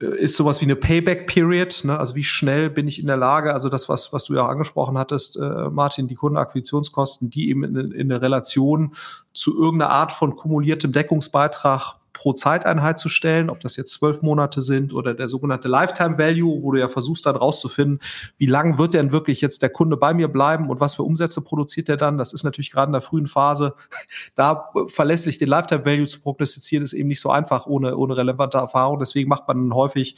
äh, 0.00 0.06
ist 0.06 0.36
sowas 0.36 0.62
wie 0.62 0.64
eine 0.64 0.76
Payback-Period, 0.76 1.84
ne? 1.84 1.98
also 1.98 2.14
wie 2.14 2.24
schnell 2.24 2.70
bin 2.70 2.88
ich 2.88 2.98
in 2.98 3.08
der 3.08 3.18
Lage, 3.18 3.52
also 3.52 3.68
das, 3.68 3.90
was, 3.90 4.10
was 4.14 4.24
du 4.24 4.34
ja 4.36 4.46
angesprochen 4.46 4.96
hattest, 4.96 5.36
äh, 5.36 5.68
Martin, 5.68 6.08
die 6.08 6.14
Kundenakquisitionskosten, 6.14 7.28
die 7.28 7.50
eben 7.50 7.64
in, 7.64 7.92
in 7.92 8.10
eine 8.10 8.22
Relation 8.22 8.94
zu 9.34 9.54
irgendeiner 9.54 9.90
Art 9.90 10.12
von 10.12 10.34
kumuliertem 10.34 10.92
Deckungsbeitrag 10.92 11.99
pro 12.12 12.32
Zeiteinheit 12.32 12.98
zu 12.98 13.08
stellen, 13.08 13.50
ob 13.50 13.60
das 13.60 13.76
jetzt 13.76 13.92
zwölf 13.92 14.22
Monate 14.22 14.62
sind 14.62 14.92
oder 14.92 15.14
der 15.14 15.28
sogenannte 15.28 15.68
Lifetime 15.68 16.18
Value, 16.18 16.62
wo 16.62 16.72
du 16.72 16.78
ja 16.78 16.88
versuchst 16.88 17.26
dann 17.26 17.36
rauszufinden, 17.36 18.00
wie 18.36 18.46
lang 18.46 18.78
wird 18.78 18.94
denn 18.94 19.12
wirklich 19.12 19.40
jetzt 19.40 19.62
der 19.62 19.70
Kunde 19.70 19.96
bei 19.96 20.14
mir 20.14 20.28
bleiben 20.28 20.68
und 20.68 20.80
was 20.80 20.94
für 20.94 21.02
Umsätze 21.02 21.40
produziert 21.40 21.88
er 21.88 21.96
dann. 21.96 22.18
Das 22.18 22.32
ist 22.32 22.44
natürlich 22.44 22.70
gerade 22.70 22.88
in 22.88 22.92
der 22.92 23.00
frühen 23.00 23.26
Phase, 23.26 23.74
da 24.34 24.70
verlässlich 24.86 25.38
den 25.38 25.48
Lifetime 25.48 25.84
Value 25.84 26.06
zu 26.06 26.20
prognostizieren, 26.20 26.84
ist 26.84 26.92
eben 26.92 27.08
nicht 27.08 27.20
so 27.20 27.30
einfach 27.30 27.66
ohne, 27.66 27.96
ohne 27.96 28.16
relevante 28.16 28.58
Erfahrung. 28.58 28.98
Deswegen 28.98 29.28
macht 29.28 29.46
man 29.48 29.72
häufig, 29.74 30.16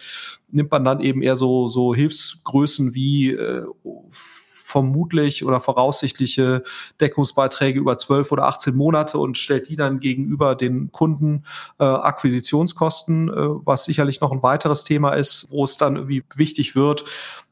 nimmt 0.50 0.70
man 0.70 0.84
dann 0.84 1.00
eben 1.00 1.22
eher 1.22 1.36
so, 1.36 1.68
so 1.68 1.94
Hilfsgrößen 1.94 2.94
wie 2.94 3.32
äh, 3.32 3.64
vermutlich 4.72 5.44
oder 5.44 5.60
voraussichtliche 5.60 6.64
Deckungsbeiträge 7.00 7.78
über 7.78 7.96
12 7.96 8.32
oder 8.32 8.44
18 8.44 8.74
Monate 8.74 9.18
und 9.18 9.38
stellt 9.38 9.68
die 9.68 9.76
dann 9.76 10.00
gegenüber 10.00 10.56
den 10.56 10.90
Kunden 10.90 11.44
äh, 11.78 11.84
Akquisitionskosten, 11.84 13.28
äh, 13.28 13.32
was 13.64 13.84
sicherlich 13.84 14.20
noch 14.20 14.32
ein 14.32 14.42
weiteres 14.42 14.84
Thema 14.84 15.12
ist, 15.12 15.48
wo 15.50 15.64
es 15.64 15.76
dann 15.76 15.96
irgendwie 15.96 16.24
wichtig 16.34 16.74
wird, 16.74 17.04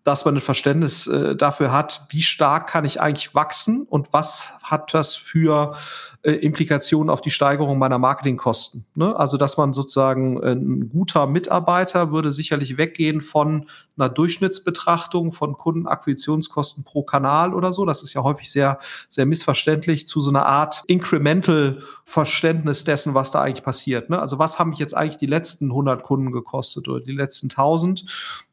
dass 0.05 0.25
man 0.25 0.37
ein 0.37 0.41
Verständnis 0.41 1.07
äh, 1.07 1.37
dafür 1.37 1.73
hat, 1.73 2.07
wie 2.11 2.23
stark 2.23 2.69
kann 2.69 2.85
ich 2.85 3.01
eigentlich 3.01 3.35
wachsen 3.35 3.83
und 3.83 4.13
was 4.13 4.55
hat 4.63 4.95
das 4.95 5.15
für 5.15 5.77
äh, 6.23 6.33
Implikationen 6.33 7.09
auf 7.09 7.23
die 7.23 7.31
Steigerung 7.31 7.79
meiner 7.79 7.99
Marketingkosten. 7.99 8.85
Ne? 8.95 9.15
Also 9.17 9.39
dass 9.39 9.57
man 9.57 9.73
sozusagen 9.73 10.43
äh, 10.43 10.53
ein 10.53 10.91
guter 10.91 11.27
Mitarbeiter 11.27 12.13
würde 12.13 12.31
sicherlich 12.31 12.77
weggehen 12.77 13.23
von 13.23 13.69
einer 13.97 14.11
Durchschnittsbetrachtung 14.11 15.33
von 15.33 15.55
Kundenakquisitionskosten 15.55 16.85
pro 16.85 17.05
Kanal 17.05 17.55
oder 17.55 17.73
so. 17.73 17.87
Das 17.87 18.03
ist 18.03 18.13
ja 18.13 18.23
häufig 18.23 18.51
sehr, 18.51 18.79
sehr 19.09 19.27
missverständlich 19.27 20.07
zu 20.09 20.21
so 20.21 20.31
einer 20.31 20.47
Art 20.47 20.83
Incremental 20.87 21.83
Verständnis 22.05 22.85
dessen, 22.85 23.15
was 23.15 23.31
da 23.31 23.41
eigentlich 23.41 23.65
passiert. 23.65 24.11
Ne? 24.11 24.19
Also 24.19 24.39
was 24.39 24.59
haben 24.59 24.71
mich 24.71 24.79
jetzt 24.79 24.97
eigentlich 24.97 25.19
die 25.19 25.27
letzten 25.27 25.71
100 25.71 26.03
Kunden 26.03 26.33
gekostet 26.33 26.89
oder 26.89 27.01
die 27.01 27.13
letzten 27.13 27.47
1000? 27.47 28.05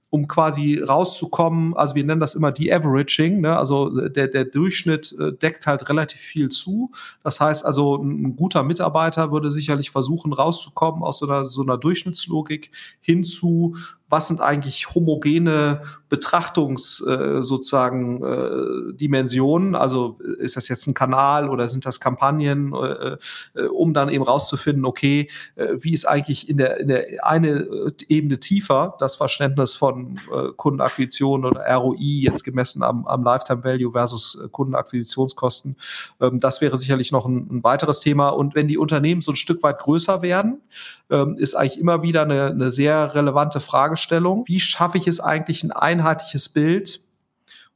Um 0.09 0.27
quasi 0.27 0.79
rauszukommen, 0.79 1.75
also 1.75 1.95
wir 1.95 2.03
nennen 2.03 2.21
das 2.21 2.35
immer 2.35 2.51
De-Averaging, 2.51 3.41
ne? 3.41 3.57
also 3.57 4.07
der, 4.07 4.27
der 4.27 4.45
Durchschnitt 4.45 5.13
äh, 5.19 5.33
deckt 5.33 5.67
halt 5.67 5.89
relativ 5.89 6.21
viel 6.21 6.49
zu. 6.49 6.91
Das 7.23 7.41
heißt 7.41 7.65
also, 7.65 7.97
ein 7.97 8.35
guter 8.37 8.63
Mitarbeiter 8.63 9.31
würde 9.31 9.51
sicherlich 9.51 9.91
versuchen, 9.91 10.31
rauszukommen 10.31 11.03
aus 11.03 11.19
so 11.19 11.27
einer, 11.27 11.45
so 11.45 11.61
einer 11.61 11.77
Durchschnittslogik 11.77 12.71
hin 13.01 13.25
zu, 13.25 13.75
was 14.09 14.27
sind 14.27 14.39
eigentlich 14.39 14.93
homogene 14.95 15.81
Betrachtungs 16.09 17.05
äh, 17.05 17.43
sozusagen 17.43 18.23
äh, 18.23 18.93
Dimensionen? 18.93 19.75
Also 19.75 20.17
ist 20.39 20.55
das 20.55 20.69
jetzt 20.69 20.87
ein 20.87 20.93
Kanal 20.93 21.49
oder 21.49 21.67
sind 21.67 21.85
das 21.85 21.99
Kampagnen, 21.99 22.73
äh, 22.73 23.17
äh, 23.55 23.67
um 23.67 23.93
dann 23.93 24.07
eben 24.09 24.23
rauszufinden, 24.23 24.85
okay, 24.85 25.29
äh, 25.55 25.73
wie 25.79 25.93
ist 25.93 26.05
eigentlich 26.05 26.49
in 26.49 26.57
der 26.57 26.79
in 26.79 26.87
der 26.87 27.25
eine 27.25 27.49
äh, 27.49 27.91
Ebene 28.07 28.39
tiefer 28.39 28.95
das 28.99 29.15
Verständnis 29.15 29.73
von 29.73 30.19
äh, 30.33 30.53
Kundenakquisition 30.55 31.43
oder 31.43 31.65
ROI 31.65 31.97
jetzt 31.99 32.45
gemessen 32.45 32.83
am, 32.83 33.05
am 33.07 33.23
Lifetime 33.23 33.63
Value 33.63 33.91
versus 33.91 34.39
äh, 34.41 34.47
Kundenakquisitionskosten? 34.47 35.75
Ähm, 36.21 36.39
das 36.39 36.61
wäre 36.61 36.77
sicherlich 36.77 37.11
noch 37.11 37.25
ein, 37.25 37.47
ein 37.51 37.63
weiteres 37.63 37.99
Thema. 37.99 38.29
Und 38.29 38.55
wenn 38.55 38.69
die 38.69 38.77
Unternehmen 38.77 39.19
so 39.19 39.33
ein 39.33 39.35
Stück 39.35 39.63
weit 39.63 39.79
größer 39.79 40.21
werden, 40.21 40.61
ähm, 41.09 41.37
ist 41.37 41.55
eigentlich 41.55 41.79
immer 41.79 42.01
wieder 42.01 42.23
eine, 42.23 42.47
eine 42.47 42.71
sehr 42.71 43.15
relevante 43.15 43.59
Fragestellung. 43.59 44.43
Wie 44.47 44.59
schaffe 44.59 44.97
ich 44.97 45.07
es 45.07 45.19
eigentlich, 45.19 45.63
ein 45.63 45.71
einheitliches 45.71 46.49
Bild 46.49 47.01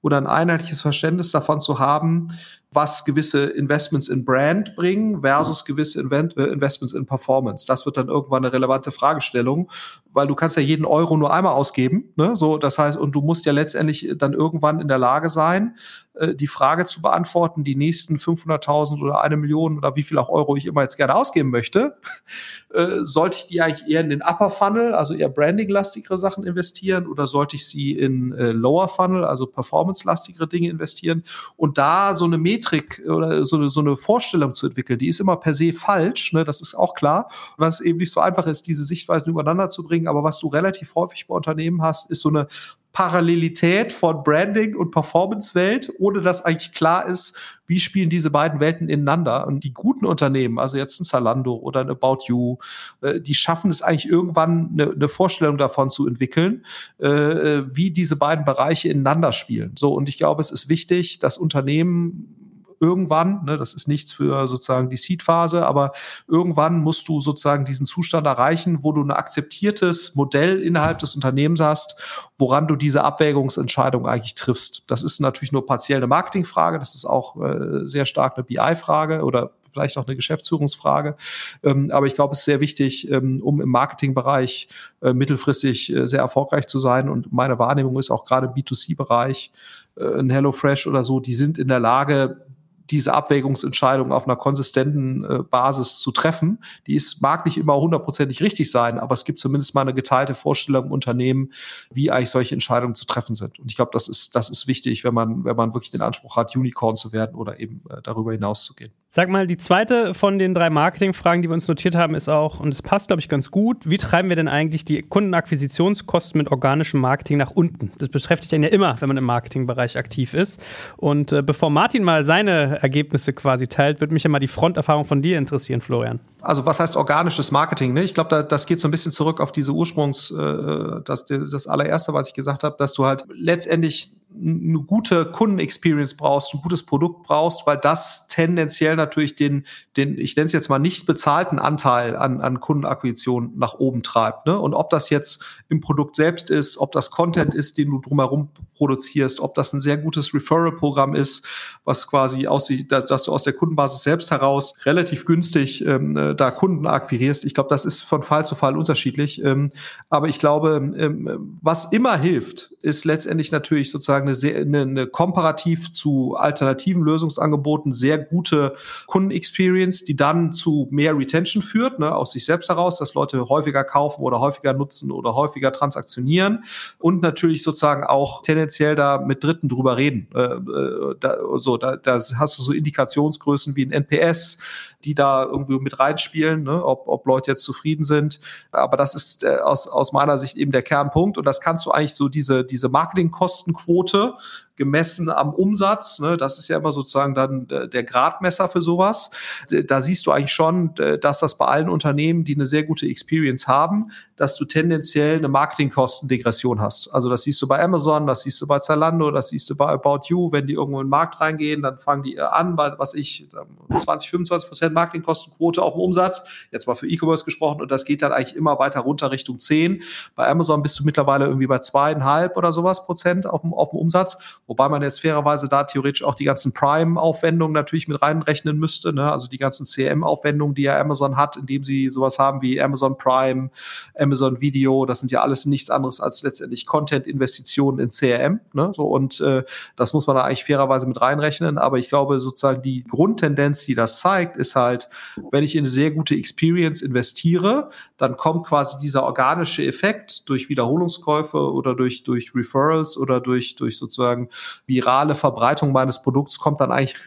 oder 0.02 0.18
ein 0.18 0.28
einheitliches 0.28 0.82
Verständnis 0.82 1.32
davon 1.32 1.62
zu 1.62 1.80
haben, 1.80 2.30
was 2.72 3.04
gewisse 3.04 3.46
Investments 3.46 4.08
in 4.08 4.24
Brand 4.24 4.76
bringen 4.76 5.22
versus 5.22 5.66
gewisse 5.66 6.00
äh, 6.02 6.44
Investments 6.52 6.94
in 6.94 7.06
Performance. 7.06 7.66
Das 7.66 7.86
wird 7.86 7.98
dann 7.98 8.08
irgendwann 8.08 8.46
eine 8.46 8.54
relevante 8.54 8.92
Fragestellung, 8.92 9.70
weil 10.14 10.28
du 10.28 10.36
kannst 10.36 10.58
ja 10.58 10.62
jeden 10.62 10.86
Euro 10.86 11.18
nur 11.18 11.34
einmal 11.34 11.54
ausgeben. 11.54 12.14
Ne? 12.16 12.36
So, 12.36 12.58
das 12.58 12.78
heißt, 12.78 12.98
und 12.98 13.16
du 13.16 13.22
musst 13.22 13.46
ja 13.46 13.52
letztendlich 13.52 14.14
dann 14.18 14.34
irgendwann 14.34 14.80
in 14.80 14.88
der 14.88 14.98
Lage 14.98 15.30
sein, 15.30 15.76
äh, 16.14 16.36
die 16.36 16.48
Frage 16.48 16.86
zu 16.86 17.02
beantworten, 17.02 17.64
die 17.64 17.76
nächsten 17.76 18.18
500.000 18.18 19.02
oder 19.02 19.22
eine 19.22 19.38
Million 19.38 19.78
oder 19.78 19.96
wie 19.96 20.04
viel 20.04 20.18
auch 20.18 20.30
Euro 20.30 20.58
ich 20.58 20.66
immer 20.66 20.82
jetzt 20.82 20.98
gerne 20.98 21.16
ausgeben 21.16 21.50
möchte, 21.50 21.98
äh, 22.74 23.00
sollte 23.02 23.38
ich 23.38 23.48
die 23.48 23.62
eigentlich 23.62 23.90
eher 23.90 24.02
in 24.02 24.10
den 24.10 24.22
Upper 24.22 24.50
Funnel, 24.50 24.94
also 24.94 25.14
eher 25.14 25.30
Branding-lastigere 25.30 26.18
Sachen 26.18 26.44
investieren 26.44 27.08
oder 27.08 27.28
sollte 27.28 27.56
ich 27.56 27.66
sie 27.66 27.94
in 27.94 28.34
äh, 28.34 28.52
Lower 28.52 28.90
Funnel, 28.90 29.24
also 29.24 29.48
Performance-lastigere 29.48 30.48
Dinge 30.48 30.70
investieren 30.70 31.24
und 31.56 31.78
da 31.78 32.14
so 32.14 32.26
eine 32.26 32.38
Metrik 32.38 33.02
oder 33.08 33.46
so 33.46 33.56
eine, 33.56 33.70
so 33.70 33.80
eine 33.80 33.96
Vorstellung 33.96 34.54
zu 34.54 34.68
entwickeln, 34.68 35.00
die 35.00 35.08
ist 35.08 35.22
immer 35.22 35.38
per 35.38 35.54
se 35.54 35.72
falsch, 35.72 36.34
ne, 36.34 36.44
das 36.44 36.60
ist 36.60 36.76
auch 36.76 36.94
klar, 36.94 37.30
was 37.58 37.80
eben 37.80 38.00
nicht 38.00 38.12
so 38.12 38.20
einfach 38.20 38.48
ist, 38.48 38.68
diese 38.68 38.84
Sichtweisen 38.84 39.30
übereinander 39.30 39.70
zu 39.70 39.84
bringen, 39.84 40.01
aber 40.08 40.24
was 40.24 40.40
du 40.40 40.48
relativ 40.48 40.96
häufig 40.96 41.28
bei 41.28 41.36
Unternehmen 41.36 41.82
hast, 41.82 42.10
ist 42.12 42.22
so 42.22 42.30
eine 42.30 42.48
Parallelität 42.94 43.94
von 43.94 44.22
Branding 44.24 44.76
und 44.76 44.92
Performance-Welt, 44.92 45.94
ohne 46.00 46.22
dass 46.22 46.44
eigentlich 46.44 46.74
klar 46.74 47.06
ist, 47.06 47.38
wie 47.66 47.80
spielen 47.80 48.10
diese 48.10 48.30
beiden 48.30 48.60
Welten 48.60 48.90
ineinander. 48.90 49.48
Und 49.48 49.64
die 49.64 49.74
guten 49.74 50.06
Unternehmen, 50.06 50.60
also 50.60 50.76
jetzt 50.76 51.00
ein 51.00 51.06
Zalando 51.06 51.56
oder 51.56 51.82
ein 51.82 51.90
About 51.90 52.26
You, 52.28 52.58
äh, 53.02 53.22
die 53.22 53.34
schaffen 53.34 53.72
es 53.72 53.82
eigentlich 53.82 54.10
irgendwann 54.10 54.72
eine, 54.74 54.92
eine 54.92 55.08
Vorstellung 55.08 55.58
davon 55.58 55.90
zu 55.90 56.06
entwickeln, 56.06 56.66
äh, 57.00 57.08
wie 57.08 57.92
diese 57.92 58.18
beiden 58.18 58.44
Bereiche 58.44 58.90
ineinander 58.90 59.32
spielen. 59.32 59.74
So, 59.78 59.94
und 59.94 60.10
ich 60.10 60.18
glaube, 60.18 60.42
es 60.42 60.52
ist 60.52 60.68
wichtig, 60.68 61.20
dass 61.20 61.38
Unternehmen 61.38 62.41
irgendwann, 62.82 63.46
ne, 63.46 63.58
das 63.58 63.74
ist 63.74 63.88
nichts 63.88 64.12
für 64.12 64.48
sozusagen 64.48 64.90
die 64.90 64.98
Seed-Phase, 64.98 65.66
aber 65.66 65.92
irgendwann 66.28 66.80
musst 66.80 67.08
du 67.08 67.20
sozusagen 67.20 67.64
diesen 67.64 67.86
Zustand 67.86 68.26
erreichen, 68.26 68.80
wo 68.82 68.92
du 68.92 69.04
ein 69.04 69.12
akzeptiertes 69.12 70.16
Modell 70.16 70.62
innerhalb 70.62 71.00
des 71.00 71.16
Unternehmens 71.16 71.62
hast, 71.62 71.96
woran 72.38 72.68
du 72.68 72.76
diese 72.76 73.04
Abwägungsentscheidung 73.04 74.08
eigentlich 74.08 74.36
triffst. 74.36 74.84
Das 74.88 75.04
ist 75.04 75.20
natürlich 75.20 75.52
nur 75.52 75.66
partiell 75.66 75.98
eine 75.98 76.08
Marketingfrage, 76.08 76.80
das 76.80 76.96
ist 76.96 77.06
auch 77.06 77.40
äh, 77.40 77.88
sehr 77.88 78.06
stark 78.06 78.36
eine 78.36 78.44
BI-Frage 78.44 79.24
oder 79.24 79.52
vielleicht 79.72 79.98
auch 79.98 80.06
eine 80.06 80.16
Geschäftsführungsfrage. 80.16 81.16
Ähm, 81.64 81.92
aber 81.92 82.06
ich 82.06 82.14
glaube, 82.14 82.34
es 82.34 82.40
ist 82.40 82.46
sehr 82.46 82.60
wichtig, 82.60 83.10
ähm, 83.10 83.42
um 83.42 83.62
im 83.62 83.70
Marketingbereich 83.70 84.68
äh, 85.02 85.14
mittelfristig 85.14 85.94
äh, 85.94 86.08
sehr 86.08 86.20
erfolgreich 86.20 86.68
zu 86.68 86.78
sein. 86.78 87.10
Und 87.10 87.32
meine 87.32 87.58
Wahrnehmung 87.58 87.98
ist 87.98 88.12
auch 88.12 88.26
gerade 88.26 88.48
im 88.48 88.54
B2C-Bereich, 88.54 89.52
äh, 89.96 90.20
ein 90.20 90.30
HelloFresh 90.30 90.88
oder 90.88 91.04
so, 91.04 91.20
die 91.20 91.34
sind 91.34 91.58
in 91.58 91.68
der 91.68 91.80
Lage, 91.80 92.46
diese 92.92 93.14
Abwägungsentscheidung 93.14 94.12
auf 94.12 94.28
einer 94.28 94.36
konsistenten 94.36 95.24
äh, 95.24 95.44
Basis 95.44 96.00
zu 96.00 96.12
treffen. 96.12 96.60
Die 96.88 96.96
ist, 96.96 97.22
mag 97.22 97.46
nicht 97.46 97.58
immer 97.58 97.78
hundertprozentig 97.78 98.42
richtig 98.42 98.70
sein, 98.70 99.00
aber 99.00 99.14
es 99.14 99.26
gibt 99.26 99.40
zumindest 99.40 99.74
mal 99.74 99.82
eine 99.82 99.94
geteilte 99.94 100.34
Vorstellung 100.34 100.86
im 100.86 100.92
Unternehmen, 100.92 101.52
wie 101.90 102.12
eigentlich 102.12 102.30
solche 102.30 102.54
Entscheidungen 102.54 102.96
zu 102.96 103.06
treffen 103.06 103.36
sind. 103.36 103.60
Und 103.60 103.72
ich 103.72 103.76
glaube, 103.76 103.92
das 103.94 104.08
ist, 104.08 104.36
das 104.36 104.50
ist 104.50 104.68
wichtig, 104.68 105.04
wenn 105.04 105.14
man, 105.14 105.44
wenn 105.46 105.56
man 105.56 105.74
wirklich 105.74 105.92
den 105.92 106.02
Anspruch 106.02 106.36
hat, 106.36 106.56
Unicorn 106.56 106.96
zu 106.96 107.14
werden 107.14 107.36
oder 107.36 107.60
eben 107.60 107.82
äh, 107.90 108.02
darüber 108.02 108.34
hinaus 108.34 108.64
zu 108.66 108.76
gehen. 108.76 108.92
Sag 109.14 109.28
mal, 109.28 109.46
die 109.46 109.58
zweite 109.58 110.14
von 110.14 110.40
den 110.40 110.56
drei 110.56 110.70
Marketingfragen, 110.70 111.42
die 111.42 111.50
wir 111.50 111.54
uns 111.54 111.68
notiert 111.68 111.96
haben, 111.96 112.16
ist 112.16 112.30
auch, 112.30 112.62
und 112.62 112.74
es 112.74 112.82
passt, 112.82 113.08
glaube 113.08 113.20
ich, 113.20 113.28
ganz 113.28 113.52
gut, 113.52 113.80
wie 113.84 113.98
treiben 113.98 114.30
wir 114.30 114.38
denn 114.38 114.48
eigentlich 114.48 114.86
die 114.86 115.02
Kundenakquisitionskosten 115.02 116.38
mit 116.38 116.50
organischem 116.50 117.02
Marketing 117.02 117.38
nach 117.38 117.52
unten? 117.52 117.92
Das 117.98 118.08
beschäftigt 118.08 118.54
einen 118.54 118.64
ja 118.64 118.70
immer, 118.70 118.96
wenn 119.02 119.10
man 119.10 119.18
im 119.18 119.26
Marketingbereich 119.26 119.98
aktiv 119.98 120.34
ist. 120.34 120.64
Und 120.96 121.34
äh, 121.34 121.44
bevor 121.44 121.70
Martin 121.70 122.06
mal 122.06 122.24
seine 122.24 122.82
Ergebnisse 122.82 123.34
quasi 123.34 123.68
teilt, 123.68 124.00
würde 124.00 124.14
mich 124.14 124.24
ja 124.24 124.30
mal 124.30 124.40
die 124.40 124.48
Fronterfahrung 124.48 125.04
von 125.04 125.22
dir 125.22 125.38
interessieren, 125.38 125.82
Florian. 125.82 126.22
Also 126.40 126.66
was 126.66 126.80
heißt 126.80 126.96
organisches 126.96 127.52
Marketing? 127.52 127.92
Ne? 127.92 128.04
Ich 128.04 128.14
glaube, 128.14 128.30
da, 128.30 128.44
das 128.44 128.66
geht 128.66 128.80
so 128.80 128.88
ein 128.88 128.92
bisschen 128.92 129.12
zurück 129.12 129.42
auf 129.42 129.52
diese 129.52 129.74
Ursprungs, 129.74 130.32
äh, 130.32 131.02
das, 131.04 131.26
das 131.26 131.68
allererste, 131.68 132.14
was 132.14 132.30
ich 132.30 132.34
gesagt 132.34 132.64
habe, 132.64 132.78
dass 132.80 132.94
du 132.94 133.06
halt 133.06 133.26
letztendlich 133.34 134.21
eine 134.34 134.80
gute 134.80 135.26
Kundenexperience 135.26 136.16
brauchst, 136.16 136.54
ein 136.54 136.62
gutes 136.62 136.84
Produkt 136.84 137.24
brauchst, 137.24 137.68
weil 137.68 137.78
das 137.78 138.28
tendenziell 138.28 138.96
natürlich 138.96 139.36
den, 139.36 139.66
den 139.98 140.18
ich 140.18 140.36
nenne 140.36 140.46
es 140.46 140.52
jetzt 140.52 140.70
mal 140.70 140.80
nicht 140.80 141.06
bezahlten 141.06 141.60
Anteil 141.60 142.16
an, 142.16 142.42
an 142.42 142.60
Kundenakquisition 142.60 143.54
nach 143.56 143.76
oben 143.76 144.04
treibt. 144.04 144.48
Ne? 144.48 144.58
Und 144.58 144.74
ob 144.74 144.90
das 144.90 145.10
jetzt 145.10 145.44
im 145.70 145.82
Produkt 145.82 146.16
selbst 146.16 146.50
ist, 146.50 146.78
ob 146.78 146.92
das 146.92 147.12
Content 147.12 147.54
ist, 147.54 147.78
den 147.78 147.92
du 147.92 148.00
drumherum 148.00 148.50
produzierst, 148.76 149.40
ob 149.42 149.54
das 149.56 149.74
ein 149.74 149.82
sehr 149.82 149.98
gutes 149.98 150.34
Referral-Programm 150.34 151.14
ist, 151.14 151.46
was 151.84 152.08
quasi 152.08 152.48
aussieht, 152.48 152.92
dass, 152.92 153.06
dass, 153.06 153.24
du 153.24 153.32
aus 153.32 153.44
der 153.44 153.54
Kundenbasis 153.54 154.04
selbst 154.04 154.32
heraus 154.32 154.74
relativ 154.86 155.26
günstig 155.26 155.86
ähm, 155.86 156.18
äh, 156.18 156.36
da 156.36 156.52
Kunden 156.52 156.88
akquirierst. 156.88 157.46
Ich 157.46 157.54
glaube, 157.54 157.70
das 157.70 157.86
ist 157.86 158.02
von 158.02 158.24
Fall 158.24 158.46
zu 158.46 158.56
Fall 158.56 158.78
unterschiedlich. 158.78 159.44
Ähm, 159.44 159.70
aber 160.10 160.30
ich 160.30 160.40
glaube, 160.40 160.94
ähm, 160.98 161.58
was 161.62 161.92
immer 161.92 162.18
hilft, 162.18 162.72
ist 162.82 163.06
letztendlich 163.06 163.52
natürlich 163.52 163.92
sozusagen 163.92 164.21
sozusagen 164.22 164.28
eine, 164.28 164.36
sehr, 164.36 164.62
eine, 164.62 164.82
eine 164.82 165.08
komparativ 165.08 165.92
zu 165.92 166.36
alternativen 166.36 167.04
Lösungsangeboten 167.04 167.92
sehr 167.92 168.18
gute 168.18 168.76
Kundenexperience, 169.08 170.06
die 170.06 170.16
dann 170.16 170.54
zu 170.54 170.88
mehr 170.92 171.18
Retention 171.18 171.64
führt, 171.64 172.00
ne, 172.00 172.16
aus 172.16 172.32
sich 172.32 172.46
selbst 172.46 172.70
heraus, 172.70 173.00
dass 173.00 173.14
Leute 173.14 173.48
häufiger 173.50 173.84
kaufen 173.84 174.22
oder 174.22 174.40
häufiger 174.40 174.74
nutzen 174.74 175.12
oder 175.12 175.36
häufiger 175.36 175.72
transaktionieren 175.72 176.64
und 177.00 177.22
natürlich 177.22 177.64
sozusagen 177.64 178.04
auch 178.04 178.42
tendenziell 178.42 178.96
da 178.96 179.20
mit 179.20 179.44
Dritten 179.44 179.70
drüber 179.70 179.98
reden. 179.98 180.28
Äh, 180.34 180.42
äh 180.42 181.16
da, 181.20 181.38
so, 181.58 181.78
da, 181.78 181.98
da 181.98 182.14
hast 182.14 182.58
du 182.58 182.64
so 182.64 182.72
Indikationsgrößen 182.72 183.76
wie 183.76 183.86
ein 183.86 183.92
NPS, 183.92 184.58
die 185.06 185.16
da 185.16 185.44
irgendwie 185.44 185.80
mit 185.80 186.00
reinspielen, 186.00 186.64
ne? 186.64 186.84
ob, 186.84 187.08
ob 187.08 187.26
Leute 187.26 187.52
jetzt 187.52 187.64
zufrieden 187.64 188.04
sind. 188.04 188.40
Aber 188.72 188.98
das 188.98 189.16
ist 189.16 189.44
äh, 189.44 189.58
aus, 189.58 189.88
aus 189.88 190.14
meiner 190.14 190.38
Sicht 190.38 190.58
eben 190.58 190.72
der 190.72 190.84
Kernpunkt. 190.84 191.38
Und 191.38 191.46
das 191.46 191.62
kannst 191.62 191.86
du 191.86 191.92
eigentlich 191.92 192.16
so 192.16 192.30
diese, 192.30 192.64
diese 192.64 192.90
Marketingkostenquote 192.90 194.36
gemessen 194.82 195.30
am 195.30 195.54
Umsatz. 195.54 196.20
Ne? 196.20 196.38
Das 196.38 196.58
ist 196.58 196.68
ja 196.68 196.78
immer 196.78 196.92
sozusagen 196.92 197.36
dann 197.36 197.68
der 197.68 198.04
Gradmesser 198.04 198.68
für 198.68 198.82
sowas. 198.82 199.30
Da 199.70 200.02
siehst 200.02 200.26
du 200.26 200.32
eigentlich 200.32 200.52
schon, 200.52 200.96
dass 201.22 201.40
das 201.40 201.56
bei 201.56 201.66
allen 201.66 201.88
Unternehmen, 201.88 202.46
die 202.46 202.56
eine 202.56 202.66
sehr 202.66 202.84
gute 202.84 203.06
Experience 203.06 203.68
haben, 203.68 204.10
dass 204.36 204.56
du 204.56 204.66
tendenziell 204.66 205.38
eine 205.38 205.50
Marketingkostendegression 205.50 206.82
hast. 206.82 207.10
Also 207.10 207.30
das 207.30 207.44
siehst 207.44 207.62
du 207.62 207.68
bei 207.68 207.80
Amazon, 207.80 208.26
das 208.26 208.42
siehst 208.42 208.60
du 208.60 208.66
bei 208.66 208.80
Zalando, 208.80 209.30
das 209.30 209.50
siehst 209.50 209.70
du 209.70 209.76
bei 209.76 209.86
About 209.86 210.22
You. 210.30 210.52
Wenn 210.52 210.66
die 210.66 210.74
irgendwo 210.74 211.00
in 211.00 211.06
den 211.06 211.12
Markt 211.12 211.40
reingehen, 211.40 211.84
dann 211.84 212.00
fangen 212.00 212.24
die 212.24 212.40
an, 212.40 212.76
bei, 212.76 212.98
was 212.98 213.14
ich, 213.14 213.48
20, 213.96 214.32
25 214.32 214.68
Prozent 214.68 214.94
Marketingkostenquote 214.96 215.84
auf 215.84 215.94
dem 215.94 216.02
Umsatz. 216.02 216.42
Jetzt 216.72 216.88
mal 216.88 216.96
für 216.96 217.08
E-Commerce 217.08 217.46
gesprochen 217.46 217.82
und 217.82 217.92
das 217.92 218.04
geht 218.04 218.24
dann 218.24 218.32
eigentlich 218.32 218.56
immer 218.56 218.80
weiter 218.80 219.02
runter 219.02 219.30
Richtung 219.30 219.60
10. 219.60 220.02
Bei 220.36 220.48
Amazon 220.48 220.82
bist 220.82 221.00
du 221.00 221.04
mittlerweile 221.04 221.46
irgendwie 221.46 221.68
bei 221.68 221.78
zweieinhalb 221.78 222.58
oder 222.58 222.72
sowas 222.72 223.06
Prozent 223.06 223.46
auf 223.46 223.62
dem, 223.62 223.76
auf 223.76 223.92
dem 223.92 224.00
Umsatz. 224.00 224.38
Wobei 224.72 224.88
man 224.88 225.02
jetzt 225.02 225.20
fairerweise 225.20 225.68
da 225.68 225.84
theoretisch 225.84 226.24
auch 226.24 226.34
die 226.34 226.46
ganzen 226.46 226.72
Prime-Aufwendungen 226.72 227.74
natürlich 227.74 228.08
mit 228.08 228.22
reinrechnen 228.22 228.80
müsste. 228.80 229.12
Ne? 229.12 229.30
Also 229.30 229.50
die 229.50 229.58
ganzen 229.58 229.86
CM-Aufwendungen, 229.86 230.76
die 230.76 230.84
ja 230.84 230.98
Amazon 230.98 231.36
hat, 231.36 231.58
indem 231.58 231.84
sie 231.84 232.10
sowas 232.10 232.40
haben 232.40 232.62
wie 232.62 232.82
Amazon 232.82 233.18
Prime, 233.18 233.70
Amazon 234.18 234.62
Video. 234.62 235.06
Das 235.06 235.20
sind 235.20 235.30
ja 235.30 235.42
alles 235.42 235.66
nichts 235.66 235.90
anderes 235.90 236.22
als 236.22 236.42
letztendlich 236.44 236.86
Content-Investitionen 236.86 238.00
in 238.00 238.12
CRM. 238.12 238.62
Ne? 238.72 238.94
So, 238.96 239.08
und 239.08 239.42
äh, 239.42 239.64
das 239.98 240.14
muss 240.14 240.26
man 240.26 240.38
da 240.38 240.44
eigentlich 240.44 240.64
fairerweise 240.64 241.06
mit 241.06 241.20
reinrechnen. 241.20 241.78
Aber 241.78 241.98
ich 241.98 242.08
glaube, 242.08 242.40
sozusagen 242.40 242.82
die 242.82 243.04
Grundtendenz, 243.04 243.84
die 243.84 243.94
das 243.94 244.22
zeigt, 244.22 244.56
ist 244.56 244.78
halt, 244.78 245.10
wenn 245.52 245.66
ich 245.66 245.76
in 245.76 245.80
eine 245.80 245.90
sehr 245.90 246.12
gute 246.12 246.36
Experience 246.36 247.02
investiere, 247.02 247.90
dann 248.16 248.38
kommt 248.38 248.68
quasi 248.68 248.96
dieser 249.02 249.24
organische 249.24 249.86
Effekt 249.86 250.48
durch 250.48 250.70
Wiederholungskäufe 250.70 251.58
oder 251.58 251.94
durch, 251.94 252.24
durch 252.24 252.56
Referrals 252.56 253.18
oder 253.18 253.42
durch, 253.42 253.76
durch 253.76 253.98
sozusagen 253.98 254.48
virale 254.86 255.36
Verbreitung 255.36 255.92
meines 255.92 256.22
Produkts 256.22 256.60
kommt 256.60 256.82
dann 256.82 256.92
eigentlich 256.92 257.18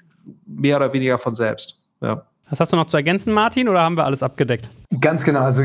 mehr 0.46 0.76
oder 0.76 0.92
weniger 0.92 1.18
von 1.18 1.32
selbst. 1.32 1.82
Ja. 2.00 2.24
Was 2.50 2.60
hast 2.60 2.72
du 2.72 2.76
noch 2.76 2.86
zu 2.86 2.98
ergänzen, 2.98 3.32
Martin, 3.32 3.68
oder 3.68 3.80
haben 3.80 3.96
wir 3.96 4.04
alles 4.04 4.22
abgedeckt? 4.22 4.68
Ganz 5.00 5.24
genau. 5.24 5.40
Also 5.40 5.62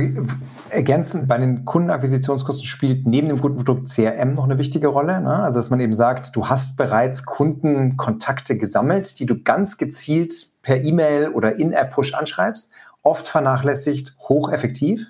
ergänzend 0.69 1.27
bei 1.27 1.37
den 1.37 1.65
Kundenakquisitionskosten 1.65 2.65
spielt 2.65 3.05
neben 3.05 3.27
dem 3.27 3.41
guten 3.41 3.57
Produkt 3.57 3.89
CRM 3.89 4.33
noch 4.33 4.45
eine 4.45 4.57
wichtige 4.57 4.87
Rolle. 4.87 5.19
Ne? 5.19 5.33
Also 5.33 5.59
dass 5.59 5.69
man 5.69 5.81
eben 5.81 5.93
sagt, 5.93 6.35
du 6.35 6.47
hast 6.47 6.77
bereits 6.77 7.25
Kundenkontakte 7.25 8.57
gesammelt, 8.57 9.19
die 9.19 9.25
du 9.25 9.43
ganz 9.43 9.77
gezielt 9.77 10.33
per 10.61 10.81
E-Mail 10.81 11.29
oder 11.29 11.59
In-App-Push 11.59 12.13
anschreibst. 12.13 12.71
Oft 13.03 13.27
vernachlässigt, 13.27 14.15
hocheffektiv. 14.17 15.05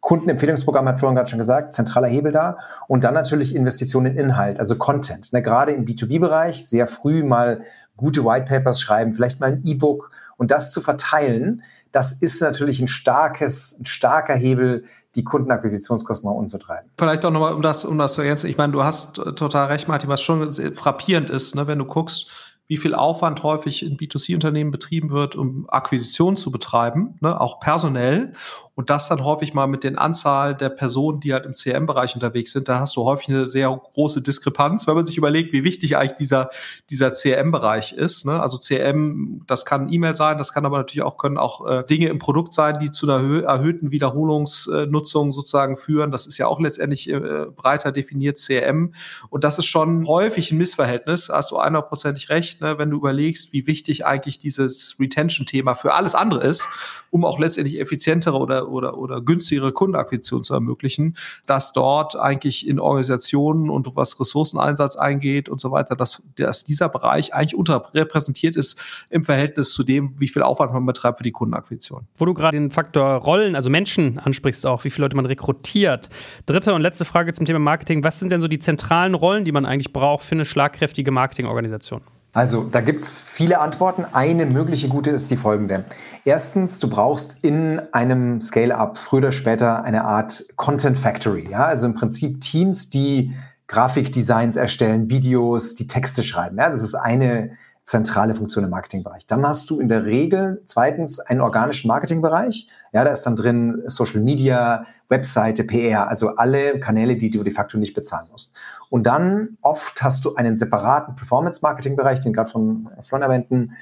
Kundenempfehlungsprogramm 0.00 0.86
hat 0.88 0.98
Florian 0.98 1.16
gerade 1.16 1.30
schon 1.30 1.38
gesagt, 1.38 1.74
zentraler 1.74 2.08
Hebel 2.08 2.32
da. 2.32 2.58
Und 2.86 3.04
dann 3.04 3.14
natürlich 3.14 3.54
Investitionen 3.54 4.06
in 4.06 4.26
Inhalt, 4.26 4.58
also 4.58 4.76
Content. 4.76 5.32
Ne, 5.32 5.42
gerade 5.42 5.72
im 5.72 5.84
B2B-Bereich 5.84 6.66
sehr 6.66 6.86
früh 6.86 7.22
mal 7.22 7.62
gute 7.96 8.24
White 8.24 8.46
Papers 8.46 8.80
schreiben, 8.80 9.14
vielleicht 9.14 9.40
mal 9.40 9.52
ein 9.52 9.62
E-Book 9.64 10.12
und 10.36 10.50
das 10.50 10.70
zu 10.70 10.80
verteilen, 10.80 11.62
das 11.92 12.12
ist 12.12 12.40
natürlich 12.40 12.80
ein 12.80 12.88
starkes, 12.88 13.78
ein 13.80 13.86
starker 13.86 14.34
Hebel, 14.34 14.84
die 15.14 15.24
Kundenakquisitionskosten 15.24 16.28
mal 16.28 16.36
umzutreiben. 16.36 16.90
Vielleicht 16.98 17.24
auch 17.24 17.30
nochmal, 17.30 17.54
um 17.54 17.62
das, 17.62 17.84
um 17.84 17.98
das 17.98 18.12
zu 18.12 18.20
ergänzen. 18.20 18.48
Ich 18.48 18.56
meine, 18.56 18.72
du 18.72 18.84
hast 18.84 19.16
total 19.16 19.68
recht, 19.68 19.88
Martin, 19.88 20.08
was 20.08 20.20
schon 20.20 20.52
frappierend 20.74 21.30
ist, 21.30 21.54
ne, 21.54 21.66
wenn 21.66 21.78
du 21.78 21.86
guckst, 21.86 22.28
wie 22.68 22.76
viel 22.76 22.94
Aufwand 22.94 23.42
häufig 23.42 23.84
in 23.84 23.96
B2C-Unternehmen 23.96 24.70
betrieben 24.70 25.10
wird, 25.10 25.34
um 25.36 25.68
Akquisition 25.70 26.36
zu 26.36 26.52
betreiben, 26.52 27.16
ne, 27.20 27.40
auch 27.40 27.60
personell 27.60 28.34
und 28.78 28.90
das 28.90 29.08
dann 29.08 29.24
häufig 29.24 29.54
mal 29.54 29.66
mit 29.66 29.82
den 29.82 29.98
Anzahl 29.98 30.54
der 30.54 30.68
Personen, 30.68 31.18
die 31.18 31.32
halt 31.32 31.44
im 31.46 31.52
CRM-Bereich 31.52 32.14
unterwegs 32.14 32.52
sind, 32.52 32.68
da 32.68 32.78
hast 32.78 32.94
du 32.94 33.02
häufig 33.02 33.28
eine 33.28 33.48
sehr 33.48 33.68
große 33.92 34.22
Diskrepanz, 34.22 34.86
wenn 34.86 34.94
man 34.94 35.04
sich 35.04 35.18
überlegt, 35.18 35.52
wie 35.52 35.64
wichtig 35.64 35.96
eigentlich 35.96 36.16
dieser, 36.16 36.48
dieser 36.88 37.10
CRM-Bereich 37.10 37.94
ist. 37.94 38.24
Ne? 38.24 38.40
Also 38.40 38.56
CRM, 38.56 39.42
das 39.48 39.64
kann 39.64 39.92
E-Mail 39.92 40.14
sein, 40.14 40.38
das 40.38 40.52
kann 40.52 40.64
aber 40.64 40.78
natürlich 40.78 41.02
auch, 41.02 41.18
können 41.18 41.38
auch 41.38 41.68
äh, 41.68 41.82
Dinge 41.90 42.06
im 42.06 42.20
Produkt 42.20 42.52
sein, 42.52 42.78
die 42.78 42.92
zu 42.92 43.10
einer 43.10 43.42
erhöhten 43.42 43.90
Wiederholungsnutzung 43.90 45.32
sozusagen 45.32 45.76
führen. 45.76 46.12
Das 46.12 46.26
ist 46.28 46.38
ja 46.38 46.46
auch 46.46 46.60
letztendlich 46.60 47.10
äh, 47.10 47.46
breiter 47.56 47.90
definiert 47.90 48.38
CRM. 48.38 48.94
Und 49.28 49.42
das 49.42 49.58
ist 49.58 49.66
schon 49.66 50.06
häufig 50.06 50.52
ein 50.52 50.58
Missverhältnis, 50.58 51.30
hast 51.30 51.50
du 51.50 51.60
hundertprozentig 51.60 52.28
recht, 52.28 52.60
ne? 52.60 52.78
wenn 52.78 52.90
du 52.90 52.98
überlegst, 52.98 53.52
wie 53.52 53.66
wichtig 53.66 54.06
eigentlich 54.06 54.38
dieses 54.38 54.94
Retention-Thema 55.00 55.74
für 55.74 55.94
alles 55.94 56.14
andere 56.14 56.46
ist, 56.46 56.64
um 57.10 57.24
auch 57.24 57.38
letztendlich 57.38 57.80
effizientere 57.80 58.36
oder 58.36 58.68
oder, 58.68 58.98
oder 58.98 59.20
günstigere 59.20 59.72
Kundenakquisition 59.72 60.42
zu 60.42 60.54
ermöglichen, 60.54 61.16
dass 61.46 61.72
dort 61.72 62.16
eigentlich 62.16 62.66
in 62.66 62.80
Organisationen 62.80 63.70
und 63.70 63.94
was 63.96 64.18
Ressourceneinsatz 64.20 64.96
eingeht 64.96 65.48
und 65.48 65.60
so 65.60 65.70
weiter, 65.70 65.96
dass, 65.96 66.28
dass 66.36 66.64
dieser 66.64 66.88
Bereich 66.88 67.34
eigentlich 67.34 67.54
unterrepräsentiert 67.54 68.56
ist 68.56 68.80
im 69.10 69.24
Verhältnis 69.24 69.72
zu 69.72 69.82
dem, 69.82 70.18
wie 70.20 70.28
viel 70.28 70.42
Aufwand 70.42 70.72
man 70.72 70.86
betreibt 70.86 71.18
für 71.18 71.24
die 71.24 71.32
Kundenakquisition. 71.32 72.06
Wo 72.16 72.24
du 72.24 72.34
gerade 72.34 72.56
den 72.56 72.70
Faktor 72.70 73.04
Rollen, 73.04 73.54
also 73.54 73.70
Menschen 73.70 74.18
ansprichst 74.18 74.66
auch, 74.66 74.84
wie 74.84 74.90
viele 74.90 75.06
Leute 75.06 75.16
man 75.16 75.26
rekrutiert. 75.26 76.08
Dritte 76.46 76.74
und 76.74 76.82
letzte 76.82 77.04
Frage 77.04 77.32
zum 77.32 77.46
Thema 77.46 77.58
Marketing. 77.58 78.04
Was 78.04 78.18
sind 78.18 78.32
denn 78.32 78.40
so 78.40 78.48
die 78.48 78.58
zentralen 78.58 79.14
Rollen, 79.14 79.44
die 79.44 79.52
man 79.52 79.66
eigentlich 79.66 79.92
braucht 79.92 80.24
für 80.24 80.34
eine 80.34 80.44
schlagkräftige 80.44 81.10
Marketingorganisation? 81.10 82.02
Also, 82.38 82.62
da 82.62 82.80
gibt 82.80 83.02
es 83.02 83.10
viele 83.10 83.58
Antworten. 83.58 84.04
Eine 84.04 84.46
mögliche 84.46 84.88
gute 84.88 85.10
ist 85.10 85.28
die 85.28 85.36
folgende. 85.36 85.84
Erstens, 86.24 86.78
du 86.78 86.88
brauchst 86.88 87.38
in 87.42 87.82
einem 87.90 88.40
Scale-up 88.40 88.96
früher 88.96 89.18
oder 89.18 89.32
später 89.32 89.82
eine 89.82 90.04
Art 90.04 90.44
Content 90.54 90.96
Factory. 90.96 91.48
Ja? 91.50 91.64
Also 91.64 91.86
im 91.86 91.94
Prinzip 91.94 92.40
Teams, 92.40 92.90
die 92.90 93.34
Grafikdesigns 93.66 94.54
erstellen, 94.54 95.10
Videos, 95.10 95.74
die 95.74 95.88
Texte 95.88 96.22
schreiben. 96.22 96.58
Ja? 96.58 96.70
Das 96.70 96.84
ist 96.84 96.94
eine 96.94 97.56
zentrale 97.82 98.36
Funktion 98.36 98.62
im 98.62 98.70
Marketingbereich. 98.70 99.26
Dann 99.26 99.44
hast 99.44 99.68
du 99.70 99.80
in 99.80 99.88
der 99.88 100.04
Regel 100.04 100.62
zweitens 100.64 101.18
einen 101.18 101.40
organischen 101.40 101.88
Marketingbereich. 101.88 102.68
Ja, 102.92 103.02
da 103.02 103.10
ist 103.10 103.24
dann 103.24 103.34
drin 103.34 103.82
Social 103.86 104.20
Media, 104.20 104.86
Webseite, 105.08 105.64
PR, 105.64 106.08
also 106.08 106.36
alle 106.36 106.80
Kanäle, 106.80 107.16
die 107.16 107.30
du 107.30 107.42
de 107.42 107.52
facto 107.52 107.78
nicht 107.78 107.94
bezahlen 107.94 108.28
musst. 108.30 108.54
Und 108.90 109.06
dann 109.06 109.58
oft 109.62 110.02
hast 110.02 110.24
du 110.24 110.34
einen 110.34 110.56
separaten 110.56 111.14
Performance-Marketing-Bereich, 111.14 112.20
den 112.20 112.32
gerade 112.32 112.50
von 112.50 112.88
Florian 113.02 113.30
erwähnten, 113.30 113.72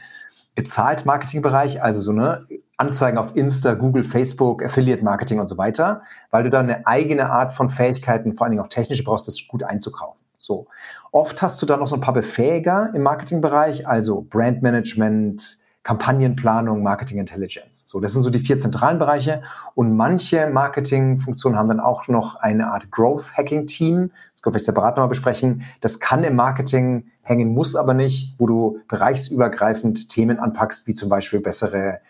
bezahlt 0.55 1.05
Marketing-Bereich, 1.05 1.83
also 1.83 2.01
so 2.01 2.11
eine 2.11 2.47
Anzeigen 2.77 3.19
auf 3.19 3.37
Insta, 3.37 3.75
Google, 3.75 4.05
Facebook, 4.05 4.65
Affiliate-Marketing 4.65 5.41
und 5.41 5.47
so 5.47 5.59
weiter, 5.59 6.03
weil 6.31 6.43
du 6.43 6.51
da 6.51 6.61
eine 6.61 6.87
eigene 6.87 7.31
Art 7.31 7.53
von 7.53 7.71
Fähigkeiten, 7.71 8.33
vor 8.33 8.45
allen 8.45 8.53
Dingen 8.53 8.65
auch 8.65 8.69
technische 8.69 9.05
brauchst, 9.05 9.29
das 9.29 9.47
gut 9.49 9.63
einzukaufen. 9.63 10.25
So. 10.39 10.67
Oft 11.13 11.41
hast 11.43 11.61
du 11.61 11.67
dann 11.67 11.81
noch 11.81 11.87
so 11.87 11.95
ein 11.95 12.01
paar 12.01 12.15
Befähiger 12.15 12.91
im 12.95 13.03
Marketingbereich, 13.03 13.87
also 13.87 14.23
Brandmanagement, 14.23 15.59
Kampagnenplanung, 15.87 16.83
Marketing 16.83 17.19
Intelligence. 17.19 17.85
So, 17.87 18.01
das 18.01 18.13
sind 18.13 18.23
so 18.23 18.31
die 18.31 18.41
vier 18.41 18.59
zentralen 18.59 18.99
Bereiche. 18.99 19.43
Und 19.77 19.97
manche 19.97 20.49
Marketingfunktionen 20.49 21.57
haben 21.57 21.69
dann 21.69 21.79
auch 21.79 22.09
noch 22.09 22.35
eine 22.35 22.67
Art 22.73 22.91
Growth 22.91 23.37
Hacking 23.37 23.69
Team. 23.69 24.11
Das 24.33 24.43
können 24.43 24.53
wir 24.53 24.59
vielleicht 24.59 24.65
separat 24.65 24.97
nochmal 24.97 25.11
besprechen. 25.11 25.63
Das 25.81 26.01
kann 26.01 26.25
im 26.25 26.35
Marketing 26.35 27.05
hängen, 27.23 27.55
muss 27.55 27.77
aber 27.77 27.95
nicht, 27.95 28.35
wo 28.37 28.49
du 28.49 28.81
bereichsübergreifend 28.89 30.09
Themen 30.09 30.41
anpackst, 30.41 30.89
wie 30.89 30.95
zum 30.95 31.09
Beispiel 31.09 31.39
bessere 31.39 32.01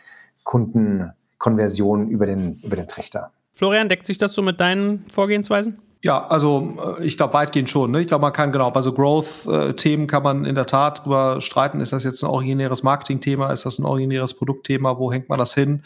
Kundenkonversionen 0.44 2.08
über 2.08 2.24
den, 2.24 2.58
über 2.60 2.76
den 2.76 2.88
Trichter. 2.88 3.32
Florian, 3.52 3.90
deckt 3.90 4.06
sich 4.06 4.16
das 4.16 4.32
so 4.32 4.40
mit 4.40 4.58
deinen 4.58 5.04
Vorgehensweisen? 5.10 5.76
Ja, 6.06 6.24
also 6.28 6.76
äh, 7.00 7.04
ich 7.04 7.16
glaube 7.16 7.34
weitgehend 7.34 7.68
schon. 7.68 7.90
Ne? 7.90 8.00
Ich 8.00 8.06
glaube, 8.06 8.22
man 8.22 8.32
kann 8.32 8.52
genau, 8.52 8.70
also 8.70 8.92
Growth-Themen 8.92 10.06
kann 10.06 10.22
man 10.22 10.44
in 10.44 10.54
der 10.54 10.66
Tat 10.66 11.04
drüber 11.04 11.40
streiten. 11.40 11.80
Ist 11.80 11.92
das 11.92 12.04
jetzt 12.04 12.22
ein 12.22 12.30
originäres 12.30 12.84
Marketing-Thema? 12.84 13.52
Ist 13.52 13.66
das 13.66 13.80
ein 13.80 13.84
originäres 13.84 14.34
Produktthema? 14.34 14.98
Wo 14.98 15.10
hängt 15.10 15.28
man 15.28 15.40
das 15.40 15.52
hin? 15.52 15.82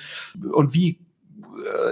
Und 0.53 0.75
wie 0.75 0.91
äh, 0.91 0.97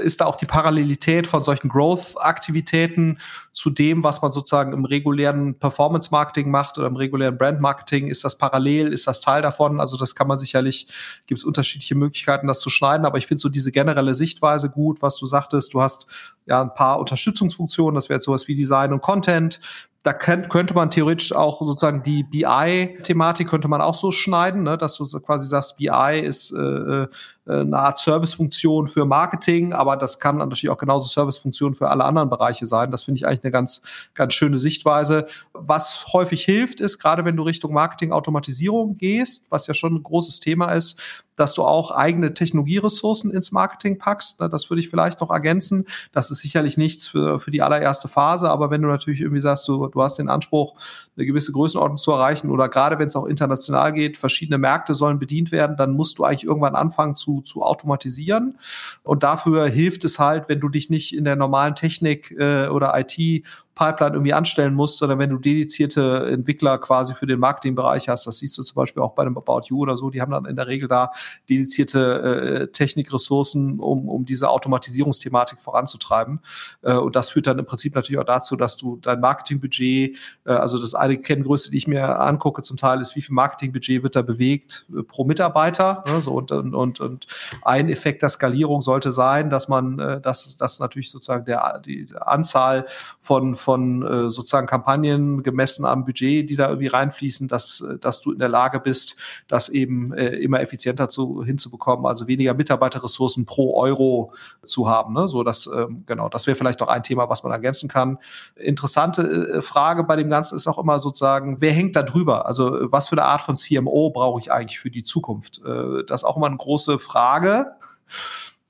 ist 0.02 0.20
da 0.20 0.26
auch 0.26 0.36
die 0.36 0.46
Parallelität 0.46 1.26
von 1.26 1.42
solchen 1.42 1.68
Growth-Aktivitäten 1.68 3.18
zu 3.52 3.70
dem, 3.70 4.04
was 4.04 4.22
man 4.22 4.30
sozusagen 4.30 4.72
im 4.72 4.84
regulären 4.84 5.58
Performance-Marketing 5.58 6.50
macht 6.50 6.78
oder 6.78 6.86
im 6.86 6.96
regulären 6.96 7.38
Brand-Marketing? 7.38 8.08
Ist 8.08 8.24
das 8.24 8.38
parallel? 8.38 8.92
Ist 8.92 9.06
das 9.06 9.20
Teil 9.20 9.42
davon? 9.42 9.80
Also 9.80 9.96
das 9.96 10.14
kann 10.14 10.28
man 10.28 10.38
sicherlich, 10.38 10.88
gibt 11.26 11.40
es 11.40 11.44
unterschiedliche 11.44 11.94
Möglichkeiten, 11.94 12.46
das 12.46 12.60
zu 12.60 12.70
schneiden, 12.70 13.06
aber 13.06 13.18
ich 13.18 13.26
finde 13.26 13.40
so 13.40 13.48
diese 13.48 13.72
generelle 13.72 14.14
Sichtweise 14.14 14.70
gut, 14.70 15.02
was 15.02 15.16
du 15.16 15.26
sagtest, 15.26 15.74
du 15.74 15.80
hast 15.80 16.06
ja 16.46 16.62
ein 16.62 16.72
paar 16.74 16.98
Unterstützungsfunktionen, 16.98 17.94
das 17.94 18.08
wäre 18.08 18.20
sowas 18.20 18.48
wie 18.48 18.54
Design 18.54 18.92
und 18.92 19.02
Content, 19.02 19.60
da 20.04 20.12
könnt, 20.12 20.48
könnte 20.48 20.74
man 20.74 20.90
theoretisch 20.90 21.32
auch 21.32 21.60
sozusagen 21.60 22.02
die 22.02 22.22
BI-Thematik 22.22 23.48
könnte 23.48 23.68
man 23.68 23.80
auch 23.80 23.94
so 23.94 24.12
schneiden, 24.12 24.62
ne, 24.62 24.78
dass 24.78 24.96
du 24.96 25.04
quasi 25.20 25.46
sagst, 25.46 25.76
BI 25.76 26.20
ist 26.22 26.52
äh, 26.52 26.58
äh, 26.58 27.08
eine 27.48 27.78
Art 27.78 27.98
Servicefunktion 27.98 28.86
für 28.86 29.04
Marketing, 29.04 29.72
aber 29.72 29.96
das 29.96 30.20
kann 30.20 30.36
natürlich 30.38 30.70
auch 30.70 30.76
genauso 30.76 31.08
Servicefunktion 31.08 31.74
für 31.74 31.88
alle 31.88 32.04
anderen 32.04 32.28
Bereiche 32.28 32.66
sein. 32.66 32.90
Das 32.90 33.04
finde 33.04 33.18
ich 33.18 33.26
eigentlich 33.26 33.44
eine 33.44 33.52
ganz, 33.52 33.82
ganz 34.14 34.34
schöne 34.34 34.58
Sichtweise. 34.58 35.26
Was 35.52 36.06
häufig 36.12 36.44
hilft, 36.44 36.80
ist, 36.80 36.98
gerade 36.98 37.24
wenn 37.24 37.36
du 37.36 37.42
Richtung 37.42 37.72
Marketing-Automatisierung 37.72 38.96
gehst, 38.96 39.46
was 39.50 39.66
ja 39.66 39.74
schon 39.74 39.94
ein 39.94 40.02
großes 40.02 40.40
Thema 40.40 40.72
ist, 40.72 41.00
dass 41.38 41.54
du 41.54 41.62
auch 41.62 41.90
eigene 41.90 42.34
Technologieressourcen 42.34 43.30
ins 43.30 43.52
Marketing 43.52 43.98
packst. 43.98 44.40
Ne, 44.40 44.50
das 44.50 44.68
würde 44.70 44.80
ich 44.80 44.88
vielleicht 44.88 45.20
noch 45.20 45.30
ergänzen. 45.30 45.86
Das 46.12 46.30
ist 46.30 46.40
sicherlich 46.40 46.76
nichts 46.76 47.08
für, 47.08 47.38
für 47.38 47.50
die 47.50 47.62
allererste 47.62 48.08
Phase, 48.08 48.50
aber 48.50 48.70
wenn 48.70 48.82
du 48.82 48.88
natürlich 48.88 49.20
irgendwie 49.20 49.40
sagst, 49.40 49.68
du, 49.68 49.86
du 49.86 50.02
hast 50.02 50.18
den 50.18 50.28
Anspruch, 50.28 50.74
eine 51.16 51.26
gewisse 51.26 51.52
Größenordnung 51.52 51.96
zu 51.96 52.12
erreichen 52.12 52.50
oder 52.50 52.68
gerade 52.68 52.98
wenn 52.98 53.06
es 53.06 53.16
auch 53.16 53.26
international 53.26 53.92
geht, 53.92 54.16
verschiedene 54.16 54.58
Märkte 54.58 54.94
sollen 54.94 55.18
bedient 55.18 55.52
werden, 55.52 55.76
dann 55.76 55.92
musst 55.92 56.18
du 56.18 56.24
eigentlich 56.24 56.44
irgendwann 56.44 56.74
anfangen 56.74 57.14
zu, 57.14 57.37
zu 57.44 57.62
automatisieren. 57.62 58.58
Und 59.02 59.22
dafür 59.22 59.68
hilft 59.68 60.04
es 60.04 60.18
halt, 60.18 60.48
wenn 60.48 60.60
du 60.60 60.68
dich 60.68 60.90
nicht 60.90 61.16
in 61.16 61.24
der 61.24 61.36
normalen 61.36 61.74
Technik 61.74 62.30
äh, 62.38 62.68
oder 62.68 62.92
IT 62.98 63.44
Pipeline 63.78 64.16
irgendwie 64.16 64.34
anstellen 64.34 64.74
musst, 64.74 64.98
sondern 64.98 65.20
wenn 65.20 65.30
du 65.30 65.38
dedizierte 65.38 66.26
Entwickler 66.32 66.78
quasi 66.78 67.14
für 67.14 67.26
den 67.26 67.38
Marketingbereich 67.38 68.08
hast, 68.08 68.26
das 68.26 68.38
siehst 68.38 68.58
du 68.58 68.62
zum 68.62 68.74
Beispiel 68.74 69.02
auch 69.02 69.14
bei 69.14 69.22
einem 69.22 69.38
About 69.38 69.62
You 69.66 69.78
oder 69.78 69.96
so, 69.96 70.10
die 70.10 70.20
haben 70.20 70.32
dann 70.32 70.46
in 70.46 70.56
der 70.56 70.66
Regel 70.66 70.88
da 70.88 71.12
dedizierte 71.48 72.00
äh, 72.00 72.72
Technikressourcen, 72.72 73.78
um, 73.78 74.08
um 74.08 74.24
diese 74.24 74.50
Automatisierungsthematik 74.50 75.60
voranzutreiben. 75.60 76.40
Äh, 76.82 76.94
und 76.94 77.14
das 77.14 77.28
führt 77.28 77.46
dann 77.46 77.60
im 77.60 77.66
Prinzip 77.66 77.94
natürlich 77.94 78.20
auch 78.20 78.24
dazu, 78.24 78.56
dass 78.56 78.76
du 78.76 78.96
dein 78.96 79.20
Marketingbudget, 79.20 80.16
äh, 80.44 80.50
also 80.50 80.78
das 80.78 80.96
eine 80.96 81.16
Kenngröße, 81.16 81.70
die 81.70 81.76
ich 81.76 81.86
mir 81.86 82.18
angucke 82.20 82.62
zum 82.62 82.76
Teil, 82.76 83.00
ist, 83.00 83.14
wie 83.14 83.22
viel 83.22 83.34
Marketingbudget 83.34 84.02
wird 84.02 84.16
da 84.16 84.22
bewegt 84.22 84.86
äh, 84.90 85.04
pro 85.04 85.24
Mitarbeiter. 85.24 86.02
Ne, 86.08 86.20
so 86.20 86.32
und, 86.32 86.50
und, 86.50 86.74
und, 86.74 87.00
und 87.00 87.26
ein 87.62 87.88
Effekt 87.88 88.22
der 88.22 88.28
Skalierung 88.28 88.82
sollte 88.82 89.12
sein, 89.12 89.50
dass 89.50 89.68
man, 89.68 90.00
äh, 90.00 90.20
dass, 90.20 90.56
dass 90.56 90.80
natürlich 90.80 91.12
sozusagen 91.12 91.44
der, 91.44 91.78
die 91.78 92.08
Anzahl 92.20 92.86
von, 93.20 93.54
von 93.54 93.67
von 93.68 94.02
äh, 94.02 94.30
sozusagen 94.30 94.66
Kampagnen 94.66 95.42
gemessen 95.42 95.84
am 95.84 96.06
Budget, 96.06 96.48
die 96.48 96.56
da 96.56 96.70
irgendwie 96.70 96.86
reinfließen, 96.86 97.48
dass, 97.48 97.82
äh, 97.82 97.98
dass 97.98 98.22
du 98.22 98.32
in 98.32 98.38
der 98.38 98.48
Lage 98.48 98.80
bist, 98.80 99.16
das 99.46 99.68
eben 99.68 100.14
äh, 100.14 100.28
immer 100.36 100.62
effizienter 100.62 101.10
zu, 101.10 101.44
hinzubekommen, 101.44 102.06
also 102.06 102.26
weniger 102.28 102.54
Mitarbeiterressourcen 102.54 103.44
pro 103.44 103.78
Euro 103.78 104.32
zu 104.64 104.88
haben. 104.88 105.12
Ne? 105.12 105.28
So, 105.28 105.44
dass, 105.44 105.66
ähm, 105.66 106.04
genau, 106.06 106.30
das 106.30 106.46
wäre 106.46 106.56
vielleicht 106.56 106.80
noch 106.80 106.88
ein 106.88 107.02
Thema, 107.02 107.28
was 107.28 107.42
man 107.42 107.52
ergänzen 107.52 107.90
kann. 107.90 108.16
Interessante 108.56 109.20
äh, 109.56 109.60
Frage 109.60 110.02
bei 110.04 110.16
dem 110.16 110.30
Ganzen 110.30 110.56
ist 110.56 110.66
auch 110.66 110.78
immer 110.78 110.98
sozusagen, 110.98 111.60
wer 111.60 111.74
hängt 111.74 111.94
da 111.94 112.02
drüber? 112.02 112.46
Also 112.46 112.90
was 112.90 113.08
für 113.10 113.16
eine 113.16 113.24
Art 113.24 113.42
von 113.42 113.54
CMO 113.54 114.08
brauche 114.08 114.40
ich 114.40 114.50
eigentlich 114.50 114.80
für 114.80 114.90
die 114.90 115.04
Zukunft? 115.04 115.60
Äh, 115.62 116.04
das 116.06 116.22
ist 116.22 116.24
auch 116.24 116.38
immer 116.38 116.46
eine 116.46 116.56
große 116.56 116.98
Frage 116.98 117.66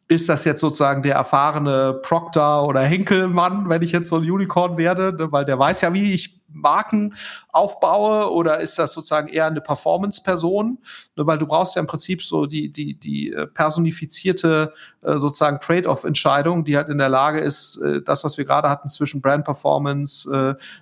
ist 0.09 0.29
das 0.29 0.45
jetzt 0.45 0.61
sozusagen 0.61 1.03
der 1.03 1.15
erfahrene 1.17 2.01
Proctor 2.03 2.67
oder 2.67 2.81
Henkelmann, 2.81 3.69
wenn 3.69 3.83
ich 3.83 3.93
jetzt 3.93 4.09
so 4.09 4.17
ein 4.17 4.23
Unicorn 4.23 4.79
werde, 4.79 5.13
ne? 5.13 5.31
weil 5.31 5.45
der 5.45 5.59
weiß 5.59 5.83
ja, 5.83 5.93
wie 5.93 6.15
ich 6.15 6.41
Marken 6.49 7.15
aufbaue 7.51 8.33
oder 8.33 8.61
ist 8.61 8.79
das 8.79 8.93
sozusagen 8.93 9.29
eher 9.29 9.47
eine 9.47 9.61
Performance-Person? 9.61 10.79
Weil 11.17 11.39
du 11.39 11.47
brauchst 11.47 11.77
ja 11.77 11.81
im 11.81 11.87
Prinzip 11.87 12.23
so 12.23 12.47
die, 12.47 12.73
die, 12.73 12.95
die 12.95 13.33
äh, 13.33 13.47
personifizierte 13.47 14.73
äh, 15.03 15.19
sozusagen 15.19 15.61
Trade-off-Entscheidung, 15.61 16.65
die 16.65 16.77
halt 16.77 16.89
in 16.89 16.99
der 16.99 17.09
Lage 17.09 17.41
ist, 17.41 17.77
äh, 17.79 18.03
das, 18.03 18.25
was 18.25 18.39
wir 18.39 18.45
gerade 18.45 18.69
hatten 18.69 18.89
zwischen 18.89 19.21
Brand 19.21 19.45
Performance, 19.45 20.29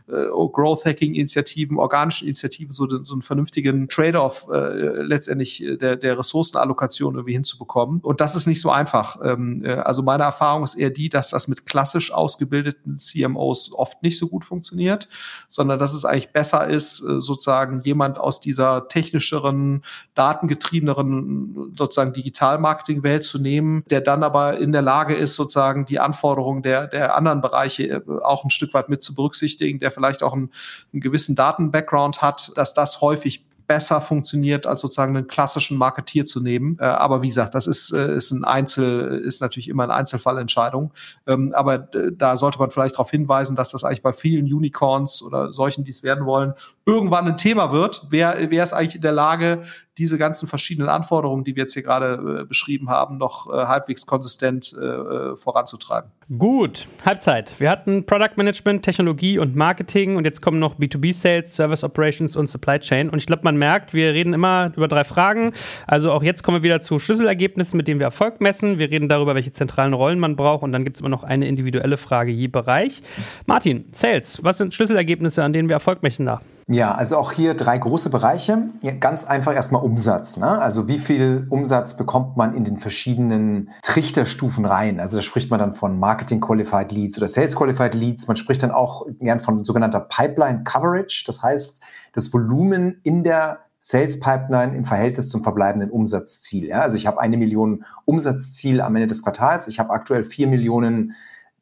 Growth-Hacking-Initiativen, 0.06 1.78
organischen 1.78 2.26
Initiativen, 2.26 2.72
so, 2.72 2.88
so 2.88 3.14
einen 3.14 3.22
vernünftigen 3.22 3.88
Trade-off 3.88 4.46
letztendlich 4.48 5.64
der, 5.80 5.96
der 5.96 6.18
Ressourcenallokation 6.18 7.14
irgendwie 7.14 7.32
hinzubekommen. 7.34 8.00
Und 8.00 8.20
das 8.20 8.34
ist 8.34 8.46
nicht 8.46 8.60
so 8.60 8.70
einfach. 8.70 9.18
Ähm, 9.22 9.62
also 9.84 10.02
meine 10.02 10.24
Erfahrung 10.24 10.64
ist 10.64 10.74
eher 10.74 10.90
die, 10.90 11.08
dass 11.08 11.30
das 11.30 11.48
mit 11.48 11.66
klassisch 11.66 12.12
ausgebildeten 12.12 12.96
CMOs 12.96 13.72
oft 13.72 14.02
nicht 14.02 14.18
so 14.18 14.28
gut 14.28 14.44
funktioniert, 14.44 15.08
sondern 15.56 15.78
dass 15.78 15.94
es 15.94 16.04
eigentlich 16.04 16.30
besser 16.30 16.68
ist, 16.68 17.00
äh, 17.00 17.20
sozusagen 17.20 17.80
jemand 17.80 18.18
aus 18.18 18.40
dieser 18.40 18.88
technischeren, 18.88 19.82
datengetriebeneren 20.14 21.72
sozusagen 21.76 22.12
Digital-Marketing-Welt 22.12 23.24
zu 23.24 23.40
nehmen, 23.40 23.82
der 23.90 24.02
dann 24.02 24.22
aber 24.22 24.58
in 24.58 24.70
der 24.70 24.82
Lage 24.82 25.14
ist, 25.14 25.34
sozusagen 25.34 25.86
die 25.86 25.98
Anforderungen 25.98 26.62
der, 26.62 26.86
der 26.86 27.16
anderen 27.16 27.40
Bereiche 27.40 27.84
äh, 27.84 28.00
auch 28.22 28.44
ein 28.44 28.50
Stück 28.50 28.74
weit 28.74 28.88
mit 28.88 29.02
zu 29.02 29.14
berücksichtigen, 29.14 29.80
der 29.80 29.90
vielleicht 29.90 30.22
auch 30.22 30.34
einen, 30.34 30.50
einen 30.92 31.00
gewissen 31.00 31.34
Daten-Background 31.34 32.20
hat, 32.22 32.52
dass 32.54 32.74
das 32.74 33.00
häufig 33.00 33.44
besser 33.66 34.00
funktioniert, 34.00 34.66
als 34.66 34.80
sozusagen 34.80 35.16
einen 35.16 35.26
klassischen 35.26 35.76
Marketier 35.76 36.24
zu 36.24 36.40
nehmen. 36.40 36.76
Äh, 36.80 36.84
aber 36.84 37.22
wie 37.22 37.28
gesagt, 37.28 37.54
das 37.54 37.66
ist, 37.66 37.92
äh, 37.92 38.14
ist 38.16 38.30
ein 38.30 38.44
Einzel, 38.44 39.20
ist 39.24 39.40
natürlich 39.40 39.68
immer 39.68 39.84
eine 39.84 39.94
Einzelfallentscheidung. 39.94 40.92
Ähm, 41.26 41.52
aber 41.54 41.92
äh, 41.94 42.12
da 42.12 42.36
sollte 42.36 42.58
man 42.58 42.70
vielleicht 42.70 42.94
darauf 42.94 43.10
hinweisen, 43.10 43.56
dass 43.56 43.70
das 43.70 43.84
eigentlich 43.84 44.02
bei 44.02 44.12
vielen 44.12 44.52
Unicorns 44.52 45.22
oder 45.22 45.52
solchen, 45.52 45.84
die 45.84 45.90
es 45.90 46.02
werden 46.02 46.26
wollen, 46.26 46.54
irgendwann 46.84 47.26
ein 47.26 47.36
Thema 47.36 47.72
wird. 47.72 48.06
Wer, 48.10 48.36
wer 48.50 48.62
ist 48.62 48.72
eigentlich 48.72 48.96
in 48.96 49.02
der 49.02 49.12
Lage, 49.12 49.62
diese 49.98 50.18
ganzen 50.18 50.46
verschiedenen 50.46 50.88
Anforderungen, 50.88 51.44
die 51.44 51.56
wir 51.56 51.62
jetzt 51.62 51.74
hier 51.74 51.82
gerade 51.82 52.40
äh, 52.42 52.44
beschrieben 52.44 52.90
haben, 52.90 53.16
noch 53.16 53.48
äh, 53.48 53.66
halbwegs 53.66 54.06
konsistent 54.06 54.74
äh, 54.78 54.84
äh 54.84 55.36
voranzutreiben. 55.36 56.10
Gut, 56.38 56.88
Halbzeit. 57.04 57.54
Wir 57.60 57.70
hatten 57.70 58.04
Product 58.04 58.36
Management, 58.36 58.84
Technologie 58.84 59.38
und 59.38 59.54
Marketing 59.54 60.16
und 60.16 60.24
jetzt 60.24 60.42
kommen 60.42 60.58
noch 60.58 60.76
B2B 60.76 61.14
Sales, 61.14 61.54
Service 61.54 61.84
Operations 61.84 62.36
und 62.36 62.48
Supply 62.48 62.80
Chain. 62.80 63.08
Und 63.10 63.18
ich 63.18 63.26
glaube, 63.26 63.42
man 63.44 63.56
merkt, 63.56 63.94
wir 63.94 64.12
reden 64.12 64.32
immer 64.32 64.72
über 64.76 64.88
drei 64.88 65.04
Fragen. 65.04 65.52
Also 65.86 66.10
auch 66.10 66.24
jetzt 66.24 66.42
kommen 66.42 66.58
wir 66.58 66.62
wieder 66.62 66.80
zu 66.80 66.98
Schlüsselergebnissen, 66.98 67.76
mit 67.76 67.86
denen 67.86 68.00
wir 68.00 68.06
Erfolg 68.06 68.40
messen. 68.40 68.78
Wir 68.78 68.90
reden 68.90 69.08
darüber, 69.08 69.34
welche 69.34 69.52
zentralen 69.52 69.94
Rollen 69.94 70.18
man 70.18 70.36
braucht 70.36 70.64
und 70.64 70.72
dann 70.72 70.84
gibt 70.84 70.96
es 70.96 71.00
immer 71.00 71.10
noch 71.10 71.22
eine 71.22 71.46
individuelle 71.46 71.96
Frage 71.96 72.32
je 72.32 72.48
Bereich. 72.48 73.02
Martin, 73.46 73.84
Sales, 73.92 74.42
was 74.42 74.58
sind 74.58 74.74
Schlüsselergebnisse, 74.74 75.42
an 75.42 75.52
denen 75.52 75.68
wir 75.68 75.74
Erfolg 75.74 76.02
messen 76.02 76.26
da? 76.26 76.40
Ja, 76.68 76.96
also 76.96 77.16
auch 77.16 77.30
hier 77.30 77.54
drei 77.54 77.78
große 77.78 78.10
Bereiche. 78.10 78.70
Ganz 78.98 79.24
einfach 79.24 79.54
erstmal 79.54 79.84
Umsatz. 79.84 80.36
Ne? 80.36 80.48
Also 80.48 80.88
wie 80.88 80.98
viel 80.98 81.46
Umsatz 81.48 81.96
bekommt 81.96 82.36
man 82.36 82.56
in 82.56 82.64
den 82.64 82.80
verschiedenen 82.80 83.70
Trichterstufen 83.82 84.64
rein? 84.64 84.98
Also 84.98 85.16
da 85.16 85.22
spricht 85.22 85.48
man 85.48 85.60
dann 85.60 85.74
von 85.74 85.96
Marketing 85.96 86.40
Qualified 86.40 86.90
Leads 86.90 87.18
oder 87.18 87.28
Sales 87.28 87.54
Qualified 87.54 87.94
Leads. 87.94 88.26
Man 88.26 88.36
spricht 88.36 88.64
dann 88.64 88.72
auch 88.72 89.06
gern 89.20 89.38
von 89.38 89.62
sogenannter 89.62 90.00
Pipeline 90.00 90.64
Coverage. 90.64 91.22
Das 91.24 91.40
heißt, 91.40 91.84
das 92.12 92.32
Volumen 92.32 93.00
in 93.04 93.22
der 93.22 93.60
Sales 93.78 94.18
Pipeline 94.18 94.76
im 94.76 94.84
Verhältnis 94.84 95.28
zum 95.28 95.44
verbleibenden 95.44 95.92
Umsatzziel. 95.92 96.66
Ja? 96.66 96.80
Also 96.80 96.96
ich 96.96 97.06
habe 97.06 97.20
eine 97.20 97.36
Million 97.36 97.84
Umsatzziel 98.06 98.80
am 98.80 98.96
Ende 98.96 99.06
des 99.06 99.22
Quartals. 99.22 99.68
Ich 99.68 99.78
habe 99.78 99.90
aktuell 99.90 100.24
vier 100.24 100.48
Millionen 100.48 101.14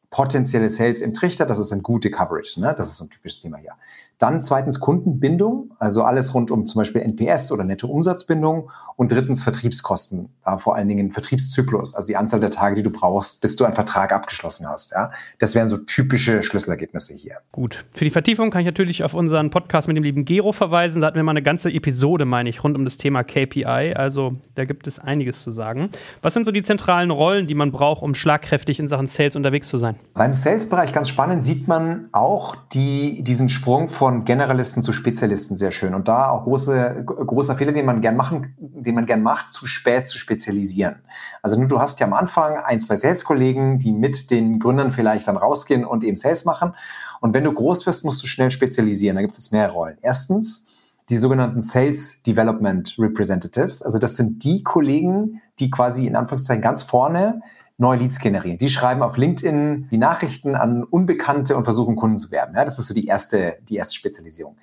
potenzielle 0.08 0.70
Sales 0.70 1.02
im 1.02 1.12
Trichter. 1.12 1.44
Das 1.44 1.58
ist 1.58 1.72
ein 1.72 1.82
gute 1.82 2.10
Coverage. 2.10 2.60
Ne? 2.60 2.72
Das 2.74 2.88
ist 2.88 2.96
so 2.96 3.04
ein 3.04 3.10
typisches 3.10 3.40
Thema 3.40 3.58
hier. 3.58 3.72
Dann 4.18 4.42
zweitens 4.42 4.80
Kundenbindung, 4.80 5.72
also 5.78 6.02
alles 6.02 6.34
rund 6.34 6.50
um 6.50 6.66
zum 6.66 6.80
Beispiel 6.80 7.02
NPS 7.02 7.50
oder 7.50 7.64
Nettoumsatzbindung. 7.64 8.70
Und 8.96 9.10
drittens 9.10 9.42
Vertriebskosten, 9.42 10.28
da 10.44 10.58
vor 10.58 10.76
allen 10.76 10.86
Dingen 10.86 11.10
Vertriebszyklus, 11.10 11.94
also 11.94 12.06
die 12.06 12.16
Anzahl 12.16 12.38
der 12.38 12.50
Tage, 12.50 12.76
die 12.76 12.82
du 12.82 12.90
brauchst, 12.90 13.40
bis 13.40 13.56
du 13.56 13.64
einen 13.64 13.74
Vertrag 13.74 14.12
abgeschlossen 14.12 14.68
hast. 14.68 14.92
Ja? 14.92 15.10
Das 15.40 15.56
wären 15.56 15.68
so 15.68 15.78
typische 15.78 16.42
Schlüsselergebnisse 16.42 17.14
hier. 17.14 17.38
Gut. 17.50 17.84
Für 17.94 18.04
die 18.04 18.10
Vertiefung 18.10 18.50
kann 18.50 18.60
ich 18.60 18.66
natürlich 18.66 19.02
auf 19.02 19.14
unseren 19.14 19.50
Podcast 19.50 19.88
mit 19.88 19.96
dem 19.96 20.04
lieben 20.04 20.24
Gero 20.24 20.52
verweisen. 20.52 21.00
Da 21.00 21.08
hatten 21.08 21.16
wir 21.16 21.24
mal 21.24 21.32
eine 21.32 21.42
ganze 21.42 21.70
Episode, 21.70 22.24
meine 22.24 22.48
ich, 22.48 22.62
rund 22.62 22.76
um 22.76 22.84
das 22.84 22.96
Thema 22.96 23.24
KPI. 23.24 23.94
Also 23.96 24.36
da 24.54 24.64
gibt 24.64 24.86
es 24.86 25.00
einiges 25.00 25.42
zu 25.42 25.50
sagen. 25.50 25.90
Was 26.22 26.34
sind 26.34 26.46
so 26.46 26.52
die 26.52 26.62
zentralen 26.62 27.10
Rollen, 27.10 27.48
die 27.48 27.54
man 27.54 27.72
braucht, 27.72 28.02
um 28.02 28.14
schlagkräftig 28.14 28.78
in 28.78 28.86
Sachen 28.86 29.08
Sales 29.08 29.34
unterwegs 29.34 29.68
zu 29.68 29.78
sein? 29.78 29.96
Beim 30.14 30.34
Sales-Bereich 30.34 30.92
ganz 30.92 31.08
spannend 31.08 31.44
sieht 31.44 31.66
man 31.66 32.08
auch 32.12 32.54
die, 32.72 33.24
diesen 33.24 33.48
Sprung 33.48 33.88
von 33.88 34.03
von 34.04 34.26
Generalisten 34.26 34.82
zu 34.82 34.92
Spezialisten 34.92 35.56
sehr 35.56 35.70
schön. 35.70 35.94
Und 35.94 36.08
da 36.08 36.28
auch 36.28 36.44
große, 36.44 37.04
großer 37.06 37.56
Fehler, 37.56 37.72
den 37.72 37.86
man 37.86 38.02
gern 38.02 38.18
machen, 38.18 38.54
den 38.58 38.94
man 38.94 39.06
gern 39.06 39.22
macht, 39.22 39.50
zu 39.50 39.64
spät 39.64 40.06
zu 40.06 40.18
spezialisieren. 40.18 40.96
Also 41.40 41.56
du 41.64 41.80
hast 41.80 42.00
ja 42.00 42.06
am 42.06 42.12
Anfang 42.12 42.58
ein, 42.58 42.80
zwei 42.80 42.96
Sales-Kollegen, 42.96 43.78
die 43.78 43.92
mit 43.92 44.30
den 44.30 44.58
Gründern 44.58 44.92
vielleicht 44.92 45.26
dann 45.26 45.38
rausgehen 45.38 45.86
und 45.86 46.04
eben 46.04 46.16
Sales 46.16 46.44
machen. 46.44 46.74
Und 47.22 47.32
wenn 47.32 47.44
du 47.44 47.52
groß 47.54 47.86
wirst, 47.86 48.04
musst 48.04 48.22
du 48.22 48.26
schnell 48.26 48.50
spezialisieren. 48.50 49.16
Da 49.16 49.22
gibt 49.22 49.38
es 49.38 49.52
mehr 49.52 49.70
Rollen. 49.70 49.96
Erstens, 50.02 50.66
die 51.08 51.16
sogenannten 51.16 51.62
Sales 51.62 52.22
Development 52.24 52.96
Representatives. 52.98 53.82
Also 53.82 53.98
das 53.98 54.16
sind 54.16 54.44
die 54.44 54.62
Kollegen, 54.62 55.40
die 55.58 55.70
quasi 55.70 56.06
in 56.06 56.14
Anführungszeichen 56.14 56.60
ganz 56.60 56.82
vorne 56.82 57.40
neue 57.76 57.98
Leads 57.98 58.20
generieren. 58.20 58.58
Die 58.58 58.68
schreiben 58.68 59.02
auf 59.02 59.16
LinkedIn 59.16 59.88
die 59.90 59.98
Nachrichten 59.98 60.54
an 60.54 60.84
Unbekannte 60.84 61.56
und 61.56 61.64
versuchen 61.64 61.96
Kunden 61.96 62.18
zu 62.18 62.30
werben. 62.30 62.54
Ja, 62.54 62.64
das 62.64 62.78
ist 62.78 62.86
so 62.86 62.94
die 62.94 63.06
erste, 63.06 63.58
die 63.68 63.76
erste 63.76 63.94
Spezialisierung. 63.94 64.56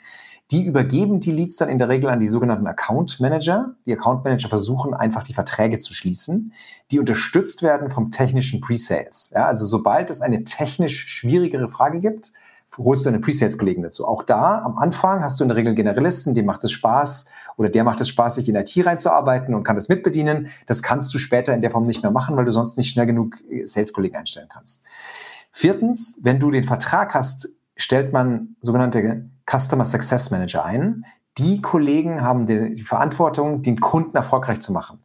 Die 0.51 0.65
übergeben 0.65 1.21
die 1.21 1.31
Leads 1.31 1.55
dann 1.55 1.69
in 1.69 1.77
der 1.77 1.87
Regel 1.87 2.09
an 2.09 2.19
die 2.19 2.27
sogenannten 2.27 2.67
Account 2.67 3.21
Manager. 3.21 3.75
Die 3.85 3.93
Account 3.93 4.25
Manager 4.25 4.49
versuchen 4.49 4.93
einfach 4.93 5.23
die 5.23 5.33
Verträge 5.33 5.77
zu 5.77 5.93
schließen, 5.93 6.51
die 6.91 6.99
unterstützt 6.99 7.63
werden 7.63 7.89
vom 7.89 8.11
technischen 8.11 8.59
Pre-Sales. 8.59 9.31
Ja, 9.33 9.45
also 9.45 9.65
sobald 9.65 10.09
es 10.09 10.19
eine 10.19 10.43
technisch 10.43 11.07
schwierigere 11.07 11.69
Frage 11.69 12.01
gibt, 12.01 12.33
holst 12.77 13.05
du 13.05 13.09
deine 13.09 13.21
Pre-Sales-Kollegen 13.21 13.83
dazu. 13.83 14.07
Auch 14.07 14.23
da 14.23 14.61
am 14.61 14.77
Anfang 14.77 15.23
hast 15.23 15.39
du 15.39 15.43
in 15.43 15.49
der 15.49 15.57
Regel 15.57 15.75
Generalisten, 15.75 16.33
dem 16.33 16.45
macht 16.45 16.63
es 16.63 16.71
Spaß 16.71 17.25
oder 17.57 17.69
der 17.69 17.83
macht 17.83 17.99
es 18.01 18.09
Spaß, 18.09 18.35
sich 18.35 18.47
in 18.47 18.55
IT 18.55 18.73
reinzuarbeiten 18.85 19.53
und 19.53 19.63
kann 19.63 19.75
das 19.75 19.89
mitbedienen. 19.89 20.47
Das 20.67 20.81
kannst 20.81 21.13
du 21.13 21.17
später 21.17 21.53
in 21.53 21.61
der 21.61 21.71
Form 21.71 21.85
nicht 21.85 22.01
mehr 22.01 22.11
machen, 22.11 22.37
weil 22.37 22.45
du 22.45 22.51
sonst 22.51 22.77
nicht 22.77 22.89
schnell 22.89 23.05
genug 23.05 23.37
äh, 23.49 23.65
Sales-Kollegen 23.65 24.15
einstellen 24.15 24.47
kannst. 24.51 24.85
Viertens, 25.51 26.19
wenn 26.23 26.39
du 26.39 26.49
den 26.49 26.63
Vertrag 26.63 27.13
hast, 27.13 27.49
stellt 27.75 28.13
man 28.13 28.55
sogenannte 28.61 29.29
Customer 29.49 29.85
Success 29.85 30.31
Manager 30.31 30.63
ein. 30.63 31.05
Die 31.37 31.61
Kollegen 31.61 32.21
haben 32.21 32.45
die 32.45 32.83
Verantwortung, 32.83 33.61
den 33.61 33.79
Kunden 33.79 34.15
erfolgreich 34.15 34.61
zu 34.61 34.71
machen 34.71 34.99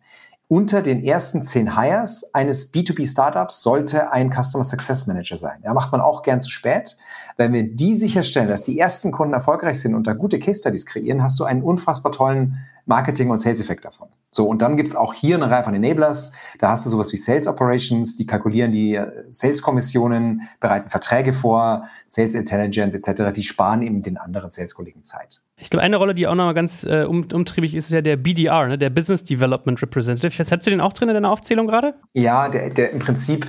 unter 0.49 0.80
den 0.80 1.03
ersten 1.03 1.42
zehn 1.42 1.76
Hires 1.76 2.32
eines 2.32 2.72
B2B-Startups 2.72 3.62
sollte 3.62 4.12
ein 4.12 4.32
Customer 4.32 4.62
Success 4.62 5.07
Manager 5.07 5.36
sein. 5.36 5.61
Ja, 5.64 5.74
macht 5.74 5.90
man 5.90 6.01
auch 6.01 6.22
gern 6.22 6.40
zu 6.40 6.51
spät. 6.51 6.97
Wenn 7.36 7.53
wir 7.53 7.64
die 7.64 7.97
sicherstellen, 7.97 8.49
dass 8.49 8.62
die 8.62 8.78
ersten 8.78 9.11
Kunden 9.11 9.34
erfolgreich 9.34 9.80
sind 9.80 9.94
und 9.94 10.07
da 10.07 10.12
gute 10.12 10.38
Case 10.38 10.61
Studies 10.61 10.86
kreieren, 10.86 11.22
hast 11.22 11.38
du 11.40 11.44
einen 11.44 11.62
unfassbar 11.62 12.12
tollen 12.12 12.59
Marketing- 12.87 13.30
und 13.30 13.41
Sales-Effekt 13.41 13.84
davon. 13.84 14.09
So, 14.30 14.47
und 14.47 14.62
dann 14.62 14.76
gibt's 14.76 14.95
auch 14.95 15.12
hier 15.12 15.37
eine 15.37 15.51
Reihe 15.51 15.64
von 15.64 15.74
Enablers. 15.74 16.32
Da 16.59 16.70
hast 16.70 16.87
du 16.87 16.91
sowas 16.91 17.12
wie 17.12 17.16
Sales 17.16 17.47
Operations, 17.47 18.16
die 18.16 18.26
kalkulieren 18.26 18.72
die 18.72 18.95
äh, 18.95 19.24
Sales-Kommissionen, 19.30 20.43
bereiten 20.61 20.89
Verträge 20.89 21.32
vor, 21.32 21.89
Sales 22.07 22.34
Intelligence 22.34 22.95
etc., 22.95 23.32
die 23.34 23.43
sparen 23.43 23.82
eben 23.82 24.03
den 24.03 24.16
anderen 24.16 24.51
Sales-Kollegen 24.51 25.05
Zeit. 25.05 25.41
Ich 25.59 25.70
glaube, 25.70 25.82
eine 25.82 25.97
Rolle, 25.97 26.14
die 26.14 26.26
auch 26.26 26.34
noch 26.34 26.45
mal 26.45 26.53
ganz 26.53 26.84
äh, 26.84 27.05
um, 27.05 27.26
umtriebig 27.32 27.74
ist, 27.74 27.87
ist 27.87 27.93
ja 27.93 28.03
der 28.03 28.16
BDR, 28.16 28.66
ne? 28.66 28.78
der 28.78 28.91
Business 28.91 29.24
Development 29.24 29.80
Representative. 29.80 30.39
Hast 30.39 30.66
du 30.66 30.70
den 30.70 30.82
auch 30.82 30.93
drin 30.93 31.09
in 31.09 31.14
deiner 31.14 31.30
Aufzählung 31.30 31.66
gerade? 31.66 31.95
Ja, 32.12 32.51
der, 32.51 32.68
der 32.68 32.91
im 32.93 32.99
Prinzip, 32.99 33.47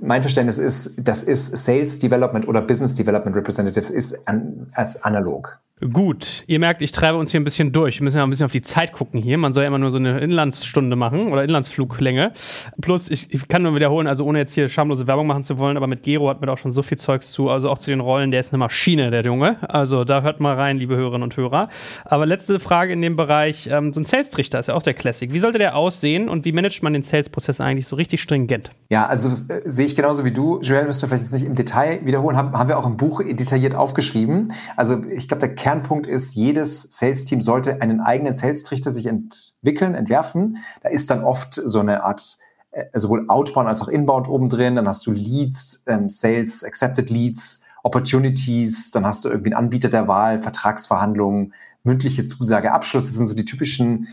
mein 0.00 0.22
Verständnis 0.22 0.58
ist, 0.58 0.94
das 0.98 1.24
ist 1.24 1.56
Sales 1.64 1.98
Development 1.98 2.46
oder 2.46 2.62
Business 2.62 2.94
Development 2.94 3.34
Representative 3.34 3.92
ist 3.92 4.28
an, 4.28 4.68
als 4.72 5.02
analog. 5.02 5.58
Gut, 5.80 6.42
ihr 6.48 6.58
merkt, 6.58 6.82
ich 6.82 6.90
treibe 6.90 7.18
uns 7.18 7.30
hier 7.30 7.40
ein 7.40 7.44
bisschen 7.44 7.70
durch. 7.70 8.00
Wir 8.00 8.04
müssen 8.04 8.16
ja 8.16 8.24
ein 8.24 8.30
bisschen 8.30 8.46
auf 8.46 8.52
die 8.52 8.62
Zeit 8.62 8.92
gucken 8.92 9.22
hier. 9.22 9.38
Man 9.38 9.52
soll 9.52 9.62
ja 9.62 9.68
immer 9.68 9.78
nur 9.78 9.92
so 9.92 9.98
eine 9.98 10.18
Inlandsstunde 10.18 10.96
machen 10.96 11.32
oder 11.32 11.44
Inlandsfluglänge. 11.44 12.32
Plus, 12.80 13.08
ich, 13.08 13.32
ich 13.32 13.46
kann 13.46 13.62
nur 13.62 13.76
wiederholen, 13.76 14.08
also 14.08 14.24
ohne 14.24 14.40
jetzt 14.40 14.54
hier 14.54 14.68
schamlose 14.68 15.06
Werbung 15.06 15.28
machen 15.28 15.44
zu 15.44 15.58
wollen, 15.58 15.76
aber 15.76 15.86
mit 15.86 16.02
Gero 16.02 16.28
hat 16.28 16.40
mir 16.40 16.50
auch 16.50 16.58
schon 16.58 16.72
so 16.72 16.82
viel 16.82 16.98
Zeugs 16.98 17.30
zu, 17.30 17.48
also 17.48 17.70
auch 17.70 17.78
zu 17.78 17.90
den 17.90 18.00
Rollen, 18.00 18.32
der 18.32 18.40
ist 18.40 18.52
eine 18.52 18.58
Maschine, 18.58 19.12
der 19.12 19.22
Junge. 19.22 19.56
Also 19.68 20.04
da 20.04 20.22
hört 20.22 20.40
mal 20.40 20.56
rein, 20.56 20.78
liebe 20.78 20.96
Hörerinnen 20.96 21.22
und 21.22 21.36
Hörer. 21.36 21.68
Aber 22.04 22.26
letzte 22.26 22.58
Frage 22.58 22.92
in 22.92 23.00
dem 23.00 23.14
Bereich, 23.14 23.68
ähm, 23.70 23.92
so 23.92 24.00
ein 24.00 24.04
Sales-Trichter 24.04 24.58
ist 24.58 24.66
ja 24.66 24.74
auch 24.74 24.82
der 24.82 24.94
Classic. 24.94 25.32
Wie 25.32 25.38
sollte 25.38 25.58
der 25.58 25.76
aussehen 25.76 26.28
und 26.28 26.44
wie 26.44 26.52
managt 26.52 26.82
man 26.82 26.92
den 26.92 27.02
Sales-Prozess 27.02 27.60
eigentlich 27.60 27.86
so 27.86 27.94
richtig 27.94 28.20
stringent? 28.20 28.72
Ja, 28.88 29.06
also 29.06 29.28
äh, 29.28 29.60
sehe 29.64 29.86
ich 29.86 29.94
genauso 29.94 30.24
wie 30.24 30.32
du. 30.32 30.60
Joel, 30.60 30.86
müssen 30.86 31.02
wir 31.02 31.08
vielleicht 31.08 31.24
jetzt 31.24 31.34
nicht 31.34 31.46
im 31.46 31.54
Detail 31.54 32.00
wiederholen, 32.04 32.36
haben, 32.36 32.52
haben 32.52 32.68
wir 32.68 32.78
auch 32.78 32.86
im 32.86 32.96
Buch 32.96 33.22
detailliert 33.22 33.76
aufgeschrieben. 33.76 34.52
Also 34.76 35.04
ich 35.08 35.28
glaube, 35.28 35.46
der 35.46 35.54
Kernpunkt 35.68 36.06
ist, 36.06 36.34
jedes 36.34 36.80
Sales-Team 36.96 37.42
sollte 37.42 37.82
einen 37.82 38.00
eigenen 38.00 38.32
Sales-Trichter 38.32 38.90
sich 38.90 39.04
entwickeln, 39.04 39.94
entwerfen. 39.94 40.64
Da 40.82 40.88
ist 40.88 41.10
dann 41.10 41.22
oft 41.22 41.52
so 41.52 41.80
eine 41.80 42.04
Art 42.04 42.38
äh, 42.70 42.86
sowohl 42.98 43.26
Outbound 43.28 43.68
als 43.68 43.82
auch 43.82 43.88
Inbound 43.88 44.28
oben 44.28 44.48
drin. 44.48 44.76
Dann 44.76 44.88
hast 44.88 45.06
du 45.06 45.10
Leads, 45.10 45.84
ähm, 45.86 46.08
Sales, 46.08 46.64
Accepted 46.64 47.10
Leads, 47.10 47.64
Opportunities. 47.82 48.92
Dann 48.92 49.04
hast 49.04 49.26
du 49.26 49.28
irgendwie 49.28 49.52
einen 49.52 49.62
Anbieter 49.62 49.90
der 49.90 50.08
Wahl, 50.08 50.40
Vertragsverhandlungen, 50.40 51.52
mündliche 51.84 52.24
Zusage, 52.24 52.72
Abschluss. 52.72 53.04
Das 53.04 53.16
sind 53.16 53.26
so 53.26 53.34
die 53.34 53.44
typischen 53.44 54.08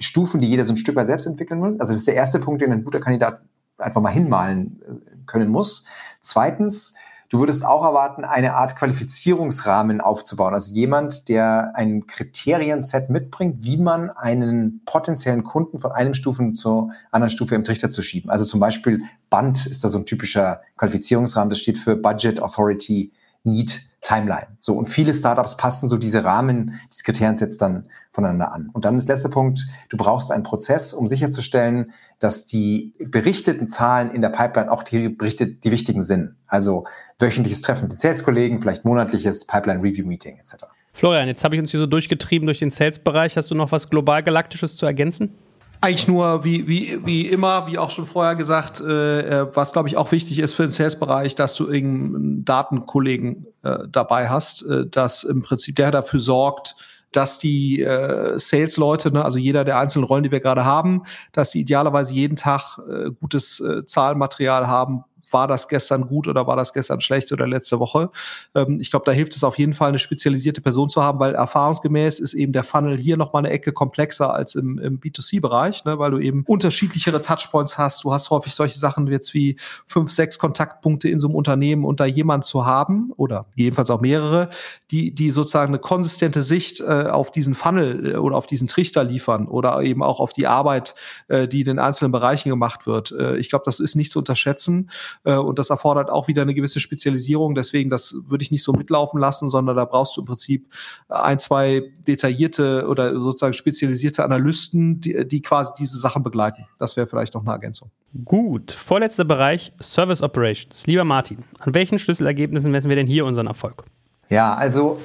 Stufen, 0.00 0.42
die 0.42 0.48
jeder 0.48 0.64
so 0.64 0.74
ein 0.74 0.76
Stück 0.76 0.96
weit 0.96 1.06
selbst 1.06 1.24
entwickeln 1.26 1.62
will. 1.62 1.76
Also 1.78 1.92
das 1.92 2.00
ist 2.00 2.08
der 2.08 2.16
erste 2.16 2.38
Punkt, 2.38 2.60
den 2.60 2.70
ein 2.70 2.84
guter 2.84 3.00
Kandidat 3.00 3.40
einfach 3.78 4.02
mal 4.02 4.10
hinmalen 4.10 4.82
äh, 4.86 5.24
können 5.24 5.48
muss. 5.48 5.86
Zweitens, 6.20 6.96
Du 7.30 7.40
würdest 7.40 7.62
auch 7.62 7.84
erwarten, 7.84 8.24
eine 8.24 8.54
Art 8.54 8.74
Qualifizierungsrahmen 8.76 10.00
aufzubauen. 10.00 10.54
Also 10.54 10.72
jemand, 10.72 11.28
der 11.28 11.72
ein 11.74 12.06
Kriterienset 12.06 13.10
mitbringt, 13.10 13.56
wie 13.64 13.76
man 13.76 14.08
einen 14.08 14.82
potenziellen 14.86 15.44
Kunden 15.44 15.78
von 15.78 15.92
einem 15.92 16.14
Stufen 16.14 16.54
zur 16.54 16.90
anderen 17.10 17.28
Stufe 17.28 17.54
im 17.54 17.64
Trichter 17.64 17.90
zu 17.90 18.00
schieben. 18.00 18.30
Also 18.30 18.46
zum 18.46 18.60
Beispiel 18.60 19.02
Band 19.28 19.66
ist 19.66 19.84
da 19.84 19.88
so 19.88 19.98
ein 19.98 20.06
typischer 20.06 20.62
Qualifizierungsrahmen. 20.78 21.50
Das 21.50 21.58
steht 21.58 21.78
für 21.78 21.96
Budget 21.96 22.40
Authority 22.40 23.12
Need 23.44 23.87
Timeline. 24.00 24.46
So, 24.60 24.74
und 24.74 24.86
viele 24.86 25.12
Startups 25.12 25.56
passen 25.56 25.88
so 25.88 25.96
diese 25.96 26.24
Rahmen, 26.24 26.80
diese 26.90 27.02
Kriteriensets 27.02 27.56
dann 27.56 27.84
voneinander 28.10 28.52
an. 28.52 28.70
Und 28.72 28.84
dann 28.84 28.96
das 28.96 29.08
letzte 29.08 29.28
Punkt, 29.28 29.66
du 29.88 29.96
brauchst 29.96 30.30
einen 30.30 30.44
Prozess, 30.44 30.92
um 30.92 31.08
sicherzustellen, 31.08 31.92
dass 32.18 32.46
die 32.46 32.92
berichteten 33.04 33.68
Zahlen 33.68 34.12
in 34.12 34.22
der 34.22 34.30
Pipeline 34.30 34.70
auch 34.70 34.82
die, 34.82 35.08
berichtet, 35.08 35.64
die 35.64 35.70
wichtigen 35.70 36.02
sind. 36.02 36.36
Also 36.46 36.86
wöchentliches 37.18 37.60
Treffen 37.60 37.88
mit 37.88 37.98
Sales-Kollegen, 37.98 38.62
vielleicht 38.62 38.84
monatliches 38.84 39.46
Pipeline-Review-Meeting 39.46 40.38
etc. 40.38 40.66
Florian, 40.92 41.28
jetzt 41.28 41.44
habe 41.44 41.54
ich 41.54 41.60
uns 41.60 41.70
hier 41.70 41.80
so 41.80 41.86
durchgetrieben 41.86 42.46
durch 42.46 42.60
den 42.60 42.70
Sales-Bereich. 42.70 43.36
Hast 43.36 43.50
du 43.50 43.54
noch 43.54 43.72
was 43.72 43.88
global 43.90 44.22
Galaktisches 44.22 44.76
zu 44.76 44.86
ergänzen? 44.86 45.34
Eigentlich 45.80 46.08
nur, 46.08 46.44
wie, 46.44 46.66
wie, 46.66 47.06
wie 47.06 47.28
immer, 47.28 47.68
wie 47.68 47.78
auch 47.78 47.90
schon 47.90 48.06
vorher 48.06 48.34
gesagt, 48.34 48.80
äh, 48.80 49.20
äh 49.20 49.46
was 49.54 49.72
glaube 49.72 49.88
ich 49.88 49.96
auch 49.96 50.10
wichtig 50.10 50.40
ist 50.40 50.54
für 50.54 50.64
den 50.64 50.72
Sales-Bereich, 50.72 51.36
dass 51.36 51.54
du 51.54 51.68
irgendeinen 51.68 52.44
Datenkollegen 52.44 53.46
äh, 53.62 53.78
dabei 53.88 54.28
hast, 54.28 54.62
äh, 54.62 54.86
dass 54.86 55.22
im 55.22 55.42
Prinzip 55.42 55.76
der 55.76 55.92
dafür 55.92 56.18
sorgt, 56.18 56.74
dass 57.12 57.38
die 57.38 57.80
äh, 57.80 58.38
Sales-Leute, 58.38 59.12
ne, 59.12 59.24
also 59.24 59.38
jeder 59.38 59.64
der 59.64 59.78
einzelnen 59.78 60.04
Rollen, 60.04 60.24
die 60.24 60.30
wir 60.30 60.40
gerade 60.40 60.64
haben, 60.64 61.04
dass 61.32 61.50
die 61.50 61.60
idealerweise 61.60 62.14
jeden 62.14 62.36
Tag 62.36 62.78
äh, 62.88 63.10
gutes 63.10 63.60
äh, 63.60 63.84
Zahlenmaterial 63.86 64.66
haben, 64.66 65.04
war 65.32 65.48
das 65.48 65.68
gestern 65.68 66.06
gut 66.06 66.28
oder 66.28 66.46
war 66.46 66.56
das 66.56 66.72
gestern 66.72 67.00
schlecht 67.00 67.32
oder 67.32 67.46
letzte 67.46 67.78
Woche. 67.78 68.10
Ähm, 68.54 68.80
ich 68.80 68.90
glaube, 68.90 69.04
da 69.04 69.12
hilft 69.12 69.36
es 69.36 69.44
auf 69.44 69.58
jeden 69.58 69.72
Fall, 69.72 69.88
eine 69.88 69.98
spezialisierte 69.98 70.60
Person 70.60 70.88
zu 70.88 71.02
haben, 71.02 71.18
weil 71.18 71.34
erfahrungsgemäß 71.34 72.20
ist 72.20 72.34
eben 72.34 72.52
der 72.52 72.64
Funnel 72.64 72.98
hier 72.98 73.16
noch 73.16 73.32
mal 73.32 73.40
eine 73.40 73.50
Ecke 73.50 73.72
komplexer 73.72 74.32
als 74.32 74.54
im, 74.54 74.78
im 74.78 75.00
B2C-Bereich, 75.00 75.84
ne, 75.84 75.98
weil 75.98 76.10
du 76.10 76.18
eben 76.18 76.44
unterschiedlichere 76.46 77.22
Touchpoints 77.22 77.78
hast. 77.78 78.04
Du 78.04 78.12
hast 78.12 78.30
häufig 78.30 78.54
solche 78.54 78.78
Sachen 78.78 79.06
jetzt 79.06 79.34
wie 79.34 79.56
fünf, 79.86 80.12
sechs 80.12 80.38
Kontaktpunkte 80.38 81.08
in 81.08 81.18
so 81.18 81.28
einem 81.28 81.36
Unternehmen 81.36 81.84
und 81.84 82.00
da 82.00 82.06
jemand 82.06 82.44
zu 82.44 82.66
haben 82.66 83.12
oder 83.16 83.46
jedenfalls 83.54 83.90
auch 83.90 84.00
mehrere, 84.00 84.50
die, 84.90 85.14
die 85.14 85.30
sozusagen 85.30 85.68
eine 85.68 85.78
konsistente 85.78 86.42
Sicht 86.42 86.80
äh, 86.80 86.84
auf 86.84 87.30
diesen 87.30 87.54
Funnel 87.54 88.14
äh, 88.14 88.16
oder 88.16 88.36
auf 88.36 88.46
diesen 88.46 88.68
Trichter 88.68 89.04
liefern 89.04 89.46
oder 89.46 89.82
eben 89.82 90.02
auch 90.02 90.20
auf 90.20 90.32
die 90.32 90.46
Arbeit, 90.46 90.94
äh, 91.28 91.48
die 91.48 91.60
in 91.60 91.66
den 91.66 91.78
einzelnen 91.78 92.12
Bereichen 92.12 92.48
gemacht 92.48 92.86
wird. 92.86 93.12
Äh, 93.12 93.36
ich 93.36 93.48
glaube, 93.48 93.64
das 93.64 93.80
ist 93.80 93.94
nicht 93.94 94.12
zu 94.12 94.18
unterschätzen. 94.18 94.90
Äh, 95.24 95.36
und 95.36 95.58
das 95.58 95.70
erfordert 95.70 96.10
auch 96.10 96.28
wieder 96.28 96.42
eine 96.42 96.54
gewisse 96.54 96.80
Spezialisierung. 96.80 97.54
Deswegen, 97.54 97.90
das 97.90 98.14
würde 98.28 98.42
ich 98.42 98.50
nicht 98.50 98.64
so 98.64 98.72
mitlaufen 98.72 99.20
lassen, 99.20 99.48
sondern 99.48 99.76
da 99.76 99.84
brauchst 99.84 100.16
du 100.16 100.20
im 100.20 100.26
Prinzip 100.26 100.72
ein, 101.08 101.38
zwei 101.38 101.82
detaillierte 102.06 102.86
oder 102.88 103.18
sozusagen 103.18 103.52
spezialisierte 103.52 104.24
Analysten, 104.24 105.00
die, 105.00 105.26
die 105.26 105.42
quasi 105.42 105.72
diese 105.78 105.98
Sachen 105.98 106.22
begleiten. 106.22 106.66
Das 106.78 106.96
wäre 106.96 107.06
vielleicht 107.06 107.34
noch 107.34 107.42
eine 107.42 107.52
Ergänzung. 107.52 107.90
Gut, 108.24 108.72
vorletzter 108.72 109.24
Bereich, 109.24 109.72
Service 109.80 110.22
Operations. 110.22 110.86
Lieber 110.86 111.04
Martin, 111.04 111.44
an 111.58 111.74
welchen 111.74 111.98
Schlüsselergebnissen 111.98 112.70
messen 112.70 112.88
wir 112.88 112.96
denn 112.96 113.06
hier 113.06 113.26
unseren 113.26 113.46
Erfolg? 113.46 113.84
Ja, 114.30 114.54
also 114.54 114.98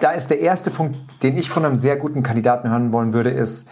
da 0.00 0.10
ist 0.12 0.28
der 0.28 0.40
erste 0.40 0.70
Punkt, 0.70 0.96
den 1.22 1.36
ich 1.36 1.50
von 1.50 1.64
einem 1.64 1.76
sehr 1.76 1.96
guten 1.96 2.22
Kandidaten 2.22 2.70
hören 2.70 2.92
wollen 2.92 3.12
würde, 3.12 3.30
ist, 3.30 3.70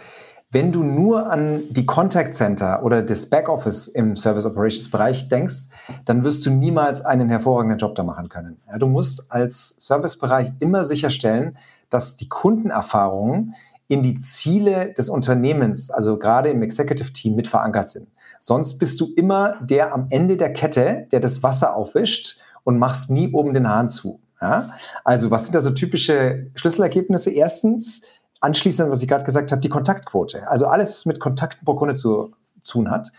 wenn 0.53 0.71
du 0.71 0.83
nur 0.83 1.31
an 1.31 1.63
die 1.71 1.85
Contact 1.85 2.35
Center 2.35 2.83
oder 2.83 3.01
das 3.01 3.29
Backoffice 3.29 3.87
im 3.87 4.15
Service 4.15 4.45
Operations 4.45 4.89
Bereich 4.89 5.27
denkst, 5.27 5.63
dann 6.05 6.23
wirst 6.23 6.45
du 6.45 6.51
niemals 6.51 7.01
einen 7.01 7.27
hervorragenden 7.27 7.79
Job 7.79 7.95
da 7.95 8.03
machen 8.03 8.29
können. 8.29 8.61
Ja, 8.71 8.77
du 8.77 8.87
musst 8.87 9.31
als 9.31 9.75
Servicebereich 9.79 10.53
immer 10.59 10.85
sicherstellen, 10.85 11.57
dass 11.89 12.17
die 12.17 12.29
Kundenerfahrungen 12.29 13.55
in 13.87 14.03
die 14.03 14.17
Ziele 14.17 14.93
des 14.93 15.09
Unternehmens, 15.09 15.89
also 15.89 16.17
gerade 16.17 16.49
im 16.49 16.61
Executive 16.61 17.11
Team, 17.11 17.35
mit 17.35 17.47
verankert 17.47 17.89
sind. 17.89 18.07
Sonst 18.39 18.77
bist 18.77 18.99
du 18.99 19.13
immer 19.15 19.55
der 19.61 19.93
am 19.93 20.07
Ende 20.09 20.37
der 20.37 20.53
Kette, 20.53 21.07
der 21.11 21.19
das 21.19 21.41
Wasser 21.43 21.75
aufwischt 21.75 22.39
und 22.63 22.77
machst 22.77 23.09
nie 23.09 23.31
oben 23.33 23.53
den 23.53 23.67
Hahn 23.67 23.89
zu. 23.89 24.19
Ja? 24.41 24.71
Also 25.03 25.31
was 25.31 25.45
sind 25.45 25.55
da 25.55 25.61
so 25.61 25.71
typische 25.71 26.47
Schlüsselergebnisse? 26.55 27.31
Erstens, 27.31 28.03
anschließend, 28.43 28.91
was 28.91 29.01
ich 29.01 29.07
gerade 29.07 29.23
gesagt 29.23 29.51
habe, 29.51 29.61
die 29.61 29.69
Kontaktquote. 29.69 30.47
Also 30.47 30.67
alles, 30.67 30.89
was 30.91 31.05
mit 31.05 31.19
Kontakten 31.19 31.65
pro 31.65 31.75
Kunde 31.75 31.95
zu 31.95 32.33
tun 32.65 32.91
hat. 32.91 33.11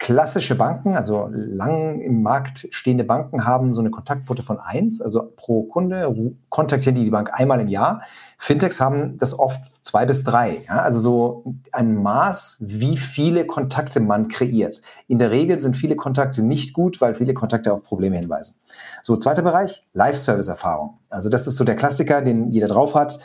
Klassische 0.00 0.54
Banken, 0.54 0.94
also 0.94 1.28
lang 1.32 2.00
im 2.00 2.22
Markt 2.22 2.68
stehende 2.70 3.02
Banken, 3.02 3.44
haben 3.44 3.74
so 3.74 3.80
eine 3.80 3.90
Kontaktquote 3.90 4.44
von 4.44 4.60
eins, 4.60 5.02
also 5.02 5.32
pro 5.34 5.64
Kunde 5.64 6.36
kontaktieren 6.50 6.94
die 6.94 7.02
die 7.02 7.10
Bank 7.10 7.30
einmal 7.32 7.60
im 7.60 7.66
Jahr. 7.66 8.02
Fintechs 8.36 8.80
haben 8.80 9.18
das 9.18 9.36
oft 9.36 9.84
zwei 9.84 10.06
bis 10.06 10.22
drei. 10.22 10.64
Ja? 10.68 10.82
Also 10.82 11.00
so 11.00 11.54
ein 11.72 12.00
Maß, 12.00 12.62
wie 12.68 12.96
viele 12.96 13.44
Kontakte 13.44 13.98
man 13.98 14.28
kreiert. 14.28 14.82
In 15.08 15.18
der 15.18 15.32
Regel 15.32 15.58
sind 15.58 15.76
viele 15.76 15.96
Kontakte 15.96 16.44
nicht 16.44 16.74
gut, 16.74 17.00
weil 17.00 17.16
viele 17.16 17.34
Kontakte 17.34 17.72
auf 17.72 17.82
Probleme 17.82 18.16
hinweisen. 18.16 18.54
So, 19.02 19.16
zweiter 19.16 19.42
Bereich, 19.42 19.84
Live-Service-Erfahrung. 19.94 20.98
Also 21.08 21.28
das 21.28 21.48
ist 21.48 21.56
so 21.56 21.64
der 21.64 21.74
Klassiker, 21.74 22.22
den 22.22 22.52
jeder 22.52 22.68
drauf 22.68 22.94
hat 22.94 23.18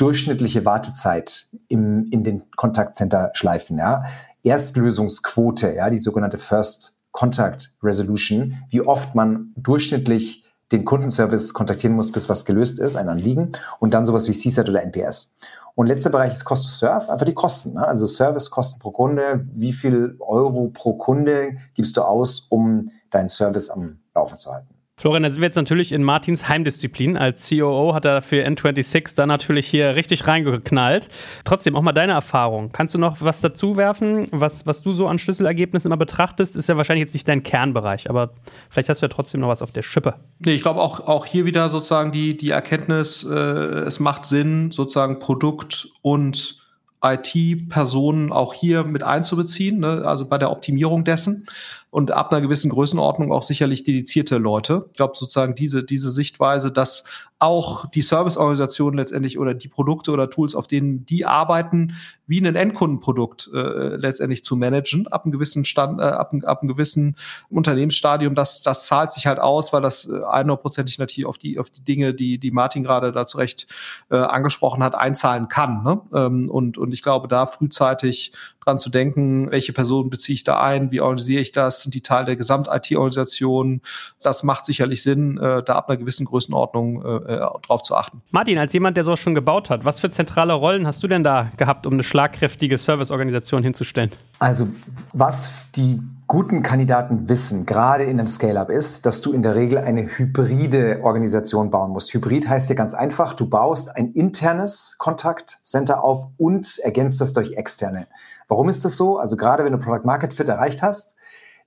durchschnittliche 0.00 0.64
Wartezeit 0.64 1.48
im, 1.68 2.08
in 2.10 2.24
den 2.24 2.50
Kontaktcenter-Schleifen, 2.56 3.78
ja. 3.78 4.04
Erstlösungsquote, 4.42 5.74
ja, 5.74 5.90
die 5.90 5.98
sogenannte 5.98 6.38
First 6.38 6.98
Contact 7.12 7.74
Resolution, 7.82 8.56
wie 8.70 8.80
oft 8.80 9.14
man 9.14 9.52
durchschnittlich 9.56 10.46
den 10.72 10.84
Kundenservice 10.84 11.52
kontaktieren 11.52 11.96
musst, 11.96 12.12
bis 12.12 12.28
was 12.28 12.44
gelöst 12.44 12.78
ist, 12.78 12.96
ein 12.96 13.08
Anliegen. 13.08 13.52
Und 13.80 13.92
dann 13.92 14.06
sowas 14.06 14.28
wie 14.28 14.32
CSAT 14.32 14.68
oder 14.68 14.82
NPS. 14.82 15.34
Und 15.74 15.88
letzter 15.88 16.10
Bereich 16.10 16.32
ist 16.32 16.44
Cost 16.44 16.64
to 16.64 16.70
Serve, 16.70 17.10
einfach 17.10 17.26
die 17.26 17.34
Kosten. 17.34 17.74
Ne? 17.74 17.86
Also 17.86 18.06
Servicekosten 18.06 18.80
pro 18.80 18.92
Kunde. 18.92 19.46
Wie 19.52 19.72
viel 19.72 20.16
Euro 20.20 20.70
pro 20.72 20.94
Kunde 20.94 21.56
gibst 21.74 21.96
du 21.96 22.02
aus, 22.02 22.46
um 22.48 22.90
deinen 23.10 23.28
Service 23.28 23.68
am 23.68 23.98
Laufen 24.14 24.38
zu 24.38 24.52
halten? 24.52 24.79
Florian, 25.00 25.22
da 25.22 25.30
sind 25.30 25.40
wir 25.40 25.46
jetzt 25.46 25.56
natürlich 25.56 25.92
in 25.92 26.04
Martins 26.04 26.46
Heimdisziplin. 26.46 27.16
Als 27.16 27.48
COO 27.48 27.94
hat 27.94 28.04
er 28.04 28.20
für 28.20 28.46
N26 28.46 29.16
da 29.16 29.24
natürlich 29.24 29.66
hier 29.66 29.96
richtig 29.96 30.26
reingeknallt. 30.26 31.08
Trotzdem 31.44 31.74
auch 31.74 31.80
mal 31.80 31.92
deine 31.92 32.12
Erfahrung. 32.12 32.68
Kannst 32.70 32.94
du 32.94 32.98
noch 32.98 33.22
was 33.22 33.40
dazu 33.40 33.78
werfen, 33.78 34.28
was, 34.30 34.66
was 34.66 34.82
du 34.82 34.92
so 34.92 35.08
an 35.08 35.18
Schlüsselergebnissen 35.18 35.88
immer 35.88 35.96
betrachtest? 35.96 36.54
Ist 36.54 36.68
ja 36.68 36.76
wahrscheinlich 36.76 37.00
jetzt 37.00 37.14
nicht 37.14 37.26
dein 37.26 37.42
Kernbereich, 37.42 38.10
aber 38.10 38.34
vielleicht 38.68 38.90
hast 38.90 39.00
du 39.00 39.06
ja 39.06 39.08
trotzdem 39.08 39.40
noch 39.40 39.48
was 39.48 39.62
auf 39.62 39.72
der 39.72 39.80
Schippe. 39.82 40.16
Nee, 40.40 40.52
ich 40.52 40.60
glaube 40.60 40.82
auch, 40.82 41.00
auch 41.06 41.24
hier 41.24 41.46
wieder 41.46 41.70
sozusagen 41.70 42.12
die, 42.12 42.36
die 42.36 42.50
Erkenntnis, 42.50 43.24
äh, 43.24 43.34
es 43.34 44.00
macht 44.00 44.26
Sinn, 44.26 44.70
sozusagen 44.70 45.18
Produkt 45.18 45.88
und 46.02 46.60
IT-Personen 47.02 48.32
auch 48.32 48.52
hier 48.52 48.84
mit 48.84 49.02
einzubeziehen, 49.02 49.80
ne? 49.80 50.02
also 50.04 50.26
bei 50.26 50.36
der 50.36 50.50
Optimierung 50.50 51.04
dessen 51.04 51.46
und 51.90 52.12
ab 52.12 52.30
einer 52.30 52.40
gewissen 52.40 52.70
Größenordnung 52.70 53.32
auch 53.32 53.42
sicherlich 53.42 53.82
dedizierte 53.82 54.38
Leute. 54.38 54.86
Ich 54.90 54.96
glaube 54.96 55.14
sozusagen 55.16 55.54
diese, 55.56 55.82
diese 55.82 56.10
Sichtweise, 56.10 56.70
dass 56.70 57.04
auch 57.40 57.86
die 57.86 58.02
Serviceorganisationen 58.02 58.98
letztendlich 58.98 59.38
oder 59.38 59.54
die 59.54 59.68
Produkte 59.68 60.12
oder 60.12 60.28
Tools, 60.28 60.54
auf 60.54 60.66
denen 60.66 61.06
die 61.06 61.24
arbeiten, 61.24 61.94
wie 62.26 62.38
ein 62.38 62.54
Endkundenprodukt 62.54 63.50
äh, 63.52 63.96
letztendlich 63.96 64.44
zu 64.44 64.56
managen, 64.56 65.08
ab 65.08 65.24
einem 65.24 65.32
gewissen 65.32 65.64
Stand, 65.64 66.00
äh, 66.00 66.04
ab, 66.04 66.32
ab 66.44 66.60
einem 66.60 66.68
gewissen 66.68 67.16
Unternehmensstadium, 67.48 68.34
das, 68.34 68.62
das 68.62 68.86
zahlt 68.86 69.10
sich 69.10 69.26
halt 69.26 69.40
aus, 69.40 69.72
weil 69.72 69.80
das 69.80 70.08
äh, 70.08 70.22
einhundertprozentig 70.22 70.98
natürlich 70.98 71.26
auf 71.26 71.38
die, 71.38 71.58
auf 71.58 71.70
die 71.70 71.82
Dinge, 71.82 72.14
die, 72.14 72.38
die 72.38 72.50
Martin 72.50 72.84
gerade 72.84 73.10
da 73.10 73.24
zurecht 73.24 73.66
äh, 74.10 74.16
angesprochen 74.16 74.84
hat, 74.84 74.94
einzahlen 74.94 75.48
kann. 75.48 75.82
Ne? 75.82 76.00
Ähm, 76.14 76.50
und, 76.50 76.76
und 76.76 76.92
ich 76.92 77.02
glaube, 77.02 77.26
da 77.26 77.46
frühzeitig 77.46 78.32
dran 78.64 78.78
zu 78.78 78.90
denken, 78.90 79.50
welche 79.50 79.72
Personen 79.72 80.10
beziehe 80.10 80.34
ich 80.34 80.44
da 80.44 80.60
ein, 80.60 80.90
wie 80.90 81.00
organisiere 81.00 81.40
ich 81.40 81.52
das, 81.52 81.82
sind 81.82 81.94
die 81.94 82.02
Teil 82.02 82.24
der 82.24 82.36
Gesamt-IT-Organisation. 82.36 83.80
Das 84.22 84.42
macht 84.42 84.66
sicherlich 84.66 85.02
Sinn, 85.02 85.38
äh, 85.38 85.62
da 85.62 85.76
ab 85.76 85.88
einer 85.88 85.96
gewissen 85.96 86.26
Größenordnung 86.26 87.04
äh, 87.04 87.34
äh, 87.34 87.48
drauf 87.66 87.82
zu 87.82 87.96
achten. 87.96 88.22
Martin, 88.30 88.58
als 88.58 88.72
jemand, 88.72 88.96
der 88.96 89.04
sowas 89.04 89.20
schon 89.20 89.34
gebaut 89.34 89.70
hat, 89.70 89.84
was 89.84 90.00
für 90.00 90.10
zentrale 90.10 90.52
Rollen 90.52 90.86
hast 90.86 91.02
du 91.02 91.08
denn 91.08 91.24
da 91.24 91.50
gehabt, 91.56 91.86
um 91.86 91.94
eine 91.94 92.02
schlagkräftige 92.02 92.76
Serviceorganisation 92.78 93.62
hinzustellen? 93.62 94.10
Also, 94.38 94.68
was 95.12 95.66
die 95.74 96.00
guten 96.30 96.62
Kandidaten 96.62 97.28
wissen, 97.28 97.66
gerade 97.66 98.04
in 98.04 98.20
einem 98.20 98.28
Scale-up, 98.28 98.70
ist, 98.70 99.04
dass 99.04 99.20
du 99.20 99.32
in 99.32 99.42
der 99.42 99.56
Regel 99.56 99.78
eine 99.78 100.02
hybride 100.02 101.00
Organisation 101.02 101.72
bauen 101.72 101.90
musst. 101.90 102.14
Hybrid 102.14 102.48
heißt 102.48 102.68
ja 102.68 102.76
ganz 102.76 102.94
einfach, 102.94 103.34
du 103.34 103.50
baust 103.50 103.96
ein 103.96 104.12
internes 104.12 104.94
Kontaktcenter 104.98 106.04
auf 106.04 106.28
und 106.36 106.78
ergänzt 106.84 107.20
das 107.20 107.32
durch 107.32 107.54
externe. 107.54 108.06
Warum 108.46 108.68
ist 108.68 108.84
das 108.84 108.96
so? 108.96 109.18
Also 109.18 109.36
gerade 109.36 109.64
wenn 109.64 109.72
du 109.72 109.78
Product 109.78 110.04
Market 110.04 110.32
Fit 110.32 110.48
erreicht 110.48 110.82
hast, 110.82 111.16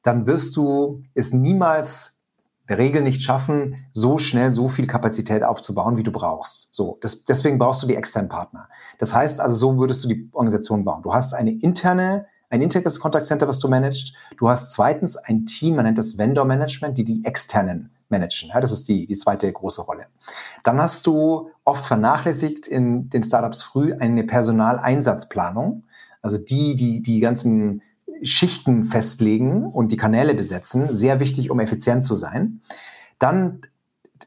dann 0.01 0.27
wirst 0.27 0.55
du 0.55 1.03
es 1.13 1.33
niemals 1.33 2.21
der 2.69 2.77
Regel 2.77 3.01
nicht 3.01 3.21
schaffen, 3.21 3.85
so 3.91 4.17
schnell 4.17 4.51
so 4.51 4.69
viel 4.69 4.87
Kapazität 4.87 5.43
aufzubauen, 5.43 5.97
wie 5.97 6.03
du 6.03 6.13
brauchst. 6.13 6.73
So, 6.73 6.97
das, 7.01 7.25
deswegen 7.25 7.59
brauchst 7.59 7.83
du 7.83 7.87
die 7.87 7.97
externen 7.97 8.29
Partner. 8.29 8.69
Das 8.97 9.13
heißt 9.13 9.41
also, 9.41 9.55
so 9.55 9.77
würdest 9.77 10.05
du 10.05 10.07
die 10.07 10.29
Organisation 10.31 10.85
bauen. 10.85 11.03
Du 11.03 11.13
hast 11.13 11.33
eine 11.33 11.51
interne 11.51 12.27
ein 12.53 12.61
internes 12.61 12.99
Contact 12.99 13.25
Center, 13.25 13.47
was 13.47 13.57
du 13.57 13.67
managst. 13.67 14.13
Du 14.37 14.47
hast 14.47 14.73
zweitens 14.73 15.17
ein 15.17 15.47
Team, 15.47 15.75
man 15.75 15.85
nennt 15.85 15.97
das 15.97 16.19
Vendor 16.19 16.45
Management, 16.45 16.99
die 16.99 17.03
die 17.03 17.25
externen 17.25 17.89
managen. 18.09 18.49
Ja, 18.49 18.61
das 18.61 18.71
ist 18.71 18.87
die, 18.87 19.07
die 19.07 19.15
zweite 19.15 19.51
große 19.51 19.81
Rolle. 19.81 20.05
Dann 20.63 20.77
hast 20.77 21.07
du 21.07 21.49
oft 21.63 21.83
vernachlässigt 21.83 22.67
in 22.67 23.09
den 23.09 23.23
Startups 23.23 23.63
früh 23.63 23.95
eine 23.95 24.23
Personaleinsatzplanung. 24.23 25.83
Also 26.21 26.37
die, 26.37 26.75
die 26.75 27.01
die 27.01 27.19
ganzen 27.21 27.81
Schichten 28.21 28.83
festlegen 28.83 29.65
und 29.65 29.91
die 29.91 29.97
Kanäle 29.97 30.35
besetzen. 30.35 30.93
Sehr 30.93 31.19
wichtig, 31.19 31.49
um 31.49 31.59
effizient 31.59 32.03
zu 32.05 32.13
sein. 32.13 32.61
Dann 33.17 33.61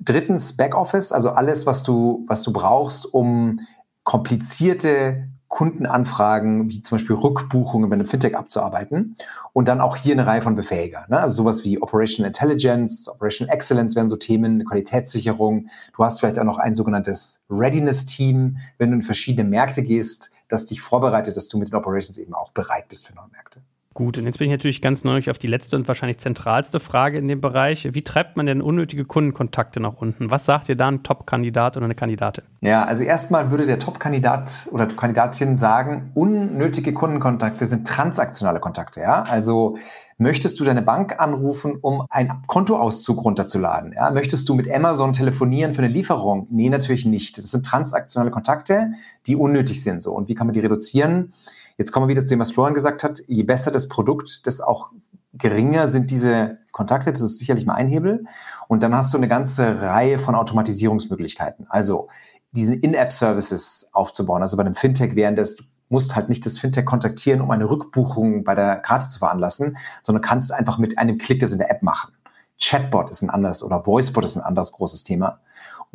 drittens 0.01 0.57
Backoffice, 0.57 1.12
also 1.12 1.31
alles, 1.31 1.64
was 1.64 1.85
du, 1.85 2.24
was 2.27 2.43
du 2.43 2.53
brauchst, 2.53 3.07
um 3.14 3.61
komplizierte 4.03 5.29
Kundenanfragen, 5.49 6.69
wie 6.71 6.81
zum 6.83 6.99
Beispiel 6.99 7.17
Rückbuchungen 7.17 7.89
bei 7.89 7.95
einem 7.95 8.07
Fintech 8.07 8.37
abzuarbeiten. 8.37 9.17
Und 9.53 9.69
dann 9.69 9.81
auch 9.81 9.97
hier 9.97 10.13
eine 10.13 10.27
Reihe 10.27 10.43
von 10.43 10.55
Befähiger. 10.55 11.07
Ne? 11.09 11.19
Also 11.21 11.43
sowas 11.43 11.65
wie 11.65 11.81
Operational 11.81 12.29
Intelligence, 12.29 13.09
Operational 13.09 13.55
Excellence 13.55 13.97
wären 13.97 14.09
so 14.09 14.17
Themen, 14.17 14.65
Qualitätssicherung. 14.65 15.69
Du 15.97 16.05
hast 16.05 16.21
vielleicht 16.21 16.39
auch 16.39 16.45
noch 16.45 16.59
ein 16.59 16.75
sogenanntes 16.75 17.45
Readiness-Team, 17.49 18.59
wenn 18.79 18.91
du 18.91 18.97
in 18.97 19.03
verschiedene 19.03 19.49
Märkte 19.49 19.83
gehst, 19.83 20.31
das 20.49 20.67
dich 20.67 20.81
vorbereitet, 20.81 21.37
dass 21.37 21.49
du 21.49 21.59
mit 21.59 21.69
den 21.69 21.75
Operations 21.75 22.19
eben 22.19 22.35
auch 22.35 22.53
bereit 22.53 22.89
bist 22.89 23.07
für 23.07 23.15
neue 23.15 23.29
Märkte. 23.29 23.63
Gut, 23.97 24.19
und 24.19 24.27
jetzt 24.27 24.37
bin 24.37 24.45
ich 24.45 24.51
natürlich 24.51 24.83
ganz 24.83 25.05
neugierig 25.05 25.31
auf 25.31 25.39
die 25.39 25.47
letzte 25.47 25.75
und 25.75 25.89
wahrscheinlich 25.89 26.19
zentralste 26.19 26.81
Frage 26.81 27.17
in 27.17 27.29
dem 27.29 27.41
Bereich. 27.41 27.89
Wie 27.95 28.05
treibt 28.05 28.37
man 28.37 28.45
denn 28.45 28.61
unnötige 28.61 29.07
Kundenkontakte 29.07 29.81
nach 29.81 29.95
unten? 29.95 30.31
Was 30.31 30.45
sagt 30.45 30.69
ihr 30.69 30.77
da 30.77 30.89
ein 30.89 31.03
Top-Kandidat 31.03 31.79
oder 31.79 31.87
eine 31.87 31.95
Kandidatin? 31.95 32.45
Ja, 32.61 32.85
also 32.85 33.05
erstmal 33.05 33.51
würde 33.51 33.65
der 33.65 33.79
Top-Kandidat 33.79 34.69
oder 34.71 34.87
Kandidatin 34.87 35.57
sagen, 35.57 36.11
unnötige 36.13 36.93
Kundenkontakte 36.93 37.65
sind 37.65 37.89
transaktionale 37.89 38.61
Kontakte. 38.61 39.01
Ja, 39.01 39.23
also 39.23 39.79
Möchtest 40.19 40.59
du 40.59 40.65
deine 40.65 40.81
Bank 40.81 41.21
anrufen, 41.21 41.77
um 41.83 42.07
einen 42.09 42.33
Kontoauszug 42.47 43.23
runterzuladen? 43.23 43.93
Ja? 43.93 44.11
Möchtest 44.11 44.49
du 44.49 44.55
mit 44.55 44.71
Amazon 44.73 45.13
telefonieren 45.13 45.75
für 45.75 45.83
eine 45.83 45.93
Lieferung? 45.93 46.47
Nee, 46.51 46.71
natürlich 46.71 47.05
nicht. 47.05 47.37
Das 47.37 47.51
sind 47.51 47.67
transaktionale 47.67 48.31
Kontakte, 48.31 48.93
die 49.27 49.37
unnötig 49.37 49.83
sind. 49.83 50.01
So. 50.01 50.13
Und 50.15 50.29
wie 50.29 50.35
kann 50.35 50.47
man 50.47 50.55
die 50.55 50.61
reduzieren? 50.61 51.35
Jetzt 51.79 51.93
kommen 51.93 52.09
wir 52.09 52.12
wieder 52.12 52.24
zu 52.24 52.31
dem, 52.31 52.41
was 52.41 52.53
Florian 52.53 52.74
gesagt 52.74 53.05
hat. 53.05 53.20
Je 53.27 53.43
besser 53.43 53.70
das 53.70 53.89
Produkt, 53.89 54.47
desto 54.47 54.64
auch 54.64 54.91
geringer 55.35 55.89
sind 55.89 56.11
diese 56.11 56.59
Kontakte. 56.72 57.12
Das 57.12 57.20
ist 57.20 57.39
sicherlich 57.39 57.66
mal 57.66 57.74
ein 57.74 57.89
Hebel. 57.89 58.24
Und 58.68 58.83
dann 58.83 58.95
hast 58.95 59.12
du 59.12 59.18
eine 59.18 59.29
ganze 59.29 59.81
Reihe 59.81 60.18
von 60.18 60.35
Automatisierungsmöglichkeiten. 60.35 61.66
Also 61.68 62.09
diesen 62.53 62.81
In-App-Services 62.81 63.91
aufzubauen. 63.93 64.43
Also 64.43 64.57
bei 64.57 64.64
einem 64.64 64.74
Fintech 64.74 65.14
wären 65.14 65.37
das, 65.37 65.57
du 65.57 65.64
musst 65.89 66.16
halt 66.16 66.29
nicht 66.29 66.47
das 66.47 66.59
Fintech 66.59 66.87
kontaktieren, 66.87 67.41
um 67.41 67.51
eine 67.51 67.68
Rückbuchung 67.68 68.45
bei 68.45 68.55
der 68.55 68.77
Karte 68.77 69.09
zu 69.09 69.18
veranlassen, 69.18 69.77
sondern 70.01 70.22
kannst 70.22 70.53
einfach 70.53 70.79
mit 70.79 70.99
einem 70.99 71.18
Klick 71.18 71.41
das 71.41 71.53
in 71.53 71.59
der 71.59 71.70
App 71.70 71.83
machen. 71.83 72.12
Chatbot 72.59 73.11
ist 73.11 73.22
ein 73.22 73.31
anderes 73.31 73.62
oder 73.62 73.87
Voicebot 73.87 74.24
ist 74.24 74.37
ein 74.37 74.43
anderes 74.43 74.72
großes 74.72 75.05
Thema. 75.05 75.41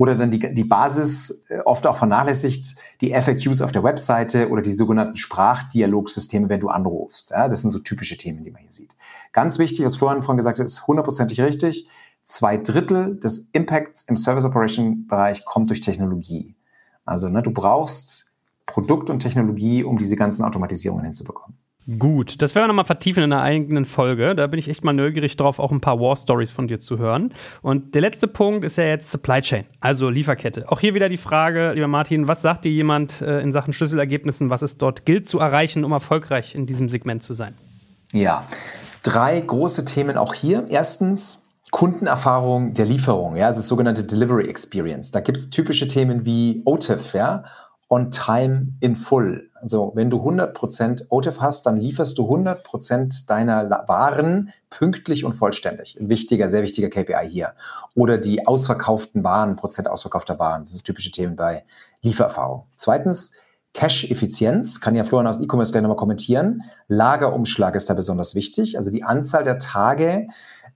Oder 0.02 0.16
dann 0.16 0.32
die, 0.32 0.52
die 0.52 0.64
Basis, 0.64 1.46
äh, 1.50 1.60
oft 1.60 1.86
auch 1.86 1.96
vernachlässigt, 1.96 2.76
die 3.02 3.14
FAQs 3.14 3.62
auf 3.62 3.72
der 3.72 3.84
Webseite 3.84 4.50
oder 4.50 4.64
die 4.64 4.74
sogenannten 4.74 5.16
Sprachdialogsysteme, 5.16 6.50
wenn 6.50 6.60
du 6.60 6.70
anrufst. 6.70 7.30
Ja, 7.30 7.48
das 7.48 7.62
sind 7.62 7.70
so 7.70 7.78
typische 7.78 8.18
Themen, 8.18 8.44
die 8.44 8.50
man 8.50 8.64
hier 8.64 8.72
sieht. 8.72 8.96
Ganz 9.32 9.60
wichtig, 9.60 9.86
was 9.86 9.98
Florian 9.98 10.24
vorhin 10.24 10.38
gesagt 10.38 10.58
hat, 10.58 10.66
ist 10.66 10.88
hundertprozentig 10.88 11.40
richtig. 11.40 11.88
Zwei 12.24 12.58
Drittel 12.58 13.20
des 13.20 13.50
Impacts 13.54 14.02
im 14.02 14.18
Service 14.18 14.44
Operation 14.44 15.06
Bereich 15.06 15.46
kommt 15.46 15.70
durch 15.70 15.82
Technologie. 15.82 16.56
Also 17.06 17.30
ne, 17.30 17.44
du 17.44 17.52
brauchst 17.52 18.32
Produkt 18.66 19.12
und 19.12 19.20
Technologie, 19.20 19.84
um 19.84 20.00
diese 20.00 20.16
ganzen 20.16 20.44
Automatisierungen 20.44 21.06
hinzubekommen. 21.06 21.60
Gut, 21.98 22.42
das 22.42 22.54
werden 22.54 22.66
wir 22.66 22.68
nochmal 22.70 22.86
vertiefen 22.86 23.24
in 23.24 23.34
einer 23.34 23.42
eigenen 23.42 23.86
Folge. 23.86 24.36
Da 24.36 24.48
bin 24.48 24.60
ich 24.60 24.70
echt 24.70 24.84
mal 24.84 24.94
neugierig 24.94 25.36
drauf, 25.36 25.60
auch 25.60 25.72
ein 25.72 25.82
paar 25.82 26.00
War 26.00 26.16
Stories 26.16 26.52
von 26.52 26.68
dir 26.68 26.80
zu 26.80 27.00
hören. 27.00 27.34
Und 27.62 27.96
der 27.96 28.02
letzte 28.02 28.28
Punkt 28.28 28.64
ist 28.64 28.78
ja 28.78 28.84
jetzt 28.84 29.12
Supply 29.12 29.42
Chain, 29.42 29.66
also 29.80 30.10
Lieferkette. 30.10 30.72
Auch 30.72 30.80
hier 30.80 30.94
wieder 30.94 31.10
die 31.10 31.18
Frage, 31.18 31.74
lieber 31.74 31.88
Martin, 31.88 32.28
was 32.28 32.42
sagt 32.42 32.66
dir 32.66 32.72
jemand 32.72 33.22
äh, 33.22 33.42
in 33.42 33.52
Sachen 33.52 33.74
Schlüsselergebnissen, 33.74 34.50
was 34.50 34.62
es 34.62 34.78
dort 34.78 35.06
gilt 35.06 35.28
zu 35.28 35.40
erreichen, 35.40 35.84
um 35.84 35.92
erfolgreich 35.92 36.56
in 36.56 36.66
diesem 36.66 36.88
Segment 36.88 37.24
zu 37.24 37.34
sein? 37.34 37.56
Ja, 38.14 38.46
drei 39.04 39.40
große 39.40 39.86
Themen 39.86 40.18
auch 40.18 40.34
hier. 40.34 40.66
Erstens, 40.70 41.48
Kundenerfahrung 41.72 42.74
der 42.74 42.86
Lieferung, 42.86 43.38
ja, 43.38 43.48
das 43.48 43.58
ist 43.58 43.68
sogenannte 43.68 44.04
Delivery 44.04 44.48
Experience. 44.48 45.12
Da 45.12 45.22
gibt 45.22 45.38
es 45.38 45.50
typische 45.50 45.88
Themen 45.88 46.26
wie 46.26 46.62
OTIF, 46.66 47.14
ja, 47.14 47.46
on 47.92 48.10
time 48.10 48.74
in 48.80 48.96
full. 48.96 49.50
Also 49.56 49.92
wenn 49.96 50.10
du 50.10 50.18
100% 50.18 51.08
OTIF 51.10 51.40
hast, 51.42 51.66
dann 51.66 51.78
lieferst 51.78 52.18
du 52.18 52.24
100% 52.24 53.28
deiner 53.28 53.70
Waren 53.88 54.54
pünktlich 54.70 55.26
und 55.26 55.34
vollständig. 55.34 56.00
Ein 56.00 56.10
wichtiger, 56.10 56.50
sehr 56.50 56.64
wichtiger 56.64 56.90
KPI 56.90 57.30
hier. 57.30 57.54
Oder 57.94 58.18
die 58.18 58.48
ausverkauften 58.48 59.24
Waren, 59.26 59.58
Prozent 59.58 59.90
ausverkaufter 59.90 60.40
Waren. 60.40 60.64
Das 60.64 60.72
sind 60.72 60.86
typische 60.86 61.12
Themen 61.12 61.36
bei 61.36 61.66
Liefererfahrung. 62.02 62.66
Zweitens, 62.78 63.34
Cash-Effizienz, 63.74 64.80
kann 64.80 64.96
ja 64.96 65.04
Florian 65.04 65.28
aus 65.28 65.42
E-Commerce 65.42 65.74
gleich 65.74 65.84
nochmal 65.84 65.98
kommentieren. 65.98 66.64
Lagerumschlag 66.88 67.76
ist 67.76 67.90
da 67.90 67.94
besonders 67.94 68.36
wichtig. 68.36 68.78
Also 68.78 68.90
die 68.90 69.04
Anzahl 69.04 69.44
der 69.44 69.60
Tage, 69.60 70.28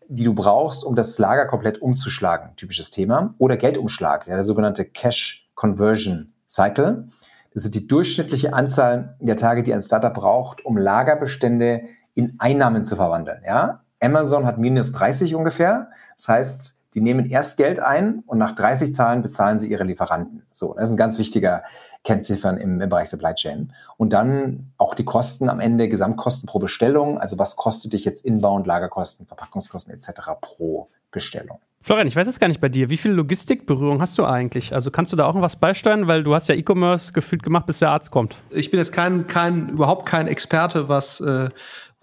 die 0.08 0.26
du 0.26 0.34
brauchst, 0.34 0.84
um 0.84 0.96
das 0.96 1.18
Lager 1.18 1.46
komplett 1.46 1.82
umzuschlagen, 1.82 2.56
typisches 2.58 2.92
Thema. 2.92 3.34
Oder 3.38 3.56
Geldumschlag, 3.56 4.28
ja, 4.28 4.36
der 4.36 4.44
sogenannte 4.44 4.84
Cash 4.84 5.50
Conversion 5.56 6.35
Cycle. 6.48 7.10
Das 7.54 7.66
ist 7.66 7.76
die 7.76 7.88
durchschnittliche 7.88 8.54
Anzahl 8.54 9.16
der 9.20 9.36
Tage, 9.36 9.64
die 9.64 9.74
ein 9.74 9.82
Startup 9.82 10.14
braucht, 10.14 10.66
um 10.66 10.78
Lagerbestände 10.78 11.84
in 12.14 12.36
Einnahmen 12.38 12.84
zu 12.84 12.96
verwandeln. 12.96 13.42
Ja? 13.46 13.82
Amazon 14.02 14.46
hat 14.46 14.58
minus 14.58 14.92
30 14.92 15.36
ungefähr. 15.36 15.90
Das 16.16 16.28
heißt, 16.28 16.76
Die 16.96 17.02
nehmen 17.02 17.30
erst 17.30 17.58
Geld 17.58 17.82
ein 17.82 18.24
und 18.26 18.38
nach 18.38 18.56
30 18.56 18.94
Zahlen 18.94 19.22
bezahlen 19.22 19.60
sie 19.60 19.70
ihre 19.70 19.84
Lieferanten. 19.84 20.44
So, 20.52 20.74
das 20.74 20.86
ist 20.86 20.94
ein 20.94 20.98
ganz 20.98 21.20
wichtiger 21.20 21.64
Kennziffern 22.06 22.58
im, 22.58 22.80
im 22.80 22.90
Bereich 22.90 23.10
Supply 23.10 23.34
Chain. 23.34 23.74
Und 23.98 24.14
dann 24.14 24.72
auch 24.78 24.96
die 24.96 25.04
Kosten 25.04 25.50
am 25.50 25.60
Ende, 25.60 25.90
Gesamtkosten 25.90 26.48
pro 26.48 26.58
Bestellung. 26.58 27.18
Also 27.18 27.38
was 27.38 27.58
kostet 27.58 27.92
dich 27.92 28.06
jetzt 28.06 28.26
Inbound, 28.26 28.66
Lagerkosten, 28.66 29.28
Verpackungskosten 29.28 29.94
etc. 29.94 30.22
pro 30.40 30.90
Bestellung? 31.16 31.60
Florian, 31.82 32.08
ich 32.08 32.16
weiß 32.16 32.26
es 32.26 32.40
gar 32.40 32.48
nicht 32.48 32.62
bei 32.62 32.68
dir. 32.68 32.90
Wie 32.90 32.98
viel 32.98 33.12
Logistikberührung 33.12 34.02
hast 34.02 34.18
du 34.18 34.26
eigentlich? 34.26 34.74
Also 34.74 34.90
kannst 34.90 35.14
du 35.14 35.16
da 35.16 35.26
auch 35.26 35.36
noch 35.36 35.42
was 35.42 35.56
beisteuern? 35.56 36.08
Weil 36.08 36.24
du 36.24 36.34
hast 36.34 36.50
ja 36.50 36.56
E-Commerce 36.56 37.14
gefühlt 37.14 37.44
gemacht, 37.44 37.68
bis 37.68 37.78
der 37.78 37.92
Arzt 37.92 38.10
kommt. 38.10 38.36
Ich 38.50 38.72
bin 38.72 38.80
jetzt 38.80 38.92
kein, 38.92 39.28
kein, 39.28 39.70
überhaupt 39.70 40.08
kein 40.08 40.28
Experte, 40.28 40.90
was, 40.90 41.20
äh, 41.20 41.50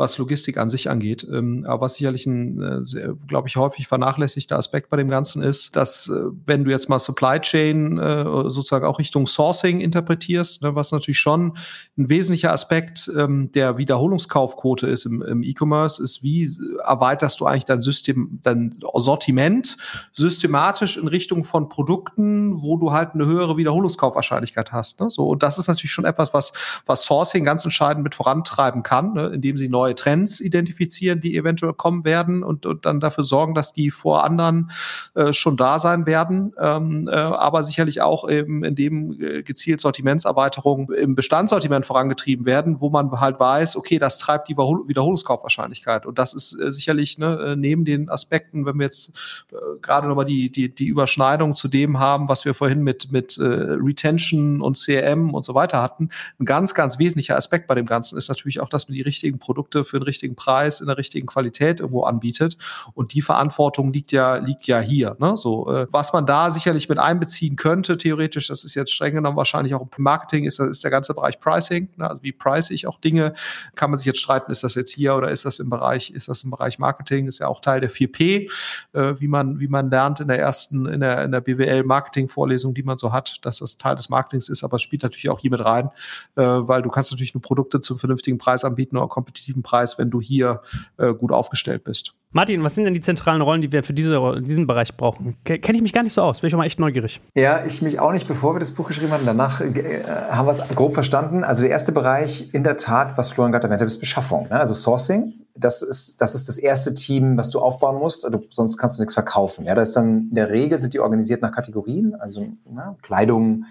was 0.03 0.19
Logistik 0.19 0.59
an 0.59 0.69
sich 0.69 0.91
angeht. 0.91 1.25
Ähm, 1.33 1.65
aber 1.67 1.83
was 1.83 1.95
sicherlich 1.95 2.27
ein, 2.27 2.61
äh, 2.61 3.09
glaube 3.29 3.47
ich, 3.47 3.57
häufig 3.57 3.87
vernachlässigter 3.87 4.59
Aspekt 4.59 4.91
bei 4.91 4.97
dem 4.97 5.09
Ganzen 5.09 5.43
ist, 5.43 5.77
dass 5.77 6.09
äh, 6.09 6.25
wenn 6.45 6.65
du 6.65 6.73
jetzt 6.73 6.89
mal 6.89 6.99
Supply 6.99 7.39
Chain 7.39 7.99
äh, 7.99 8.25
sozusagen 8.25 8.85
auch 8.85 8.99
Richtung 8.99 9.27
Sourcing 9.27 9.81
interpretierst, 9.81 10.63
ne, 10.63 10.75
was 10.75 10.91
natürlich 10.91 11.21
schon 11.21 11.57
ein 11.97 12.11
wesentlicher 12.11 12.53
Aspekt 12.53 13.11
ähm, 13.17 13.53
der 13.53 13.79
Wiederholungskaufquote 13.79 14.89
ist 14.89 15.07
im, 15.07 15.23
im 15.23 15.45
E-Commerce, 15.45 16.03
ist, 16.03 16.25
wie 16.25 16.51
erweiterst 16.85 17.41
du 17.41 17.47
eigentlich 17.47 17.65
dein 17.65 17.81
System, 17.81 18.41
dein 18.43 18.81
Sortiment 18.97 19.77
systematisch 20.13 20.97
in 20.97 21.07
Richtung 21.07 21.45
von 21.45 21.69
Produkten, 21.69 22.61
wo 22.61 22.77
du 22.77 22.91
halt 22.91 23.15
eine 23.15 23.27
höhere 23.27 23.57
Wiederholungskaufwahrscheinlichkeit 23.57 24.73
hast. 24.73 25.01
Ne? 25.01 25.11
So, 25.11 25.29
und 25.29 25.45
das 25.45 25.59
ist 25.59 25.69
natürlich 25.69 25.93
schon 25.93 26.07
etwas, 26.07 26.35
was, 26.35 26.53
was 26.87 27.05
Sourcing 27.05 27.45
ganz 27.45 27.65
entscheidend 27.65 28.03
mit 28.03 28.17
vorantreiben 28.17 28.83
kann, 28.83 29.13
ne? 29.13 29.29
indem 29.29 29.57
sie 29.57 29.69
neue 29.69 29.92
Trends 29.95 30.41
identifizieren, 30.41 31.21
die 31.21 31.37
eventuell 31.37 31.73
kommen 31.73 32.05
werden 32.05 32.43
und, 32.43 32.67
und 32.67 32.85
dann 32.87 33.01
dafür 33.01 33.25
sorgen, 33.25 33.55
dass 33.55 33.73
die 33.73 33.91
vor 33.91 34.25
anderen 34.25 34.71
äh, 35.15 35.33
schon 35.33 35.57
da 35.57 35.79
sein 35.79 36.07
werden. 36.07 36.53
Ähm, 36.59 37.09
äh, 37.09 37.15
aber 37.15 37.63
sicherlich 37.63 38.03
auch 38.03 38.29
eben, 38.29 38.65
indem 38.65 39.21
äh, 39.21 39.43
gezielt 39.43 39.81
Sortimentserweiterungen 39.81 40.93
im 40.95 41.15
Bestandssortiment 41.15 41.87
vorangetrieben 41.87 42.47
werden, 42.47 42.81
wo 42.81 42.91
man 42.91 43.11
halt 43.21 43.41
weiß, 43.41 43.77
okay, 43.77 43.99
das 43.99 44.19
treibt 44.19 44.49
die 44.49 44.57
Wiederholungskaufwahrscheinlichkeit. 44.57 46.07
Und 46.07 46.19
das 46.19 46.35
ist 46.35 46.59
äh, 46.61 46.73
sicherlich 46.73 47.19
ne, 47.19 47.39
äh, 47.53 47.57
neben 47.57 47.85
den 47.85 48.09
Aspekten, 48.09 48.67
wenn 48.67 48.77
wir 48.79 48.85
jetzt 48.85 49.11
äh, 49.51 49.57
gerade 49.81 50.09
nochmal 50.09 50.25
die, 50.25 50.51
die, 50.51 50.75
die 50.75 50.87
Überschneidung 50.87 51.55
zu 51.55 51.69
dem 51.69 51.99
haben, 51.99 52.29
was 52.29 52.45
wir 52.45 52.55
vorhin 52.55 52.83
mit, 52.83 53.13
mit 53.13 53.39
Retention 53.39 54.61
und 54.61 54.77
CRM 54.77 55.35
und 55.35 55.45
so 55.45 55.55
weiter 55.55 55.83
hatten, 55.83 56.11
ein 56.39 56.45
ganz, 56.45 56.75
ganz 56.75 56.99
wesentlicher 56.99 57.37
Aspekt 57.37 57.67
bei 57.67 57.75
dem 57.75 57.87
Ganzen 57.87 58.17
ist 58.17 58.29
natürlich 58.29 58.61
auch, 58.61 58.69
dass 58.69 58.89
man 58.89 58.95
die 58.95 59.03
richtigen 59.03 59.39
Produkte 59.39 59.82
für 59.85 59.99
den 59.99 60.05
richtigen 60.05 60.37
Preis 60.37 60.81
in 60.81 60.87
der 60.87 60.99
richtigen 60.99 61.27
Qualität 61.27 61.81
irgendwo 61.81 62.03
anbietet. 62.03 62.57
Und 62.95 63.15
die 63.15 63.23
Verantwortung 63.23 63.93
liegt 63.93 64.13
ja, 64.13 64.37
liegt 64.37 64.67
ja 64.67 64.81
hier. 64.81 65.17
Ne? 65.19 65.37
So, 65.37 65.73
äh, 65.73 65.87
was 65.91 66.13
man 66.13 66.27
da 66.27 66.51
sicherlich 66.51 66.89
mit 66.89 66.99
einbeziehen 66.99 67.57
könnte, 67.57 67.97
theoretisch, 67.97 68.49
das 68.49 68.65
ist 68.65 68.75
jetzt 68.75 68.93
streng 68.93 69.15
genommen 69.15 69.37
wahrscheinlich 69.37 69.75
auch 69.75 69.83
im 69.83 69.89
Marketing, 69.99 70.45
ist, 70.45 70.61
ist 70.61 70.85
der 70.85 70.91
ganze 70.91 71.15
Bereich 71.15 71.41
Pricing. 71.41 71.89
Ne? 71.97 72.09
Also 72.09 72.23
wie 72.23 72.33
price 72.33 72.71
ich 72.71 72.87
auch 72.87 73.01
Dinge? 73.01 73.35
Kann 73.75 73.91
man 73.91 73.99
sich 73.99 74.07
jetzt 74.07 74.21
streiten, 74.21 74.51
ist 74.51 74.65
das 74.65 74.75
jetzt 74.75 74.93
hier 74.93 75.15
oder 75.15 75.31
ist 75.31 75.45
das 75.45 75.59
im 75.59 75.71
Bereich, 75.71 76.11
ist 76.11 76.29
das 76.29 76.45
im 76.45 76.51
Bereich 76.51 76.79
Marketing? 76.79 77.29
Ist 77.29 77.39
ja 77.39 77.49
auch 77.49 77.61
Teil 77.61 77.81
der 77.81 77.91
4P, 77.91 78.51
äh, 78.93 79.21
wie 79.21 79.29
man, 79.29 79.61
wie 79.61 79.69
man 79.69 79.91
lernt 79.91 80.21
in 80.21 80.29
der 80.29 80.39
ersten, 80.39 80.87
in 80.87 81.01
der, 81.01 81.23
in 81.25 81.33
der 81.33 81.41
BWL-Marketing-Vorlesung, 81.41 82.75
die 82.75 82.83
man 82.83 82.99
so 82.99 83.13
hat, 83.13 83.39
dass 83.43 83.59
das 83.59 83.77
Teil 83.77 83.97
des 83.97 84.09
Marketings 84.09 84.49
ist, 84.49 84.65
aber 84.65 84.77
es 84.77 84.83
spielt 84.83 85.03
natürlich 85.03 85.31
auch 85.31 85.41
hier 85.41 85.51
mit 85.51 85.65
rein, 85.65 85.91
äh, 86.37 86.43
weil 86.43 86.83
du 86.83 86.91
kannst 86.91 87.11
natürlich 87.11 87.35
nur 87.35 87.43
Produkte 87.43 87.81
zum 87.81 87.99
vernünftigen 87.99 88.39
Preis 88.39 88.65
anbieten 88.65 88.97
oder 88.97 89.09
kompetitiven 89.09 89.62
Preis, 89.63 89.99
wenn 89.99 90.11
du 90.11 90.21
hier 90.21 90.63
äh, 90.99 91.13
gut 91.13 91.33
aufgestellt 91.33 91.85
bist. 91.85 92.15
Martin, 92.35 92.65
was 92.65 92.75
sind 92.75 92.85
denn 92.85 92.95
die 92.95 93.01
zentralen 93.01 93.43
Rollen, 93.43 93.61
die 93.61 93.73
wir 93.73 93.83
für 93.83 93.93
diese, 93.93 94.41
diesen 94.41 94.67
Bereich 94.67 94.97
brauchen? 94.97 95.37
Kenne 95.45 95.77
ich 95.77 95.83
mich 95.83 95.93
gar 95.93 96.03
nicht 96.03 96.15
so 96.15 96.23
aus, 96.23 96.41
bin 96.41 96.49
ich 96.49 96.55
auch 96.55 96.59
mal 96.59 96.65
echt 96.65 96.81
neugierig. 96.81 97.21
Ja, 97.35 97.65
ich 97.67 97.83
mich 97.83 98.01
auch 98.01 98.13
nicht, 98.13 98.27
bevor 98.27 98.55
wir 98.55 98.59
das 98.59 98.71
Buch 98.71 98.89
geschrieben 98.89 99.13
haben. 99.13 99.27
Danach 99.27 99.61
äh, 99.61 100.03
haben 100.31 100.47
wir 100.47 100.53
es 100.53 100.67
grob 100.75 100.95
verstanden. 100.95 101.45
Also 101.45 101.61
der 101.61 101.71
erste 101.71 101.93
Bereich, 101.93 102.53
in 102.55 102.65
der 102.65 102.79
Tat, 102.79 103.19
was 103.19 103.31
Florian 103.31 103.53
gerade 103.53 103.65
erwähnt 103.65 103.83
hat, 103.83 103.87
ist 103.87 104.01
Beschaffung. 104.01 104.49
Ne? 104.49 104.59
Also 104.59 104.73
Sourcing. 104.73 105.35
Das 105.55 105.83
ist, 105.83 106.23
das 106.23 106.35
ist 106.35 106.49
das 106.49 106.57
erste 106.57 106.95
Team, 106.95 107.37
was 107.37 107.51
du 107.51 107.61
aufbauen 107.61 107.99
musst. 107.99 108.25
Also, 108.25 108.41
sonst 108.51 108.79
kannst 108.79 108.97
du 108.97 109.03
nichts 109.03 109.13
verkaufen. 109.13 109.67
Ja, 109.67 109.75
da 109.75 109.83
ist 109.83 109.93
dann 109.93 110.29
in 110.31 110.35
der 110.35 110.49
Regel 110.49 110.79
sind 110.79 110.95
die 110.95 111.01
organisiert 111.01 111.43
nach 111.43 111.53
Kategorien, 111.53 112.15
also 112.15 112.47
na, 112.65 112.97
Kleidung, 113.03 113.67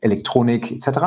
Elektronik 0.00 0.70
etc. 0.70 0.98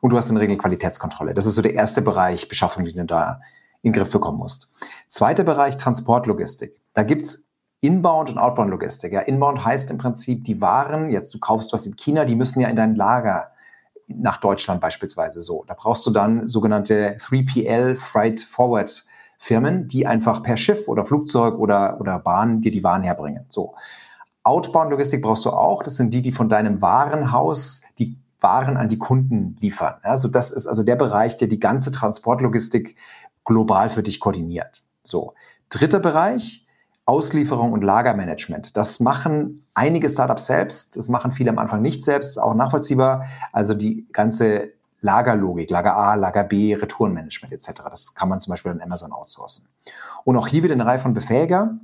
Und 0.00 0.10
du 0.10 0.16
hast 0.16 0.30
in 0.30 0.36
der 0.36 0.42
Regel 0.42 0.56
Qualitätskontrolle. 0.56 1.34
Das 1.34 1.44
ist 1.44 1.56
so 1.56 1.60
der 1.60 1.74
erste 1.74 2.00
Bereich 2.00 2.48
Beschaffung, 2.48 2.86
den 2.86 2.94
du 2.94 3.04
da 3.04 3.42
in 3.84 3.92
den 3.92 3.98
Griff 4.00 4.10
bekommen 4.10 4.38
musst. 4.38 4.70
Zweiter 5.06 5.44
Bereich 5.44 5.76
Transportlogistik. 5.76 6.82
Da 6.94 7.02
gibt's 7.02 7.50
Inbound 7.80 8.30
und 8.30 8.38
Outbound 8.38 8.70
Logistik. 8.70 9.12
Ja, 9.12 9.20
Inbound 9.20 9.62
heißt 9.62 9.90
im 9.90 9.98
Prinzip, 9.98 10.42
die 10.44 10.62
Waren, 10.62 11.10
jetzt 11.10 11.34
du 11.34 11.38
kaufst 11.38 11.72
was 11.74 11.84
in 11.84 11.96
China, 11.96 12.24
die 12.24 12.34
müssen 12.34 12.60
ja 12.60 12.68
in 12.68 12.76
dein 12.76 12.94
Lager 12.96 13.52
nach 14.08 14.38
Deutschland 14.38 14.80
beispielsweise 14.80 15.42
so. 15.42 15.64
Da 15.66 15.74
brauchst 15.74 16.06
du 16.06 16.10
dann 16.10 16.46
sogenannte 16.46 17.18
3PL 17.18 17.96
Freight 17.96 18.40
Forward 18.40 19.04
Firmen, 19.36 19.86
die 19.86 20.06
einfach 20.06 20.42
per 20.42 20.56
Schiff 20.56 20.88
oder 20.88 21.04
Flugzeug 21.04 21.58
oder, 21.58 22.00
oder 22.00 22.18
Bahn 22.18 22.62
dir 22.62 22.72
die 22.72 22.82
Waren 22.82 23.02
herbringen. 23.02 23.44
So. 23.48 23.74
Outbound 24.44 24.90
Logistik 24.90 25.20
brauchst 25.20 25.44
du 25.44 25.50
auch. 25.50 25.82
Das 25.82 25.96
sind 25.98 26.14
die, 26.14 26.22
die 26.22 26.32
von 26.32 26.48
deinem 26.48 26.80
Warenhaus 26.80 27.82
die 27.98 28.16
Waren 28.40 28.76
an 28.76 28.88
die 28.88 28.98
Kunden 28.98 29.56
liefern. 29.60 29.94
Also 30.02 30.28
das 30.28 30.50
ist 30.50 30.66
also 30.66 30.82
der 30.82 30.96
Bereich, 30.96 31.36
der 31.36 31.48
die 31.48 31.60
ganze 31.60 31.90
Transportlogistik 31.92 32.96
global 33.44 33.90
für 33.90 34.02
dich 34.02 34.20
koordiniert. 34.20 34.82
So. 35.02 35.34
Dritter 35.68 36.00
Bereich, 36.00 36.66
Auslieferung 37.06 37.72
und 37.72 37.82
Lagermanagement. 37.82 38.76
Das 38.76 39.00
machen 39.00 39.66
einige 39.74 40.08
Startups 40.08 40.46
selbst, 40.46 40.96
das 40.96 41.08
machen 41.08 41.32
viele 41.32 41.50
am 41.50 41.58
Anfang 41.58 41.82
nicht 41.82 42.02
selbst, 42.02 42.38
auch 42.38 42.54
nachvollziehbar. 42.54 43.26
Also 43.52 43.74
die 43.74 44.06
ganze 44.12 44.72
Lagerlogik, 45.00 45.68
Lager 45.68 45.96
A, 45.96 46.14
Lager 46.14 46.44
B, 46.44 46.74
Retourenmanagement 46.74 47.52
etc. 47.52 47.82
Das 47.90 48.14
kann 48.14 48.30
man 48.30 48.40
zum 48.40 48.52
Beispiel 48.52 48.72
in 48.72 48.80
Amazon 48.80 49.12
outsourcen. 49.12 49.68
Und 50.24 50.36
auch 50.36 50.48
hier 50.48 50.62
wieder 50.62 50.72
eine 50.72 50.86
Reihe 50.86 50.98
von 50.98 51.12
Befähiger, 51.12 51.78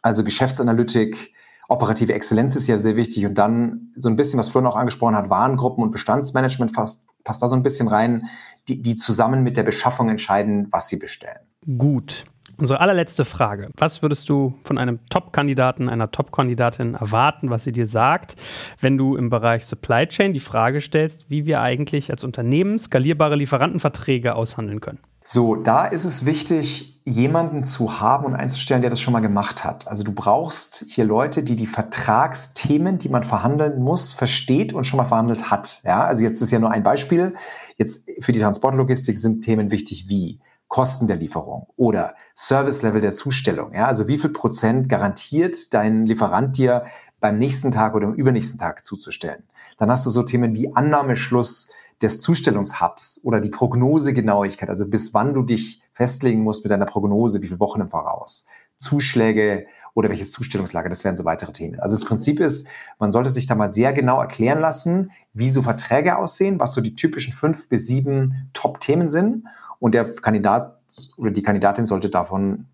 also 0.00 0.24
Geschäftsanalytik, 0.24 1.34
operative 1.68 2.14
Exzellenz 2.14 2.56
ist 2.56 2.66
ja 2.66 2.78
sehr 2.78 2.96
wichtig 2.96 3.26
und 3.26 3.36
dann 3.36 3.92
so 3.94 4.08
ein 4.08 4.16
bisschen, 4.16 4.38
was 4.38 4.48
Florian 4.48 4.72
auch 4.72 4.76
angesprochen 4.76 5.14
hat, 5.14 5.28
Warengruppen 5.28 5.84
und 5.84 5.90
Bestandsmanagement 5.90 6.72
passt, 6.72 7.06
passt 7.24 7.42
da 7.42 7.48
so 7.48 7.56
ein 7.56 7.62
bisschen 7.62 7.88
rein, 7.88 8.28
die, 8.68 8.82
die 8.82 8.96
zusammen 8.96 9.42
mit 9.42 9.56
der 9.56 9.62
Beschaffung 9.62 10.08
entscheiden, 10.08 10.68
was 10.70 10.88
sie 10.88 10.96
bestellen. 10.96 11.40
Gut. 11.76 12.24
Unsere 12.56 12.80
allerletzte 12.80 13.24
Frage. 13.24 13.70
Was 13.76 14.02
würdest 14.02 14.28
du 14.28 14.58
von 14.64 14.78
einem 14.78 14.98
Top-Kandidaten, 15.10 15.88
einer 15.88 16.10
Top-Kandidatin 16.10 16.94
erwarten, 16.94 17.50
was 17.50 17.62
sie 17.62 17.70
dir 17.70 17.86
sagt, 17.86 18.34
wenn 18.80 18.98
du 18.98 19.14
im 19.14 19.30
Bereich 19.30 19.64
Supply 19.64 20.06
Chain 20.08 20.32
die 20.32 20.40
Frage 20.40 20.80
stellst, 20.80 21.30
wie 21.30 21.46
wir 21.46 21.60
eigentlich 21.60 22.10
als 22.10 22.24
Unternehmen 22.24 22.76
skalierbare 22.76 23.36
Lieferantenverträge 23.36 24.34
aushandeln 24.34 24.80
können? 24.80 24.98
So, 25.30 25.56
da 25.56 25.84
ist 25.84 26.06
es 26.06 26.24
wichtig, 26.24 27.02
jemanden 27.04 27.62
zu 27.62 28.00
haben 28.00 28.24
und 28.24 28.34
einzustellen, 28.34 28.80
der 28.80 28.88
das 28.88 28.98
schon 28.98 29.12
mal 29.12 29.20
gemacht 29.20 29.62
hat. 29.62 29.86
Also 29.86 30.02
du 30.02 30.12
brauchst 30.12 30.86
hier 30.88 31.04
Leute, 31.04 31.42
die 31.42 31.54
die 31.54 31.66
Vertragsthemen, 31.66 32.98
die 32.98 33.10
man 33.10 33.24
verhandeln 33.24 33.78
muss, 33.82 34.14
versteht 34.14 34.72
und 34.72 34.84
schon 34.84 34.96
mal 34.96 35.04
verhandelt 35.04 35.50
hat. 35.50 35.82
Ja, 35.84 36.02
also 36.02 36.24
jetzt 36.24 36.40
ist 36.40 36.50
ja 36.50 36.58
nur 36.58 36.70
ein 36.70 36.82
Beispiel. 36.82 37.34
Jetzt 37.76 38.08
für 38.20 38.32
die 38.32 38.40
Transportlogistik 38.40 39.18
sind 39.18 39.44
Themen 39.44 39.70
wichtig 39.70 40.08
wie 40.08 40.40
Kosten 40.66 41.08
der 41.08 41.18
Lieferung 41.18 41.66
oder 41.76 42.14
Service-Level 42.34 43.02
der 43.02 43.12
Zustellung. 43.12 43.74
Ja, 43.74 43.84
also 43.84 44.08
wie 44.08 44.16
viel 44.16 44.30
Prozent 44.30 44.88
garantiert 44.88 45.74
dein 45.74 46.06
Lieferant 46.06 46.56
dir 46.56 46.84
beim 47.20 47.36
nächsten 47.36 47.70
Tag 47.70 47.94
oder 47.94 48.06
im 48.06 48.14
übernächsten 48.14 48.58
Tag 48.58 48.82
zuzustellen? 48.82 49.42
Dann 49.76 49.90
hast 49.90 50.06
du 50.06 50.10
so 50.10 50.22
Themen 50.22 50.54
wie 50.54 50.74
Annahmeschluss 50.74 51.68
des 52.02 52.20
Zustellungshubs 52.20 53.20
oder 53.24 53.40
die 53.40 53.50
Prognosegenauigkeit, 53.50 54.68
also 54.68 54.86
bis 54.86 55.14
wann 55.14 55.34
du 55.34 55.42
dich 55.42 55.82
festlegen 55.92 56.42
musst 56.42 56.64
mit 56.64 56.70
deiner 56.70 56.86
Prognose, 56.86 57.42
wie 57.42 57.48
viele 57.48 57.60
Wochen 57.60 57.80
im 57.80 57.88
Voraus, 57.88 58.46
Zuschläge 58.78 59.66
oder 59.94 60.08
welches 60.08 60.30
Zustellungslager, 60.30 60.88
das 60.88 61.02
wären 61.02 61.16
so 61.16 61.24
weitere 61.24 61.50
Themen. 61.50 61.80
Also 61.80 61.96
das 61.96 62.04
Prinzip 62.04 62.38
ist, 62.38 62.68
man 63.00 63.10
sollte 63.10 63.30
sich 63.30 63.46
da 63.46 63.56
mal 63.56 63.72
sehr 63.72 63.92
genau 63.92 64.20
erklären 64.20 64.60
lassen, 64.60 65.10
wie 65.32 65.50
so 65.50 65.62
Verträge 65.62 66.16
aussehen, 66.18 66.60
was 66.60 66.72
so 66.72 66.80
die 66.80 66.94
typischen 66.94 67.32
fünf 67.32 67.68
bis 67.68 67.88
sieben 67.88 68.48
Top-Themen 68.52 69.08
sind 69.08 69.44
und 69.80 69.94
der 69.94 70.14
Kandidat 70.14 70.78
oder 71.16 71.32
die 71.32 71.42
Kandidatin 71.42 71.84
sollte 71.84 72.10
davon 72.10 72.66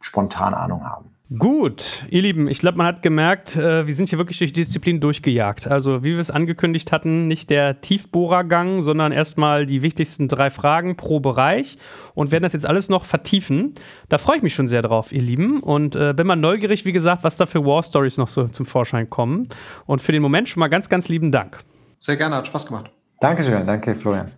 spontan 0.00 0.54
Ahnung 0.54 0.84
haben. 0.84 1.14
Gut, 1.38 2.04
ihr 2.10 2.20
Lieben, 2.20 2.46
ich 2.46 2.58
glaube, 2.58 2.76
man 2.76 2.86
hat 2.86 3.02
gemerkt, 3.02 3.56
äh, 3.56 3.86
wir 3.86 3.94
sind 3.94 4.10
hier 4.10 4.18
wirklich 4.18 4.38
durch 4.38 4.52
Disziplin 4.52 5.00
durchgejagt. 5.00 5.66
Also, 5.66 6.04
wie 6.04 6.12
wir 6.12 6.18
es 6.18 6.30
angekündigt 6.30 6.92
hatten, 6.92 7.26
nicht 7.26 7.48
der 7.48 7.80
Tiefbohrergang, 7.80 8.82
sondern 8.82 9.12
erstmal 9.12 9.64
die 9.64 9.82
wichtigsten 9.82 10.28
drei 10.28 10.50
Fragen 10.50 10.94
pro 10.96 11.20
Bereich 11.20 11.78
und 12.14 12.32
werden 12.32 12.42
das 12.42 12.52
jetzt 12.52 12.66
alles 12.66 12.90
noch 12.90 13.06
vertiefen. 13.06 13.74
Da 14.10 14.18
freue 14.18 14.36
ich 14.36 14.42
mich 14.42 14.52
schon 14.52 14.66
sehr 14.66 14.82
drauf, 14.82 15.10
ihr 15.10 15.22
Lieben. 15.22 15.62
Und 15.62 15.96
äh, 15.96 16.12
bin 16.14 16.26
mal 16.26 16.36
neugierig, 16.36 16.84
wie 16.84 16.92
gesagt, 16.92 17.24
was 17.24 17.38
da 17.38 17.46
für 17.46 17.64
War 17.64 17.82
Stories 17.82 18.18
noch 18.18 18.28
so 18.28 18.48
zum 18.48 18.66
Vorschein 18.66 19.08
kommen. 19.08 19.48
Und 19.86 20.02
für 20.02 20.12
den 20.12 20.20
Moment 20.20 20.50
schon 20.50 20.60
mal 20.60 20.68
ganz, 20.68 20.90
ganz 20.90 21.08
lieben 21.08 21.32
Dank. 21.32 21.60
Sehr 21.98 22.16
gerne, 22.18 22.36
hat 22.36 22.46
Spaß 22.46 22.66
gemacht. 22.66 22.90
Dankeschön, 23.20 23.66
danke, 23.66 23.94
Florian. 23.94 24.30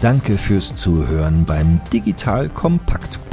Danke 0.00 0.38
fürs 0.38 0.74
Zuhören 0.74 1.44
beim 1.44 1.82
Digital 1.92 2.48
Kompakt. 2.48 3.19